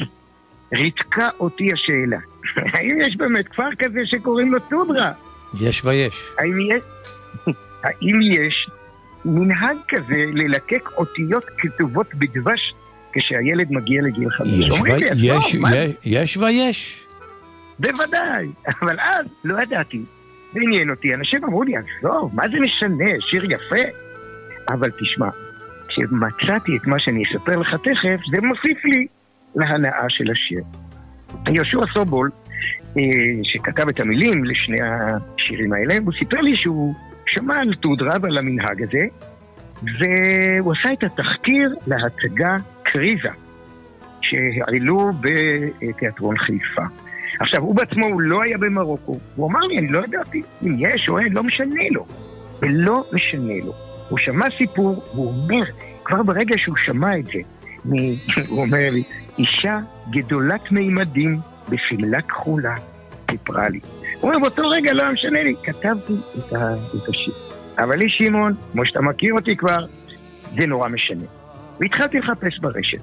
ריתקה 0.73 1.29
אותי 1.41 1.73
השאלה, 1.73 2.19
האם 2.75 3.01
יש 3.07 3.17
באמת 3.17 3.49
כפר 3.49 3.69
כזה 3.79 4.01
שקוראים 4.05 4.55
לו 4.55 4.61
טודרה? 4.71 5.13
יש 5.61 5.85
ויש. 5.85 6.29
האם 6.39 6.61
יש, 6.61 6.83
האם 7.85 8.21
יש 8.23 8.69
מנהג 9.25 9.77
כזה 9.89 10.25
ללקק 10.35 10.89
אותיות 10.97 11.45
כתובות 11.59 12.15
בדבש 12.15 12.75
כשהילד 13.13 13.67
מגיע 13.73 14.03
לגיל 14.03 14.31
חמש? 14.31 14.49
יש 14.49 14.71
אומרים 14.71 14.95
ו- 14.95 14.99
לי, 14.99 15.11
"עזוב, 15.11 15.23
יש- 15.49 15.57
מה 15.57 15.77
יש- 15.77 15.97
יש 16.05 16.37
ויש. 16.37 17.05
בוודאי, 17.79 18.47
אבל 18.83 19.01
אז 19.01 19.27
לא 19.45 19.63
ידעתי. 19.63 20.01
זה 20.53 20.61
עניין 20.63 20.91
אותי, 20.91 21.15
אנשים 21.15 21.45
אמרו 21.45 21.63
לי, 21.63 21.73
עזוב, 21.77 22.31
מה 22.35 22.49
זה 22.49 22.57
משנה, 22.61 23.05
שיר 23.21 23.45
יפה. 23.45 23.77
אבל 24.69 24.91
תשמע, 24.91 25.29
כשמצאתי 25.89 26.77
את 26.77 26.87
מה 26.87 26.99
שאני 26.99 27.23
אספר 27.25 27.57
לך 27.57 27.75
תכף, 27.75 28.21
זה 28.31 28.41
מוסיף 28.47 28.85
לי 28.85 29.07
להנאה 29.57 30.05
של 30.09 30.31
השיר. 30.31 30.61
יהושע 31.55 31.79
סובול, 31.95 32.31
אה, 32.97 33.03
שכתב 33.43 33.89
את 33.89 34.01
המילים 34.01 34.45
לשני 34.45 34.79
השירים 34.83 35.73
האלה, 35.73 35.95
הוא 36.05 36.13
סיפר 36.19 36.41
לי 36.41 36.57
שהוא 36.57 36.95
שמע 37.35 37.61
על 37.61 37.75
טודרה 37.75 38.17
ועל 38.23 38.39
המנהג 38.39 38.83
הזה, 38.83 39.05
והוא 39.83 40.73
עשה 40.73 40.93
את 40.93 41.03
התחקיר 41.03 41.75
להצגה 41.87 42.57
קריזה, 42.83 43.29
שהעלו 44.21 45.11
בתיאטרון 45.21 46.39
חיפה. 46.39 46.83
עכשיו, 47.41 47.63
הוא 47.63 47.75
בעצמו, 47.75 48.07
הוא 48.07 48.21
לא 48.21 48.43
היה 48.43 48.59
במרוקו. 48.59 49.19
הוא 49.37 49.51
אמר 49.51 49.61
לי, 49.61 49.79
אני 49.79 49.89
לא 49.89 50.05
ידעתי 50.05 50.43
אם 50.63 50.77
יש 50.79 51.09
או 51.09 51.19
אין, 51.19 51.33
לא 51.33 51.43
משנה 51.43 51.83
לו. 51.91 52.07
ולא 52.63 53.05
משנה 53.13 53.55
לו. 53.65 53.73
הוא 54.09 54.19
שמע 54.19 54.51
סיפור, 54.51 55.03
והוא 55.15 55.33
אומר, 55.33 55.65
כבר 56.05 56.23
ברגע 56.23 56.55
שהוא 56.59 56.77
שמע 56.85 57.19
את 57.19 57.25
זה. 57.25 57.39
הוא 58.49 58.61
אומר 58.61 58.91
לי, 58.91 59.03
אישה 59.39 59.79
גדולת 60.11 60.73
מימדים 60.73 61.39
בשמלה 61.69 62.23
כחולה, 62.23 62.75
סיפרה 63.31 63.69
לי. 63.69 63.81
הוא 64.21 64.31
אומר, 64.31 64.39
באותו 64.39 64.69
רגע 64.69 64.93
לא 64.93 65.03
היה 65.03 65.13
משנה 65.13 65.43
לי, 65.43 65.55
כתבתי 65.63 66.13
את, 66.39 66.53
ה... 66.53 66.75
את 66.75 67.09
השיר. 67.09 67.35
אבל 67.79 67.97
לי, 67.97 68.09
שמעון, 68.09 68.55
כמו 68.73 68.87
שאתה 68.87 69.01
מכיר 69.01 69.35
אותי 69.35 69.57
כבר, 69.57 69.87
זה 70.57 70.67
נורא 70.67 70.89
משנה. 70.89 71.25
והתחלתי 71.81 72.19
לחפש 72.19 72.59
ברשת. 72.61 72.99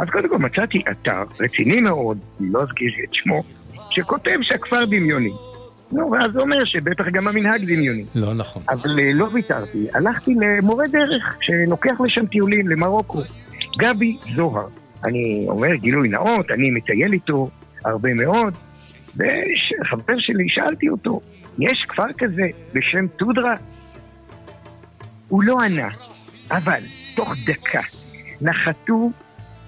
אז 0.00 0.08
קודם 0.12 0.28
כל 0.28 0.38
מצאתי 0.38 0.82
אתר 0.90 1.22
רציני 1.40 1.80
מאוד, 1.80 2.18
לא 2.40 2.62
אזכיר 2.62 2.90
את 3.04 3.14
שמו, 3.14 3.42
שכותב 3.90 4.38
שהכפר 4.42 4.84
דמיוני. 4.84 5.32
נו, 5.92 6.10
ואז 6.10 6.32
זה 6.32 6.40
אומר 6.40 6.64
שבטח 6.64 7.04
גם 7.12 7.28
המנהג 7.28 7.64
דמיוני. 7.64 8.04
לא 8.14 8.34
נכון. 8.34 8.62
אבל 8.68 8.98
אה, 9.00 9.10
לא 9.14 9.28
ויתרתי, 9.32 9.86
הלכתי 9.94 10.34
למורה 10.34 10.84
דרך 10.92 11.36
שלוקח 11.40 12.00
לשם 12.00 12.26
טיולים 12.26 12.68
למרוקו, 12.68 13.20
גבי 13.78 14.16
זוהר. 14.34 14.66
אני 15.04 15.46
אומר 15.48 15.74
גילוי 15.74 16.08
נאות, 16.08 16.50
אני 16.50 16.70
מטייל 16.70 17.12
איתו 17.12 17.50
הרבה 17.84 18.14
מאוד, 18.14 18.54
וחבר 19.16 20.18
שלי, 20.18 20.48
שאלתי 20.48 20.88
אותו, 20.88 21.20
יש 21.58 21.84
כפר 21.88 22.12
כזה 22.18 22.46
בשם 22.74 23.06
טודרה? 23.08 23.54
הוא 25.28 25.42
לא 25.42 25.60
ענה, 25.60 25.88
אבל 26.50 26.80
תוך 27.14 27.34
דקה 27.46 27.80
נחתו 28.40 29.10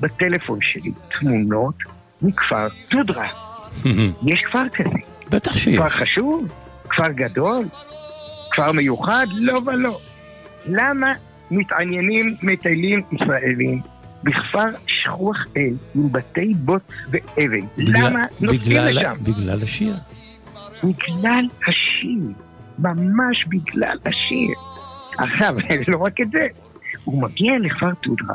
בטלפון 0.01 0.59
שלי 0.63 0.93
תמונות 1.21 1.75
מכפר 2.23 2.69
טודרה. 2.91 3.29
יש 4.31 4.41
כפר 4.49 4.69
כזה. 4.75 4.99
בטח 5.31 5.57
שיש. 5.57 5.77
כפר 5.77 5.89
חשוב? 5.89 6.53
כפר 6.89 7.13
גדול? 7.13 7.65
כפר 8.53 8.73
מיוחד? 8.73 9.27
לא 9.33 9.61
ולא. 9.67 9.99
למה 10.67 11.13
מתעניינים 11.51 12.37
מטיילים 12.43 13.03
ישראלים 13.13 13.81
בכפר 14.25 14.69
שכוח 14.87 15.37
אל 15.57 15.75
עם 15.95 16.13
בתי 16.13 16.53
בוט 16.55 16.83
ואבן? 17.11 17.67
בגלל- 17.79 18.11
למה 18.11 18.21
נוסעים 18.41 18.77
לשם? 18.77 19.15
בגלל 19.23 19.63
השיר. 19.63 19.95
בגלל 20.85 21.45
השיר. 21.69 22.23
ממש 22.79 23.45
בגלל 23.49 23.99
השיר. 24.05 24.55
עכשיו, 25.19 25.55
לא 25.89 25.99
רק 25.99 26.21
את 26.21 26.31
זה, 26.31 26.47
הוא 27.05 27.23
מגיע 27.23 27.53
לכפר 27.61 27.95
תודרה, 28.03 28.35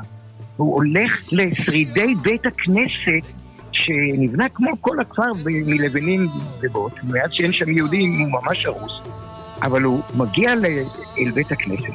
הוא 0.57 0.76
הולך 0.76 1.22
לשרידי 1.31 2.14
בית 2.22 2.45
הכנסת 2.45 3.34
שנבנה 3.72 4.49
כמו 4.49 4.81
כל 4.81 4.99
הכפר 4.99 5.31
מלבנים 5.45 6.27
ובוט, 6.61 6.93
מאז 7.03 7.30
שאין 7.31 7.53
שם 7.53 7.69
יהודים 7.69 8.19
הוא 8.19 8.41
ממש 8.41 8.65
הרוס, 8.65 8.91
אבל 9.61 9.84
הוא 9.84 10.01
מגיע 10.15 10.53
אל 11.18 11.31
בית 11.34 11.51
הכנסת, 11.51 11.93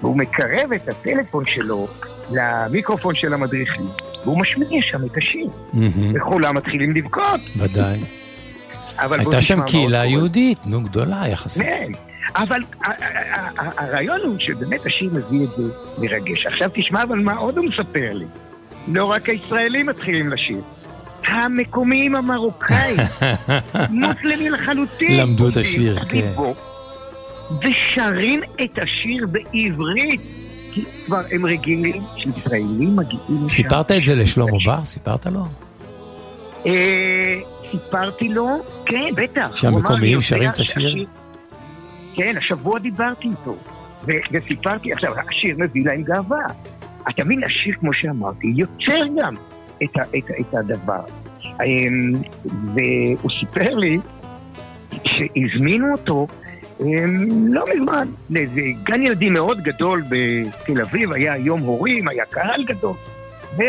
והוא 0.00 0.16
מקרב 0.16 0.72
את 0.74 0.88
הטלפון 0.88 1.44
שלו 1.46 1.86
למיקרופון 2.30 3.14
של 3.14 3.34
המדריכים, 3.34 3.86
והוא 4.24 4.40
משמיע 4.40 4.80
שם 4.82 5.04
את 5.04 5.16
השיר. 5.16 5.48
וכולם 6.14 6.56
מתחילים 6.56 6.94
לבכות. 6.94 7.40
ודאי. 7.56 7.98
הייתה 8.98 9.40
שם 9.40 9.62
קהילה. 9.66 10.04
יהודית, 10.04 10.58
נו, 10.64 10.80
גדולה 10.80 11.28
יחסית. 11.28 11.66
כן, 11.66 11.92
אבל 12.36 12.60
הרעיון 13.56 14.20
הוא 14.24 14.38
שבאמת 14.38 14.86
השיר 14.86 15.10
מביא 15.12 15.44
את 15.44 15.50
זה 15.56 15.62
מרגש. 15.98 16.46
עכשיו 16.46 16.70
תשמע 16.74 17.02
אבל 17.02 17.18
מה 17.18 17.36
עוד 17.36 17.58
הוא 17.58 17.66
מספר 17.66 18.12
לי. 18.12 18.26
לא 18.88 19.04
רק 19.04 19.28
הישראלים 19.28 19.86
מתחילים 19.86 20.30
לשיר. 20.30 20.60
המקומיים 21.28 22.16
המרוקאים, 22.16 22.96
מוסלמים 23.90 24.52
לחלוטין. 24.52 25.20
למדו 25.20 25.48
את 25.48 25.56
השיר, 25.56 25.98
סביבו 26.08 26.54
ושרים 27.58 28.40
את 28.64 28.78
השיר 28.82 29.26
בעברית. 29.26 30.45
כי 30.76 30.84
כבר 31.06 31.22
הם 31.32 31.46
רגילים 31.46 32.02
שישראלים 32.16 32.96
מגיעים 32.96 33.44
לשם. 33.44 33.48
סיפרת 33.48 33.92
את 33.92 34.04
זה 34.04 34.14
לשלמה 34.14 34.58
בר? 34.64 34.84
סיפרת 34.84 35.26
לו? 35.26 35.44
אה, 36.66 37.40
סיפרתי 37.70 38.28
לו, 38.28 38.48
כן, 38.86 39.08
בטח. 39.16 39.50
שהמקומיים 39.54 40.20
שרים 40.20 40.50
את 40.50 40.58
השיר? 40.58 41.06
כן, 42.14 42.34
השבוע 42.38 42.78
דיברתי 42.78 43.28
איתו. 43.28 43.56
וסיפרתי, 44.32 44.92
עכשיו, 44.92 45.12
השיר 45.28 45.56
מביא 45.58 45.84
להם 45.84 46.02
גאווה. 46.02 46.46
אתה 47.08 47.24
מבין, 47.24 47.44
השיר, 47.44 47.74
כמו 47.80 47.92
שאמרתי, 47.92 48.46
יוצר 48.46 49.06
גם 49.20 49.34
את, 49.84 50.54
הדבר. 50.54 51.04
אמ, 51.44 52.12
והוא 52.44 53.30
סיפר 53.40 53.74
לי 53.74 53.98
שהזמינו 55.04 55.92
אותו 55.92 56.26
לא 57.48 57.64
מזמן 57.74 58.08
לאיזה 58.30 58.60
גן 58.82 59.02
ילדים 59.02 59.32
מאוד 59.32 59.62
גדול 59.62 60.02
בתל 60.08 60.80
אביב, 60.80 61.12
היה 61.12 61.36
יום 61.36 61.60
הורים, 61.60 62.08
היה 62.08 62.24
קהל 62.24 62.64
גדול. 62.64 62.96
ו... 63.58 63.62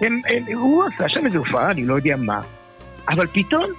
הם, 0.00 0.20
הם, 0.26 0.56
הוא 0.56 0.84
עשה 0.84 1.08
שם 1.08 1.26
איזו 1.26 1.38
הופעה, 1.38 1.70
אני 1.70 1.86
לא 1.86 1.94
יודע 1.94 2.16
מה, 2.16 2.40
אבל 3.08 3.26
פתאום 3.26 3.70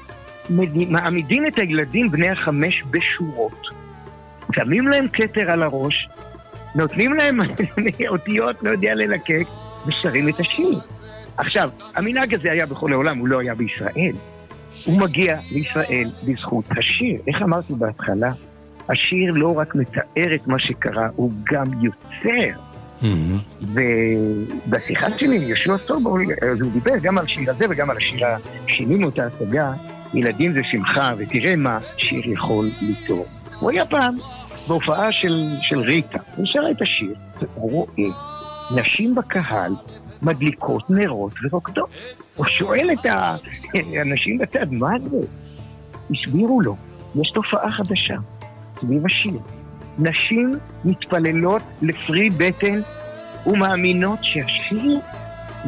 מעמידים 0.90 1.48
את 1.48 1.58
הילדים 1.58 2.12
בני 2.12 2.30
החמש 2.30 2.84
בשורות. 2.92 3.68
שמים 4.56 4.88
להם 4.88 5.08
כתר 5.14 5.52
על 5.52 5.64
הראש, 5.64 6.10
נותנים 6.76 7.14
להם 7.14 7.40
אותיות, 8.08 8.64
לא 8.64 8.70
יודע 8.70 8.96
ללקק, 8.96 9.48
ושרים 9.88 10.30
את 10.30 10.40
השיר. 10.40 10.80
עכשיו, 11.38 11.70
המנהג 11.96 12.34
הזה 12.34 12.52
היה 12.52 12.66
בכל 12.66 12.94
העולם, 12.94 13.18
הוא 13.18 13.28
לא 13.28 13.40
היה 13.40 13.56
בישראל. 13.56 14.16
הוא 14.86 15.00
מגיע 15.02 15.38
לישראל 15.52 16.10
בזכות 16.28 16.66
השיר. 16.72 17.22
איך 17.28 17.42
אמרתי 17.42 17.74
בהתחלה? 17.74 18.32
השיר 18.90 19.34
לא 19.34 19.58
רק 19.58 19.76
מתאר 19.76 20.36
את 20.36 20.48
מה 20.48 20.60
שקרה, 20.60 21.08
הוא 21.16 21.32
גם 21.52 21.66
יוצר. 21.82 22.60
ובשיחה 23.62 25.18
שלי 25.18 25.36
עם 25.36 25.42
יהושע 25.42 25.78
סובול, 25.78 26.26
אז 26.52 26.62
הוא 26.62 26.72
דיבר 26.72 26.92
גם 27.04 27.18
על 27.18 27.26
השיר 27.26 27.52
הזה 27.52 27.66
וגם 27.70 27.90
על 27.90 27.98
השיר 27.98 28.28
השינינו 28.66 29.10
את 29.10 29.20
ההשגה, 29.20 29.74
ילדים 30.14 30.54
זה 30.54 30.62
שמחה, 30.72 31.14
ותראה 31.18 31.56
מה 31.56 31.80
שיר 31.98 32.32
יכול 32.32 32.70
ליצור. 32.82 33.26
הוא 33.60 33.72
היה 33.72 33.86
פעם 33.86 34.16
בהופעה 34.68 35.12
של, 35.12 35.44
של 35.62 35.80
ריטה, 35.80 36.20
הוא 36.36 36.46
שר 36.46 36.72
את 36.72 36.82
השיר, 36.82 37.16
והוא 37.40 37.72
רואה 37.72 38.10
נשים 38.76 39.16
בקהל 39.16 39.72
מדליקות 40.24 40.90
נרות 40.90 41.34
ורוקדות. 41.44 41.90
הוא 42.36 42.46
שואל 42.46 42.90
את 42.94 43.06
האנשים 43.06 44.38
בצד, 44.38 44.72
מה 44.72 44.90
זה? 45.10 45.18
הסבירו 46.12 46.62
לו, 46.62 46.76
יש 47.16 47.32
תופעה 47.34 47.72
חדשה 47.72 48.16
סביב 48.80 49.06
השיר. 49.06 49.40
נשים 50.00 50.54
מתפללות 50.86 51.62
לפרי 51.82 52.30
בטן 52.30 52.82
ומאמינות 53.46 54.20
שהשיר 54.22 55.00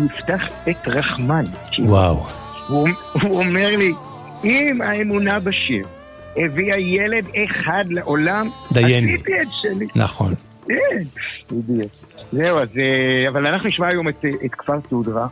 יפתח 0.06 0.44
את 0.70 0.88
רחמן. 0.88 1.46
וואו. 1.80 2.24
הוא, 2.68 2.90
הוא 3.22 3.40
אומר 3.40 3.68
לי, 3.78 3.92
אם 4.44 4.82
האמונה 4.82 5.40
בשיר 5.40 5.88
הביאה 6.38 6.80
ילד 6.80 7.26
אחד 7.46 7.86
לעולם, 7.90 8.50
דייני. 8.72 9.14
עשיתי 9.14 9.42
את 9.42 9.48
שלי. 9.52 9.88
נכון. 9.96 10.34
בדיוק. 11.52 11.92
זהו, 12.32 12.58
אז... 12.60 12.68
אה, 12.78 13.30
אבל 13.30 13.48
אנחנו 13.48 13.70
נשמע 13.70 13.88
היום 13.88 14.08
את, 14.10 14.26
אה, 14.26 14.30
את 14.46 14.56
כפר 14.56 14.78
סודרה. 14.90 15.28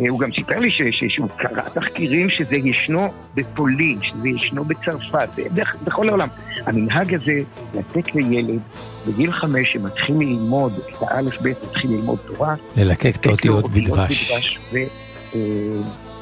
אה, 0.00 0.08
הוא 0.08 0.18
גם 0.20 0.32
סיפר 0.32 0.58
לי 0.58 0.70
ש, 0.70 0.76
ש, 0.90 1.04
שהוא 1.08 1.28
קרא 1.36 1.62
תחקירים 1.74 2.30
שזה 2.30 2.56
ישנו 2.56 3.08
בפולין, 3.34 3.98
שזה 4.02 4.28
ישנו 4.28 4.64
בצרפת, 4.64 5.28
בח- 5.54 5.76
בכל 5.84 6.08
העולם. 6.08 6.28
המנהג 6.66 7.14
הזה, 7.14 7.40
לתת 7.74 8.14
לילד 8.14 8.60
בגיל 9.08 9.32
חמש 9.32 9.72
שמתחיל 9.72 10.16
ללמוד 10.18 10.72
את 10.88 10.94
האלף-בית, 11.00 11.56
מתחיל 11.64 11.90
ללמוד 11.90 12.18
תורה, 12.26 12.54
ללקק 12.76 13.16
את 13.16 13.26
האותיות 13.26 13.70
בדבש. 13.70 14.58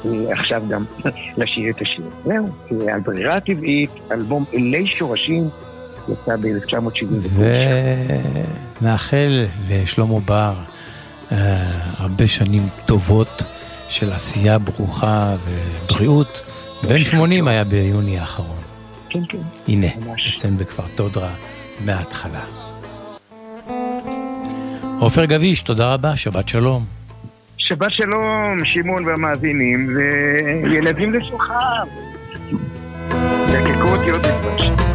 ועכשיו 0.05 0.63
גם 0.69 0.85
לשיר 1.37 1.69
את 1.69 1.81
השיר. 1.81 2.09
זהו, 2.25 2.49
על 2.93 2.99
ברירה 2.99 3.35
הטבעית, 3.35 3.89
אלבום 4.11 4.45
אלי 4.53 4.87
שורשים, 4.87 5.43
יצא 6.11 6.35
ב-1979. 6.35 7.39
ונאחל 8.81 9.45
לשלמה 9.69 10.19
בר 10.19 10.53
אה, 11.31 11.37
הרבה 11.97 12.27
שנים 12.27 12.69
טובות 12.85 13.43
של 13.89 14.11
עשייה 14.11 14.59
ברוכה 14.59 15.35
ובריאות. 15.45 16.41
בן 16.83 17.03
80 17.03 17.47
היה 17.47 17.63
ביוני 17.63 18.19
האחרון. 18.19 18.57
כן, 19.09 19.19
כן. 19.29 19.37
הנה, 19.67 19.87
אצלנו 20.35 20.57
בכפר 20.57 20.83
תודרה 20.95 21.29
מההתחלה. 21.85 22.43
עופר 24.99 25.25
גביש, 25.25 25.61
תודה 25.61 25.93
רבה, 25.93 26.15
שבת 26.15 26.49
שלום. 26.49 26.85
שבת 27.57 27.91
שלום, 27.91 28.65
שמעון 28.65 29.05
והמאזינים, 29.05 29.97
וילדים 30.63 31.13
לשולחן. 31.13 31.87
יקקו 33.49 33.87
אותיות 33.87 34.21
בדבש. 34.21 34.61
אצלי 34.61 34.88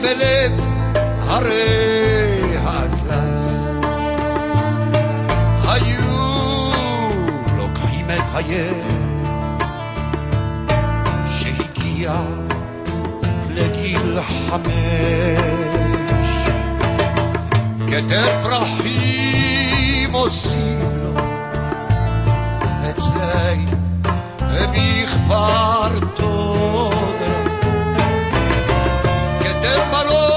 שבלב 0.00 0.60
הרי 1.20 2.56
האטלס. 2.56 3.70
היו 5.64 6.70
לוקחים 7.56 8.06
את 8.10 8.34
הילד 8.34 9.20
שהגיע 11.30 12.12
לגיל 13.50 14.18
חמש. 14.22 14.70
כתר 17.88 18.42
פרחים 18.42 20.12
עושים 20.12 20.88
לו 21.02 21.14
אצלנו 22.90 23.80
בכפר 24.50 25.90
תודרה 29.62 29.84
כתר 29.90 30.29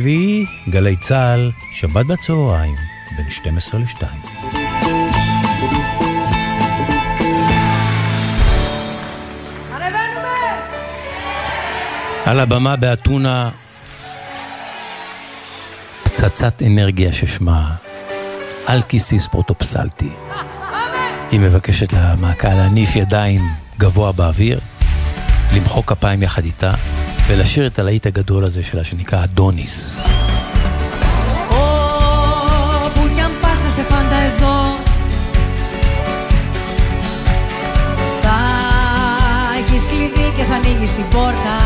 השביעי, 0.00 0.46
גלי 0.68 0.96
צה"ל, 0.96 1.50
שבת 1.72 2.06
בצהריים, 2.06 2.74
בין 3.16 3.30
12 3.30 3.80
ל-2. 3.80 4.04
על 12.24 12.40
הבמה 12.40 12.76
באתונה, 12.76 13.50
פצצת 16.04 16.62
אנרגיה 16.62 17.12
ששמה 17.12 17.74
אלקיסיס 18.68 19.26
פרוטופסלטי. 19.26 20.10
היא 21.30 21.40
מבקשת 21.40 21.94
מהקהל 22.20 22.56
להניף 22.56 22.96
ידיים 22.96 23.40
גבוה 23.78 24.12
באוויר, 24.12 24.60
למחוא 25.56 25.82
כפיים 25.82 26.22
יחד 26.22 26.44
איתה, 26.44 26.72
ולשיר 27.29 27.67
את 27.67 27.79
הלהיט 27.79 28.05
הגדול 28.05 28.43
הזה 28.43 28.63
שלה 28.63 28.83
שנקרא 28.83 29.23
אדוניס. 29.23 29.99
Όπου 32.85 33.09
κι 33.15 33.21
αν 33.21 33.31
πας 33.41 33.59
θα 33.59 33.69
σε 33.69 33.81
πάντα 33.81 34.17
εδώ 34.29 34.57
Θα 38.21 38.37
έχεις 39.59 39.85
κλειδί 39.85 40.33
και 40.37 40.43
θα 40.43 40.55
ανοίγεις 40.55 40.91
την 40.91 41.07
πόρτα 41.11 41.58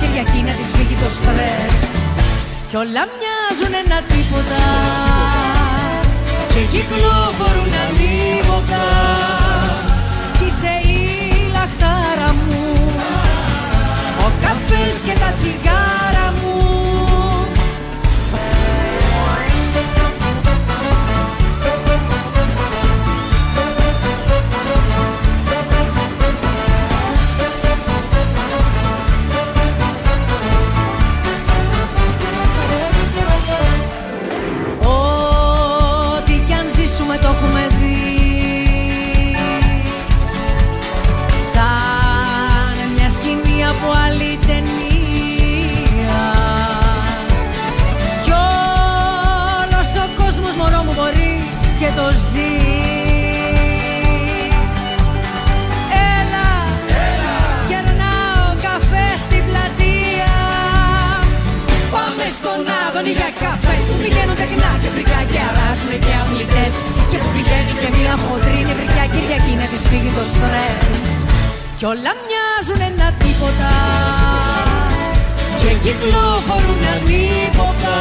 Κυριακή 0.00 0.40
να 0.48 0.52
της 0.58 0.70
φύγει 0.76 0.96
το 1.02 1.10
στρες. 1.18 1.78
Κι 2.68 2.76
όλα 2.76 3.04
μοιάζουν 3.16 3.72
ένα 3.84 3.98
τίποτα. 4.10 4.62
Και 6.52 6.62
κυκλοφορούν 6.72 7.72
ανίποτα 7.84 8.86
Κι 10.38 10.44
είσαι 10.46 10.74
η 10.94 10.98
λαχτάρα 11.54 12.30
μου. 12.46 12.64
Ο 14.24 14.28
καφές 14.44 14.94
και 15.06 15.14
τα 15.22 15.30
τσιγάρα 15.36 16.19
πηγαίνουν 64.02 64.36
τεχνά 64.42 64.70
και 64.82 64.90
φρικά 64.94 65.20
και 65.30 65.40
αράζουν 65.48 65.92
και 66.04 66.14
αθλητές 66.22 66.74
Και 67.10 67.18
που 67.22 67.30
πηγαίνει 67.34 67.72
και 67.80 67.88
μια 67.96 68.14
χοντρή 68.24 68.60
νευρικιά 68.68 69.04
Κυριακή 69.12 69.54
να 69.60 69.66
της 69.72 69.82
φύγει 69.90 70.12
το 70.18 70.24
στρες 70.32 70.98
Κι 71.78 71.86
όλα 71.92 72.12
μοιάζουν 72.24 72.80
ένα 72.90 73.08
τίποτα. 73.22 73.72
Και 75.60 75.70
κυκλοφορούν 75.84 76.82
ανίποτα 76.94 77.98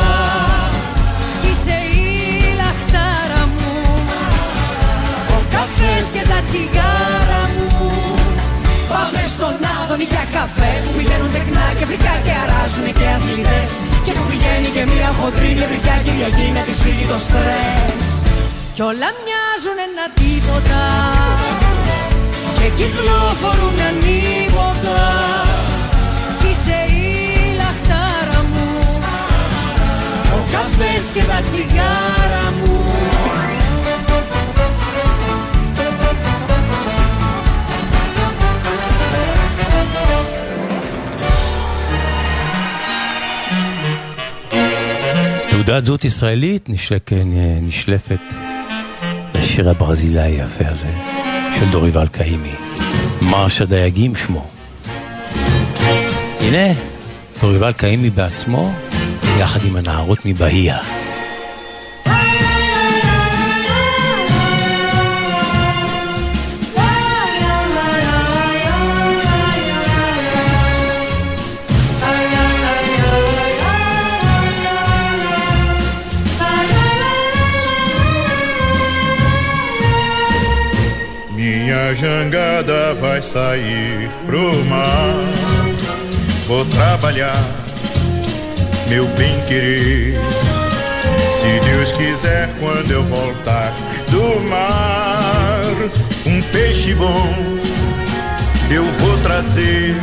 Κι 1.41 1.49
είσαι 1.51 1.77
η 1.97 2.07
λαχτάρα 2.59 3.43
μου. 3.53 3.71
Ο 5.35 5.39
καφές 5.53 6.05
και 6.15 6.23
τα 6.31 6.39
τσιγάρα 6.45 7.43
μου 7.55 8.18
Πάμε 8.93 9.21
στον 9.33 9.55
Άδωνη 9.77 10.05
για 10.13 10.25
καφέ 10.35 10.71
Που 10.83 10.91
πηγαίνουν 10.97 11.31
τεκνά 11.35 11.65
και 11.77 11.85
φρικά 11.89 12.13
και 12.25 12.33
αράζουν 12.43 12.87
και 12.99 13.07
αθλητές. 13.15 13.69
Και 14.05 14.11
που 14.17 14.23
πηγαίνει 14.29 14.69
και 14.75 14.83
μια 14.93 15.09
χοντρή 15.19 15.51
νευρικιά 15.59 15.95
Κυριακή 16.05 16.47
να 16.55 16.61
της 16.67 16.77
φύγει 16.83 17.05
το 17.11 17.17
στρες. 17.25 18.05
Κι 18.75 18.83
όλα 18.91 19.09
μοιάζουν 19.23 19.77
ένα 19.87 20.05
τίποτα. 20.19 20.83
Και 22.57 22.67
κυκλοφορούν 22.77 23.77
ανίποτα. 23.89 25.01
Κι 26.39 26.49
είσαι 26.51 26.79
η 27.01 27.07
λαχτάρα 27.59 28.39
μου. 28.51 28.67
Ο 30.37 30.39
καφές 30.53 31.03
και 31.13 31.23
τα 31.29 31.39
τσιγάρα 31.47 32.45
μου 32.59 32.79
תעודת 45.69 45.85
זהות 45.85 46.05
ישראלית 46.05 46.69
נשלק, 46.69 47.11
נשלפת 47.61 48.19
לשיר 49.33 49.69
הברזילאי 49.69 50.31
היפה 50.31 50.67
הזה 50.67 50.91
של 51.59 51.69
דוריבל 51.71 52.07
קהימי. 52.07 52.51
מרש 53.21 53.61
הדייגים 53.61 54.15
שמו. 54.15 54.47
הנה, 56.41 56.73
דוריבל 57.41 57.71
קהימי 57.71 58.09
בעצמו, 58.09 58.71
יחד 59.39 59.59
עם 59.65 59.75
הנערות 59.75 60.19
מבהייה. 60.25 60.98
jangada 81.99 82.93
vai 82.95 83.21
sair 83.21 84.09
pro 84.25 84.53
mar. 84.65 85.15
Vou 86.47 86.65
trabalhar, 86.65 87.43
meu 88.87 89.05
bem 89.17 89.39
querer. 89.47 90.17
Se 91.39 91.59
Deus 91.69 91.91
quiser, 91.91 92.49
quando 92.59 92.91
eu 92.91 93.03
voltar 93.03 93.73
do 94.09 94.39
mar, 94.47 95.61
um 96.25 96.41
peixe 96.53 96.95
bom 96.95 97.59
eu 98.71 98.85
vou 98.85 99.17
trazer. 99.19 99.95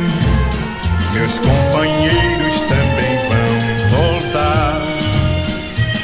Meus 1.13 1.39
companheiros 1.39 2.59
também 2.61 3.17
vão 3.29 3.57
voltar. 3.89 4.81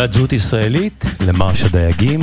תעודת 0.00 0.14
זהות 0.14 0.32
ישראלית 0.32 1.04
למרש 1.26 1.62
הדייגים, 1.62 2.20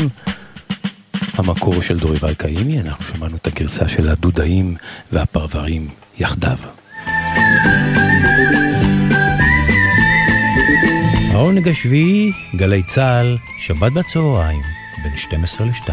המקור 1.34 1.82
של 1.82 1.98
דורי 1.98 2.36
קאימי, 2.38 2.80
אנחנו 2.80 3.04
שמענו 3.04 3.36
את 3.36 3.48
הגרסה 3.48 3.88
של 3.88 4.10
הדודאים 4.10 4.76
והפרברים 5.12 5.90
יחדיו. 6.20 6.58
העונג 11.32 11.68
השביעי, 11.68 12.32
גלי 12.56 12.84
צה"ל, 12.84 13.38
שבת 13.60 13.92
בצהריים, 13.92 14.62
בין 15.04 15.18
12 15.18 15.68
ל-2. 15.68 15.92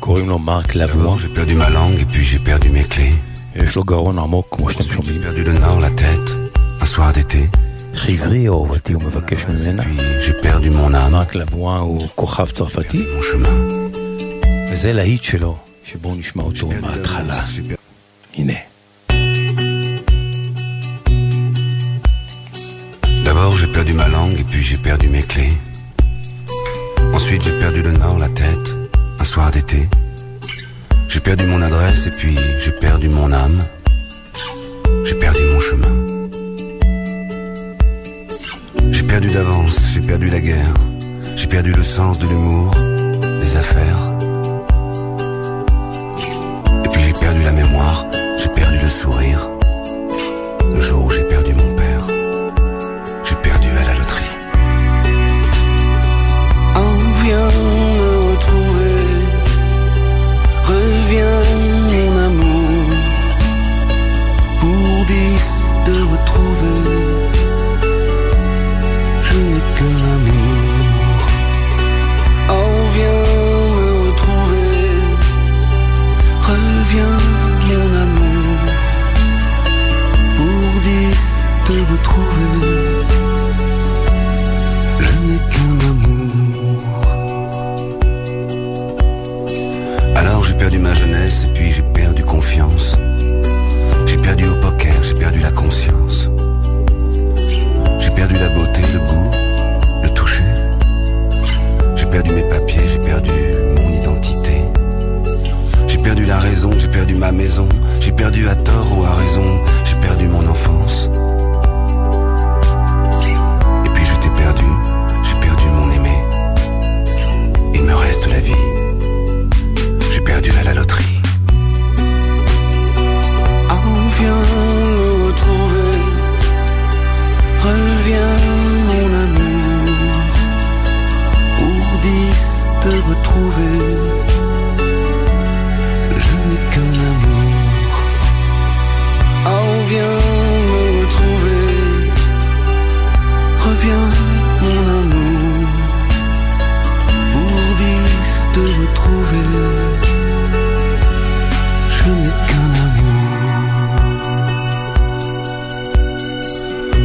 קוראים 0.00 0.28
לו 0.28 0.38
מרק 0.38 0.76
ma. 0.76 3.25
יש 3.55 3.75
לו 3.75 3.83
גרון 3.83 4.19
עמוק, 4.19 4.47
כמו 4.51 4.69
שאתם 4.69 4.83
שומעים. 4.83 5.21
J'ai 5.21 5.25
perdu 5.25 5.43
le 5.43 5.53
nord, 5.53 5.79
la 5.79 5.89
tête, 5.89 6.29
un 6.81 6.85
soir 6.85 7.13
d'été. 7.13 7.57
חזרי 7.95 8.47
אהובתי, 8.47 8.93
הוא 8.93 9.03
מבקש 9.03 9.45
ממנה. 9.45 9.83
J'ai 10.25 10.45
perdu 10.45 10.69
mon 10.69 10.93
âme. 10.93 11.11
מרק 11.11 11.35
לבואה 11.35 11.77
הוא 11.77 12.07
כוכב 12.15 12.45
צרפתי. 12.45 12.97
Mon 12.97 13.23
chemin. 13.23 13.97
וזה 14.71 14.93
להיט 14.93 15.23
שלו, 15.23 15.57
שבואו 15.83 16.15
נשמע 16.15 16.43
אותו 16.43 16.69
מההתחלה. 16.81 17.41
הנה. 18.37 18.53
D'abord 23.25 23.57
j'ai 23.57 23.71
perdu 23.77 23.93
ma 23.93 24.07
langue 24.09 24.39
et 24.39 24.47
puis 24.51 24.63
j'ai 24.69 24.81
perdu 24.89 25.07
mes 25.15 25.25
clés. 25.31 25.55
Ensuite 27.17 27.41
j'ai 27.45 27.57
perdu 27.63 27.81
le 27.81 27.93
nord, 28.03 28.17
la 28.25 28.31
tête, 28.41 28.67
un 29.19 29.23
soir 29.23 29.51
d'été. 29.51 29.81
J'ai 31.26 31.34
perdu 31.34 31.50
mon 31.50 31.60
adresse 31.60 32.06
et 32.06 32.12
puis 32.12 32.38
j'ai 32.60 32.70
perdu 32.70 33.08
mon 33.08 33.32
âme. 33.32 33.64
J'ai 35.04 35.16
perdu 35.16 35.40
mon 35.52 35.58
chemin. 35.58 35.94
J'ai 38.92 39.02
perdu 39.02 39.30
d'avance, 39.32 39.76
j'ai 39.92 40.02
perdu 40.02 40.30
la 40.30 40.38
guerre. 40.38 40.74
J'ai 41.34 41.48
perdu 41.48 41.72
le 41.72 41.82
sens 41.82 42.20
de 42.20 42.28
l'humour, 42.28 42.70
des 43.40 43.56
affaires. 43.56 44.12
Et 46.84 46.88
puis 46.90 47.02
j'ai 47.02 47.14
perdu 47.14 47.42
la 47.42 47.52
mémoire, 47.52 48.06
j'ai 48.38 48.48
perdu 48.50 48.78
le 48.80 48.88
sourire. 48.88 49.55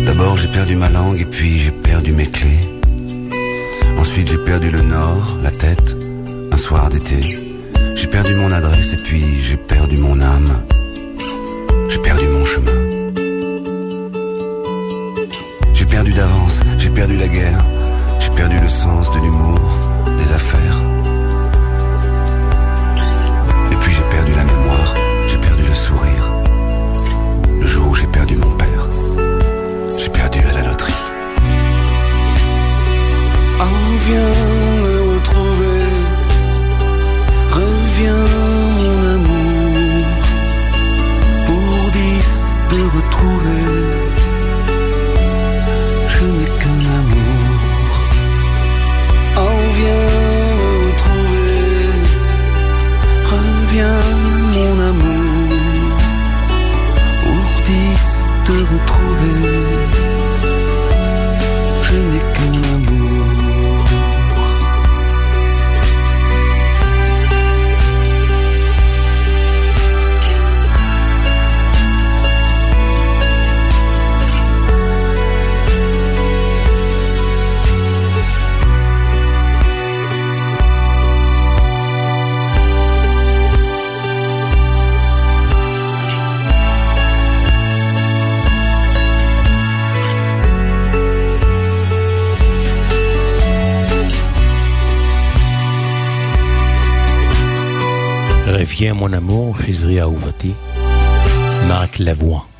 D'abord 0.05 0.37
j'ai 0.37 0.47
perdu 0.47 0.75
ma 0.75 0.89
langue 0.89 1.19
et 1.19 1.25
puis 1.25 1.57
j'ai 1.59 1.71
perdu 1.71 2.11
mes 2.11 2.27
clés. 2.27 2.69
Ensuite 3.97 4.27
j'ai 4.27 4.37
perdu 4.37 4.69
le 4.69 4.81
nord, 4.81 5.37
la 5.43 5.51
tête, 5.51 5.95
un 6.51 6.57
soir 6.57 6.89
d'été. 6.89 7.39
J'ai 7.95 8.07
perdu 8.07 8.35
mon 8.35 8.51
adresse 8.51 8.93
et 8.93 8.97
puis 8.97 9.23
j'ai 9.41 9.57
perdu 9.57 9.97
mon 9.97 10.19
âme. 10.21 10.61
J'ai 11.89 11.99
perdu 11.99 12.27
mon 12.27 12.45
chemin. 12.45 12.81
J'ai 15.73 15.85
perdu 15.85 16.13
d'avance, 16.13 16.61
j'ai 16.77 16.89
perdu 16.89 17.17
la 17.17 17.27
guerre. 17.27 17.63
J'ai 18.19 18.31
perdu 18.31 18.59
le 18.59 18.69
sens 18.69 19.09
de 19.11 19.19
l'humour, 19.19 19.59
you. 34.11 34.50
Viens 98.81 98.95
mon 98.95 99.13
amour, 99.13 99.59
Chizri 99.63 99.99
Aouvati, 99.99 100.55
Marc 101.67 101.99
Lavoie. 101.99 102.50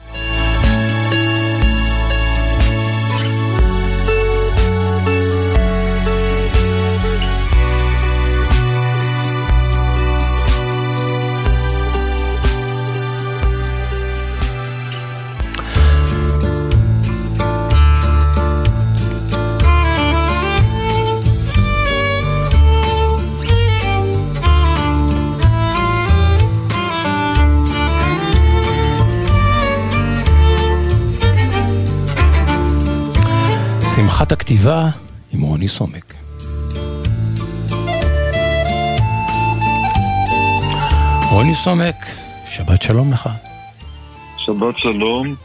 שמחת 34.12 34.32
הכתיבה 34.32 34.90
עם 35.34 35.42
רוני 35.42 35.68
סומק. 35.68 36.14
רוני 41.32 41.56
סומק, 41.56 41.96
שבת 42.48 42.82
שלום 42.82 43.12
לך. 43.12 43.30
שבת 44.38 44.78
שלום, 44.78 45.36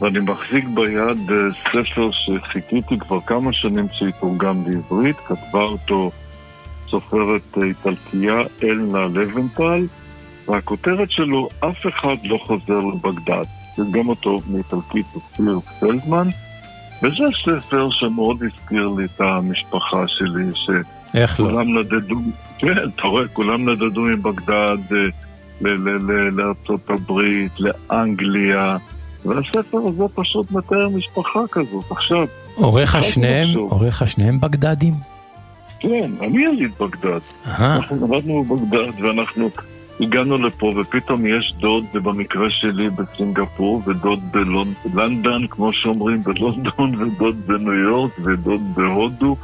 ואני 0.00 0.18
מחזיק 0.18 0.64
ביד 0.74 1.30
אה, 1.30 1.36
ספר 1.70 2.10
שחיכיתי 2.10 2.98
כבר 2.98 3.20
כמה 3.20 3.52
שנים 3.52 3.86
שיתורגם 3.92 4.62
לעברית, 4.66 5.16
כתבה 5.16 5.62
אותו 5.62 6.10
סופרת 6.90 7.58
אה, 7.58 7.62
איטלקייה 7.62 8.40
אלנה 8.62 9.04
לבנטל, 9.04 9.86
והכותרת 10.48 11.10
שלו, 11.10 11.48
אף 11.60 11.86
אחד 11.86 12.16
לא 12.24 12.38
חוזר 12.46 12.80
לבגדד. 12.80 13.44
תרגם 13.76 14.08
אותו 14.08 14.40
מאיטלקית 14.50 15.06
אופיר 15.14 15.60
פלדמן, 15.80 16.28
וזה 17.04 17.24
ספר 17.44 17.88
שמאוד 17.90 18.42
הזכיר 18.42 18.88
לי 18.88 19.04
את 19.04 19.20
המשפחה 19.20 20.04
שלי, 20.08 20.44
איך 21.14 21.40
לא? 21.40 21.46
שכולם 21.46 21.78
נדדו, 21.78 22.16
כן, 22.58 22.88
אתה 22.94 23.02
רואה, 23.02 23.28
כולם 23.28 23.68
נדדו 23.68 24.00
מבגדד 24.00 24.78
אה, 24.92 25.68
לארצות 26.32 26.90
הברית, 26.90 27.52
לאנגליה, 27.58 28.76
והספר 29.24 29.78
הזה 29.78 30.04
פשוט 30.14 30.50
מתאר 30.50 30.88
משפחה 30.88 31.40
כזאת. 31.50 31.84
עכשיו, 31.90 32.26
עורך 32.54 32.94
השניהם. 32.94 33.48
עורך 33.58 34.02
השניהם 34.02 34.40
בגדדים? 34.40 34.94
כן, 35.80 36.10
אני 36.20 36.44
יליד 36.44 36.70
בגדד. 36.80 37.20
אנחנו 37.58 37.96
נולדנו 38.06 38.44
בבגדד 38.44 39.00
ואנחנו 39.00 39.50
הגענו 40.00 40.38
לפה 40.38 40.74
ופתאום 40.76 41.26
יש 41.26 41.54
דוד, 41.58 41.84
ובמקרה 41.94 42.46
שלי 42.50 42.90
בסינגפור, 42.90 43.82
ודוד 43.86 44.20
בלונדון, 44.84 45.46
כמו 45.46 45.72
שאומרים, 45.72 46.22
בלונדון, 46.22 46.94
ודוד 47.00 47.36
בניו 47.46 47.74
יורק, 47.74 48.12
ודוד 48.24 48.60
בהודו. 48.74 49.36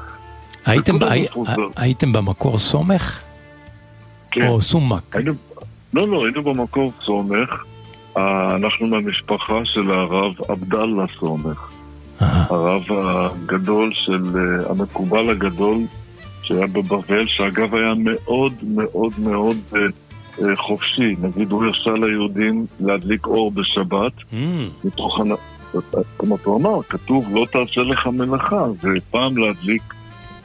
הייתם, 0.66 0.97
וכולם 0.97 1.12
הי-. 1.12 1.27
הייתם 1.77 2.12
במקור 2.12 2.59
סומך? 2.59 3.20
כן. 4.31 4.47
או 4.47 4.60
סומק? 4.60 5.16
היינו, 5.16 5.32
לא, 5.94 6.09
לא, 6.09 6.24
היינו 6.24 6.43
במקור 6.43 6.93
סומך. 7.05 7.64
אנחנו 8.56 8.86
מהמשפחה 8.86 9.60
של 9.64 9.90
הרב 9.90 10.32
עבדאללה 10.48 11.05
סומך. 11.20 11.70
הרב 12.20 12.82
הגדול 12.90 13.90
של, 13.93 14.22
אה, 14.36 14.70
המקובל 14.70 15.31
הגדול 15.31 15.78
שהיה 16.43 16.66
בבבל, 16.66 17.27
שאגב 17.27 17.74
היה 17.74 17.94
מאוד 17.97 18.52
מאוד 18.62 19.12
מאוד 19.18 19.56
אה, 19.77 19.81
אה, 19.81 19.86
חופשי. 20.56 21.16
נגיד 21.22 21.52
הוא 21.52 21.64
הרשה 21.64 21.90
ליהודים 21.90 22.66
להדליק 22.80 23.26
אור 23.26 23.50
בשבת. 23.50 24.12
מתוך... 24.84 25.20
הנ- 25.20 25.36
כמו 26.18 26.36
הוא 26.44 26.56
אמר, 26.58 26.82
כתוב 26.82 27.28
לא 27.32 27.46
תעשה 27.52 27.80
לך 27.80 28.06
מלאכה, 28.06 28.64
ופעם 28.82 29.36
להדליק 29.36 29.82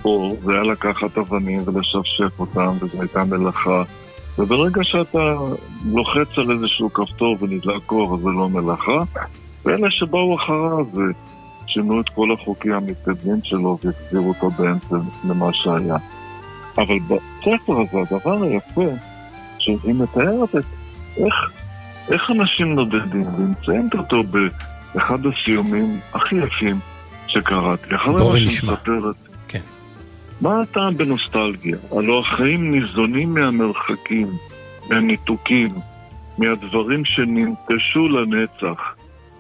אור 0.06 0.36
זה 0.44 0.54
היה 0.54 0.64
לקחת 0.64 1.18
אבנים 1.18 1.60
ולשפשף 1.66 2.40
אותם, 2.40 2.74
וזו 2.82 3.02
הייתה 3.02 3.24
מלאכה. 3.24 3.84
וברגע 4.40 4.84
שאתה 4.84 5.34
לוחץ 5.92 6.38
על 6.38 6.52
איזשהו 6.52 6.94
כפתור 6.94 7.38
ונדלק 7.40 7.92
אור, 7.92 8.16
אז 8.16 8.22
זה 8.22 8.30
לא 8.30 8.50
מלאכה. 8.50 9.04
ואלה 9.66 9.88
שבאו 9.92 10.36
אחריו 10.36 10.86
שינו 11.68 12.02
את 12.02 12.10
כל 12.10 12.32
החוקים 12.34 12.74
המתקדמים 12.74 13.40
שלו 13.44 13.78
והחזירו 13.84 14.28
אותו 14.30 14.52
באמצע 14.52 14.96
למה 15.30 15.54
שהיה. 15.54 15.98
אבל 16.78 17.00
בספר 17.00 17.74
הזה, 17.82 17.98
הדבר 18.10 18.44
היפה, 18.44 18.82
שהיא 19.66 19.94
מתארת 19.96 20.56
את 20.56 20.64
איך, 21.18 21.34
איך 22.12 22.32
אנשים 22.32 22.76
נודדים, 22.76 23.28
והיא 23.36 23.48
מציינת 23.62 23.94
אותו 23.96 24.24
באחד 24.24 25.20
הסיומים 25.26 26.00
הכי 26.14 26.36
יפים 26.36 26.76
שקראתי. 27.28 27.96
בוא 28.06 28.34
ונשמע. 28.34 28.74
מספרת 28.74 29.16
כן. 29.48 29.62
מה 30.42 30.62
הטעם 30.62 30.98
בנוסטלגיה? 30.98 31.78
הלא 31.92 32.20
החיים 32.20 32.72
ניזונים 32.72 33.34
מהמרחקים, 33.34 34.28
מהניתוקים, 34.90 35.68
מהדברים 36.38 37.06
שננטשו 37.06 38.08
לנצח. 38.08 38.96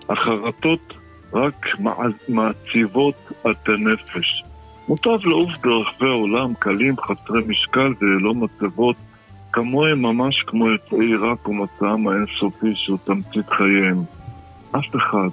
החרטות 0.09 0.93
רק 1.33 1.65
מע- 1.79 1.93
מעציבות 2.29 3.31
את 3.51 3.69
הנפש. 3.69 4.43
מוטב 4.87 5.17
לעוף 5.25 5.51
ברחבי 5.63 6.07
העולם 6.07 6.53
קלים, 6.59 6.95
חסרי 6.99 7.41
משקל 7.47 7.93
וללא 8.01 8.33
מצבות, 8.33 8.95
כמוהם 9.55 10.01
ממש 10.01 10.43
כמו 10.47 10.69
יוצאי 10.69 11.05
עיראק 11.05 11.47
ומצעם 11.47 12.07
האינסופי 12.07 12.75
שהוא 12.75 12.97
תמצית 13.03 13.49
חייהם. 13.49 14.03
אף 14.71 14.95
אחד 14.95 15.29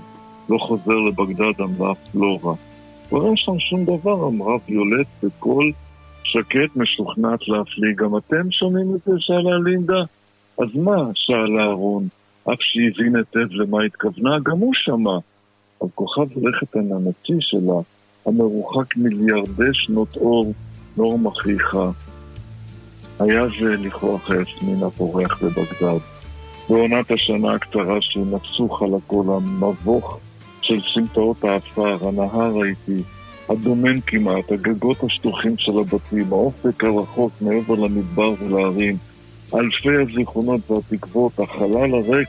לא 0.49 0.59
חוזר 0.59 0.97
לבגדד 0.97 1.61
אמרה 1.61 1.95
פלורה. 1.95 2.55
כבר 3.09 3.27
אין 3.27 3.37
שם 3.37 3.59
שום 3.59 3.85
דבר, 3.85 4.29
אמרה 4.29 4.57
ויולט 4.69 5.07
בקול 5.23 5.73
שקט 6.25 6.77
משוכנעת 6.77 7.49
להפליא. 7.49 7.95
גם 7.97 8.17
אתם 8.17 8.51
שומעים 8.51 8.95
את 8.95 9.01
זה? 9.07 9.13
שאלה 9.19 9.59
לינדה. 9.65 10.03
אז 10.59 10.69
מה? 10.75 11.11
שאלה 11.15 11.63
אהרון. 11.63 12.09
אף 12.45 12.59
שהבין 12.61 13.17
היטב 13.17 13.53
למה 13.53 13.83
התכוונה, 13.83 14.39
גם 14.43 14.59
הוא 14.59 14.75
שמע. 14.75 15.19
על 15.81 15.89
כוכב 15.95 16.27
הלכת 16.37 16.77
הננתי 16.77 17.37
שלה, 17.41 17.81
המרוחק 18.27 18.97
מיליארדי 18.97 19.73
שנות 19.73 20.17
אור, 20.17 20.53
נור 20.97 21.19
מכריחה. 21.19 21.91
היה 23.23 23.45
זה 23.61 23.77
לכוח 23.77 24.31
היסמין 24.31 24.83
הפורח 24.83 25.43
בבגדד. 25.43 25.99
בעונת 26.69 27.11
השנה 27.11 27.55
הקצרה 27.55 27.97
שנפסו 28.01 28.69
חלקו 28.69 29.23
למבוך 29.23 30.19
של 30.63 30.81
סמטאות 30.95 31.45
האפר, 31.45 32.09
הנהר 32.09 32.63
האיטי, 32.63 33.03
הדומם 33.49 34.01
כמעט, 34.01 34.53
הגגות 34.53 35.05
השטוחים 35.05 35.55
של 35.59 35.79
הבתים, 35.79 36.33
האופק 36.33 36.85
הרחוק 36.85 37.33
מעבר 37.41 37.75
למדבר 37.75 38.35
ולהרים, 38.41 38.97
אלפי 39.55 39.97
הזיכרונות 39.97 40.71
והתקוות, 40.71 41.41
החלל 41.41 41.95
הריק 41.95 42.29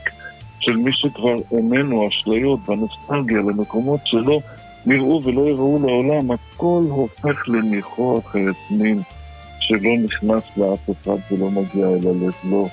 של 0.60 0.76
מי 0.76 0.90
שכבר 0.92 1.38
איננו, 1.52 2.08
אשליות 2.08 2.60
והנוסטלגיה 2.68 3.38
למקומות 3.38 4.00
שלא 4.04 4.40
נראו 4.86 5.22
ולא 5.24 5.40
יראו 5.40 5.78
לעולם, 5.82 6.30
הכל 6.30 6.82
הופך 6.88 7.48
לניחוח 7.48 8.34
היסמין 8.34 9.02
שלא 9.66 9.90
נכנס 10.04 10.42
לאף 10.56 10.90
אחד 10.90 11.16
ולא 11.30 11.50
מגיע 11.50 11.86
אל 11.86 12.06
הלב, 12.08 12.32
לא. 12.50 12.66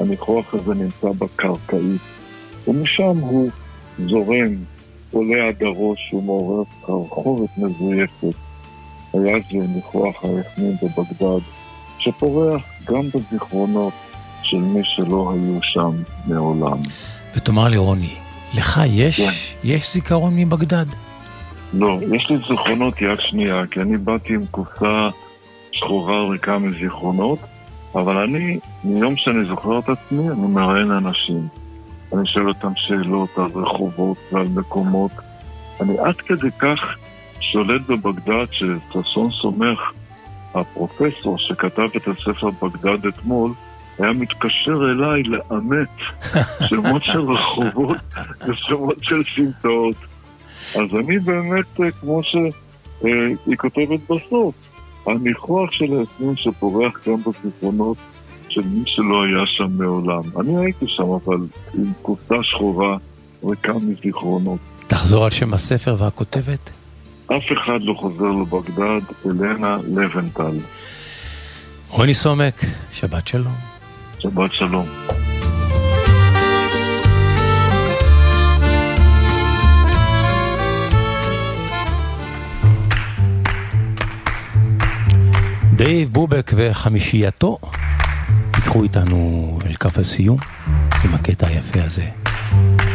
הניחוח 0.00 0.54
הזה 0.54 0.74
נמצא 0.74 1.08
בקרקעית, 1.18 2.00
ומשם 2.68 3.18
הוא 3.20 3.50
זורם, 3.98 4.54
עולה 5.12 5.48
עד 5.48 5.62
הראש 5.62 6.14
ומעורר 6.14 6.64
סחרחורת 6.80 7.50
מזויפת. 7.58 8.34
היה 9.12 9.36
זה 9.50 9.66
ניחוח 9.74 10.24
היסמין 10.24 10.76
בבגדד, 10.82 11.44
שפורח 11.98 12.62
גם 12.84 13.02
בזיכרונות 13.14 13.92
של 14.42 14.58
מי 14.58 14.80
שלא 14.84 15.32
היו 15.32 15.58
שם 15.62 15.90
מעולם. 16.26 16.78
ותאמר 17.36 17.68
לי, 17.68 17.76
רוני, 17.76 18.14
לך 18.54 18.80
יש, 18.86 19.20
כן. 19.20 19.30
יש 19.64 19.92
זיכרון 19.92 20.36
מבגדד? 20.36 20.86
לא, 21.72 21.98
יש 22.14 22.30
לי 22.30 22.36
זיכרונות 22.48 23.02
יד 23.02 23.20
שנייה, 23.20 23.66
כי 23.70 23.80
אני 23.80 23.96
באתי 23.96 24.34
עם 24.34 24.46
קופסה 24.50 25.08
שחורה 25.78 26.28
ריקה 26.28 26.58
מזיכרונות, 26.58 27.38
אבל 27.94 28.16
אני, 28.16 28.58
מיום 28.84 29.16
שאני 29.16 29.44
זוכר 29.44 29.78
את 29.78 29.88
עצמי, 29.88 30.28
אני 30.28 30.46
מראיין 30.46 30.90
אנשים. 30.90 31.48
אני 32.12 32.26
שואל 32.26 32.48
אותם 32.48 32.72
שאלות 32.76 33.38
על 33.38 33.50
רחובות 33.54 34.16
ועל 34.32 34.46
מקומות. 34.54 35.10
אני 35.80 35.98
עד 35.98 36.16
כדי 36.16 36.50
כך 36.58 36.96
שולט 37.40 37.80
בבגדד 37.88 38.46
שששון 38.50 39.30
סומך, 39.30 39.78
הפרופסור 40.54 41.38
שכתב 41.38 41.88
את 41.96 42.08
הספר 42.08 42.50
בגדד 42.62 43.06
אתמול, 43.06 43.52
היה 43.98 44.12
מתקשר 44.12 44.80
אליי 44.92 45.22
לאמת 45.22 45.88
שמות 46.68 47.04
של 47.04 47.20
רחובות 47.20 47.96
ושמות 48.48 48.96
של 49.02 49.22
סמטאות. 49.34 49.96
אז 50.74 50.94
אני 50.94 51.18
באמת, 51.18 51.80
אה, 51.80 51.90
כמו 51.90 52.22
שהיא 52.22 53.56
כותבת 53.56 54.00
בסוף, 54.10 54.54
הניחוח 55.10 55.72
של 55.72 55.84
היסמין 55.84 56.36
שפורח 56.36 57.08
גם 57.08 57.16
בזיכרונות 57.22 57.96
של 58.48 58.60
מי 58.60 58.82
שלא 58.86 59.24
היה 59.24 59.46
שם 59.46 59.68
מעולם. 59.70 60.22
אני 60.40 60.64
הייתי 60.64 60.84
שם, 60.88 61.02
אבל 61.02 61.38
עם 61.74 61.92
קופסה 62.02 62.42
שחורה 62.42 62.96
ריקה 63.44 63.72
מזיכרונות. 63.72 64.58
תחזור 64.86 65.24
על 65.24 65.30
שם 65.30 65.54
הספר 65.54 65.96
והכותבת. 65.98 66.70
אף 67.26 67.52
אחד 67.52 67.82
לא 67.82 67.94
חוזר 67.94 68.32
לבגדד, 68.32 69.00
אלנה 69.26 69.76
לבנטל. 69.88 70.58
רוני 71.88 72.14
סומק, 72.14 72.54
שבת 72.92 73.28
שלום. 73.28 73.54
שבת 74.18 74.52
שלום. 74.52 74.86
דייב 85.88 86.12
בובק 86.12 86.50
וחמישייתו 86.54 87.58
ייקחו 88.56 88.82
איתנו 88.82 89.58
אל 89.66 89.74
קו 89.74 89.88
הסיום 89.96 90.38
עם 91.04 91.14
הקטע 91.14 91.46
היפה 91.46 91.82
הזה 91.82 92.04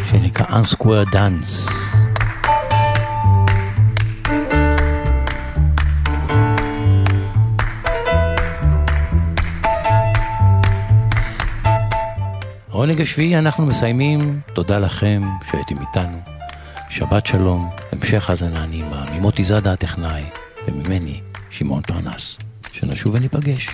שנקרא 0.06 0.46
Unsquare 0.46 1.14
Dance. 1.14 1.72
עונג 12.70 13.02
השביעי 13.02 13.38
אנחנו 13.38 13.66
מסיימים, 13.66 14.40
תודה 14.54 14.80
לכם 14.80 15.22
שהייתם 15.52 15.76
איתנו. 15.82 16.18
שבת 16.90 17.26
שלום, 17.26 17.70
המשך 17.92 18.30
האזנה 18.30 18.66
נעימה, 18.66 19.06
ממוטי 19.16 19.44
זאדה 19.44 19.74
הטכנאי 19.74 20.24
וממני, 20.68 21.22
שמעון 21.50 21.82
פרנס. 21.82 22.38
שנשוב 22.74 23.14
וניפגש. 23.14 23.70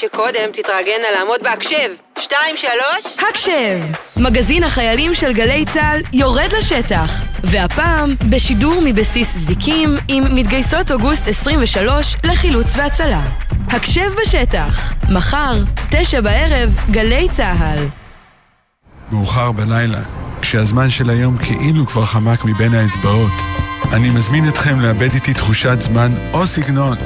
שקודם 0.00 0.50
תתרגלנה 0.52 1.10
לעמוד 1.18 1.40
בהקשב. 1.42 1.90
שתיים, 2.18 2.56
שלוש. 2.56 3.16
הקשב! 3.30 3.80
מגזין 4.20 4.64
החיילים 4.64 5.14
של 5.14 5.32
גלי 5.32 5.64
צה"ל 5.72 6.00
יורד 6.12 6.52
לשטח. 6.58 7.12
והפעם 7.44 8.14
בשידור 8.30 8.74
מבסיס 8.84 9.36
זיקים 9.36 9.96
עם 10.08 10.34
מתגייסות 10.34 10.92
אוגוסט 10.92 11.28
23 11.28 12.16
לחילוץ 12.24 12.66
והצלה. 12.76 13.20
הקשב 13.66 14.10
בשטח, 14.20 14.92
מחר, 15.10 15.54
תשע 15.90 16.20
בערב, 16.20 16.76
גלי 16.90 17.28
צה"ל. 17.30 17.86
מאוחר 19.12 19.52
בלילה, 19.52 20.00
כשהזמן 20.42 20.88
של 20.88 21.10
היום 21.10 21.36
כאילו 21.38 21.86
כבר 21.86 22.04
חמק 22.04 22.44
מבין 22.44 22.74
האצבעות. 22.74 23.32
אני 23.92 24.10
מזמין 24.10 24.48
אתכם 24.48 24.80
לאבד 24.80 25.12
איתי 25.14 25.34
תחושת 25.34 25.80
זמן 25.80 26.10
או 26.34 26.46
סגנון. 26.46 26.96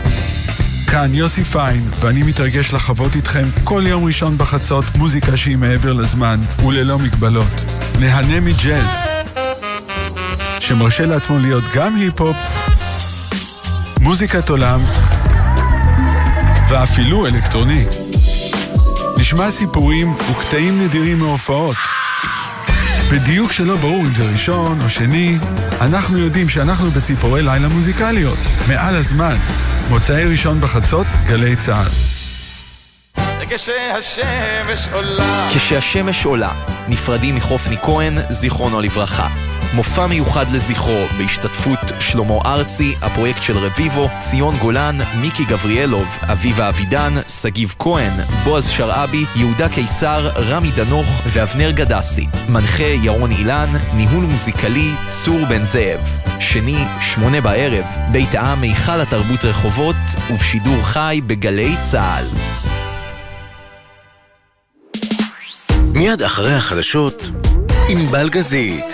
כאן 0.94 1.14
יוסי 1.14 1.44
פיין, 1.44 1.90
ואני 2.00 2.22
מתרגש 2.22 2.72
לחוות 2.72 3.16
איתכם 3.16 3.48
כל 3.64 3.82
יום 3.86 4.04
ראשון 4.04 4.38
בחצות 4.38 4.84
מוזיקה 4.94 5.36
שהיא 5.36 5.56
מעבר 5.56 5.92
לזמן 5.92 6.40
וללא 6.66 6.98
מגבלות. 6.98 7.64
נהנה 8.00 8.40
מג'אז, 8.40 8.98
שמרשה 10.60 11.06
לעצמו 11.06 11.38
להיות 11.38 11.64
גם 11.74 11.96
היפ-הופ, 11.96 12.36
מוזיקת 14.00 14.48
עולם 14.48 14.80
ואפילו 16.68 17.26
אלקטרוני. 17.26 17.84
נשמע 19.18 19.50
סיפורים 19.50 20.12
וקטעים 20.30 20.84
נדירים 20.84 21.18
מהופעות. 21.18 21.76
בדיוק 23.12 23.52
שלא 23.52 23.76
ברור 23.76 24.00
אם 24.00 24.14
זה 24.14 24.24
ראשון 24.24 24.80
או 24.80 24.90
שני, 24.90 25.38
אנחנו 25.80 26.18
יודעים 26.18 26.48
שאנחנו 26.48 26.90
בציפורי 26.90 27.42
לילה 27.42 27.68
מוזיקליות, 27.68 28.38
מעל 28.68 28.96
הזמן. 28.96 29.36
מוצאי 29.90 30.24
ראשון 30.24 30.60
בחצות, 30.60 31.06
גלי 31.26 31.56
צה"ל. 31.56 31.88
כשהשמש 33.48 34.88
עולה 34.92 35.48
כשהשמש 35.54 36.24
עולה, 36.24 36.50
נפרדים 36.88 37.36
מחופני 37.36 37.76
כהן, 37.82 38.14
זיכרונו 38.28 38.80
לברכה. 38.80 39.28
מופע 39.74 40.06
מיוחד 40.06 40.50
לזכרו, 40.50 41.06
בהשתתפות 41.18 41.78
שלמה 42.00 42.34
ארצי, 42.46 42.94
הפרויקט 43.02 43.42
של 43.42 43.58
רביבו, 43.58 44.08
ציון 44.20 44.56
גולן, 44.56 44.98
מיקי 45.20 45.44
גבריאלוב, 45.44 46.18
אביבה 46.22 46.68
אבידן, 46.68 47.14
שגיב 47.28 47.74
כהן, 47.78 48.12
בועז 48.44 48.68
שרעבי, 48.68 49.24
יהודה 49.36 49.68
קיסר, 49.68 50.30
רמי 50.36 50.70
דנוך 50.70 51.06
ואבנר 51.26 51.70
גדסי. 51.70 52.26
מנחה 52.48 52.84
ירון 52.84 53.30
אילן, 53.30 53.68
ניהול 53.94 54.24
מוזיקלי, 54.24 54.90
צור 55.08 55.46
בן 55.48 55.64
זאב. 55.64 56.23
שני, 56.40 56.84
שמונה 57.00 57.40
בערב, 57.40 57.84
בית 58.12 58.34
העם 58.34 58.62
היכל 58.62 59.00
התרבות 59.00 59.44
רחובות, 59.44 59.96
ובשידור 60.30 60.82
חי 60.82 61.20
בגלי 61.26 61.74
צה"ל. 61.82 62.26
מיד 65.94 66.22
אחרי 66.22 66.54
החדשות, 66.54 67.22
עם 67.88 68.06
בלגזית. 68.06 68.93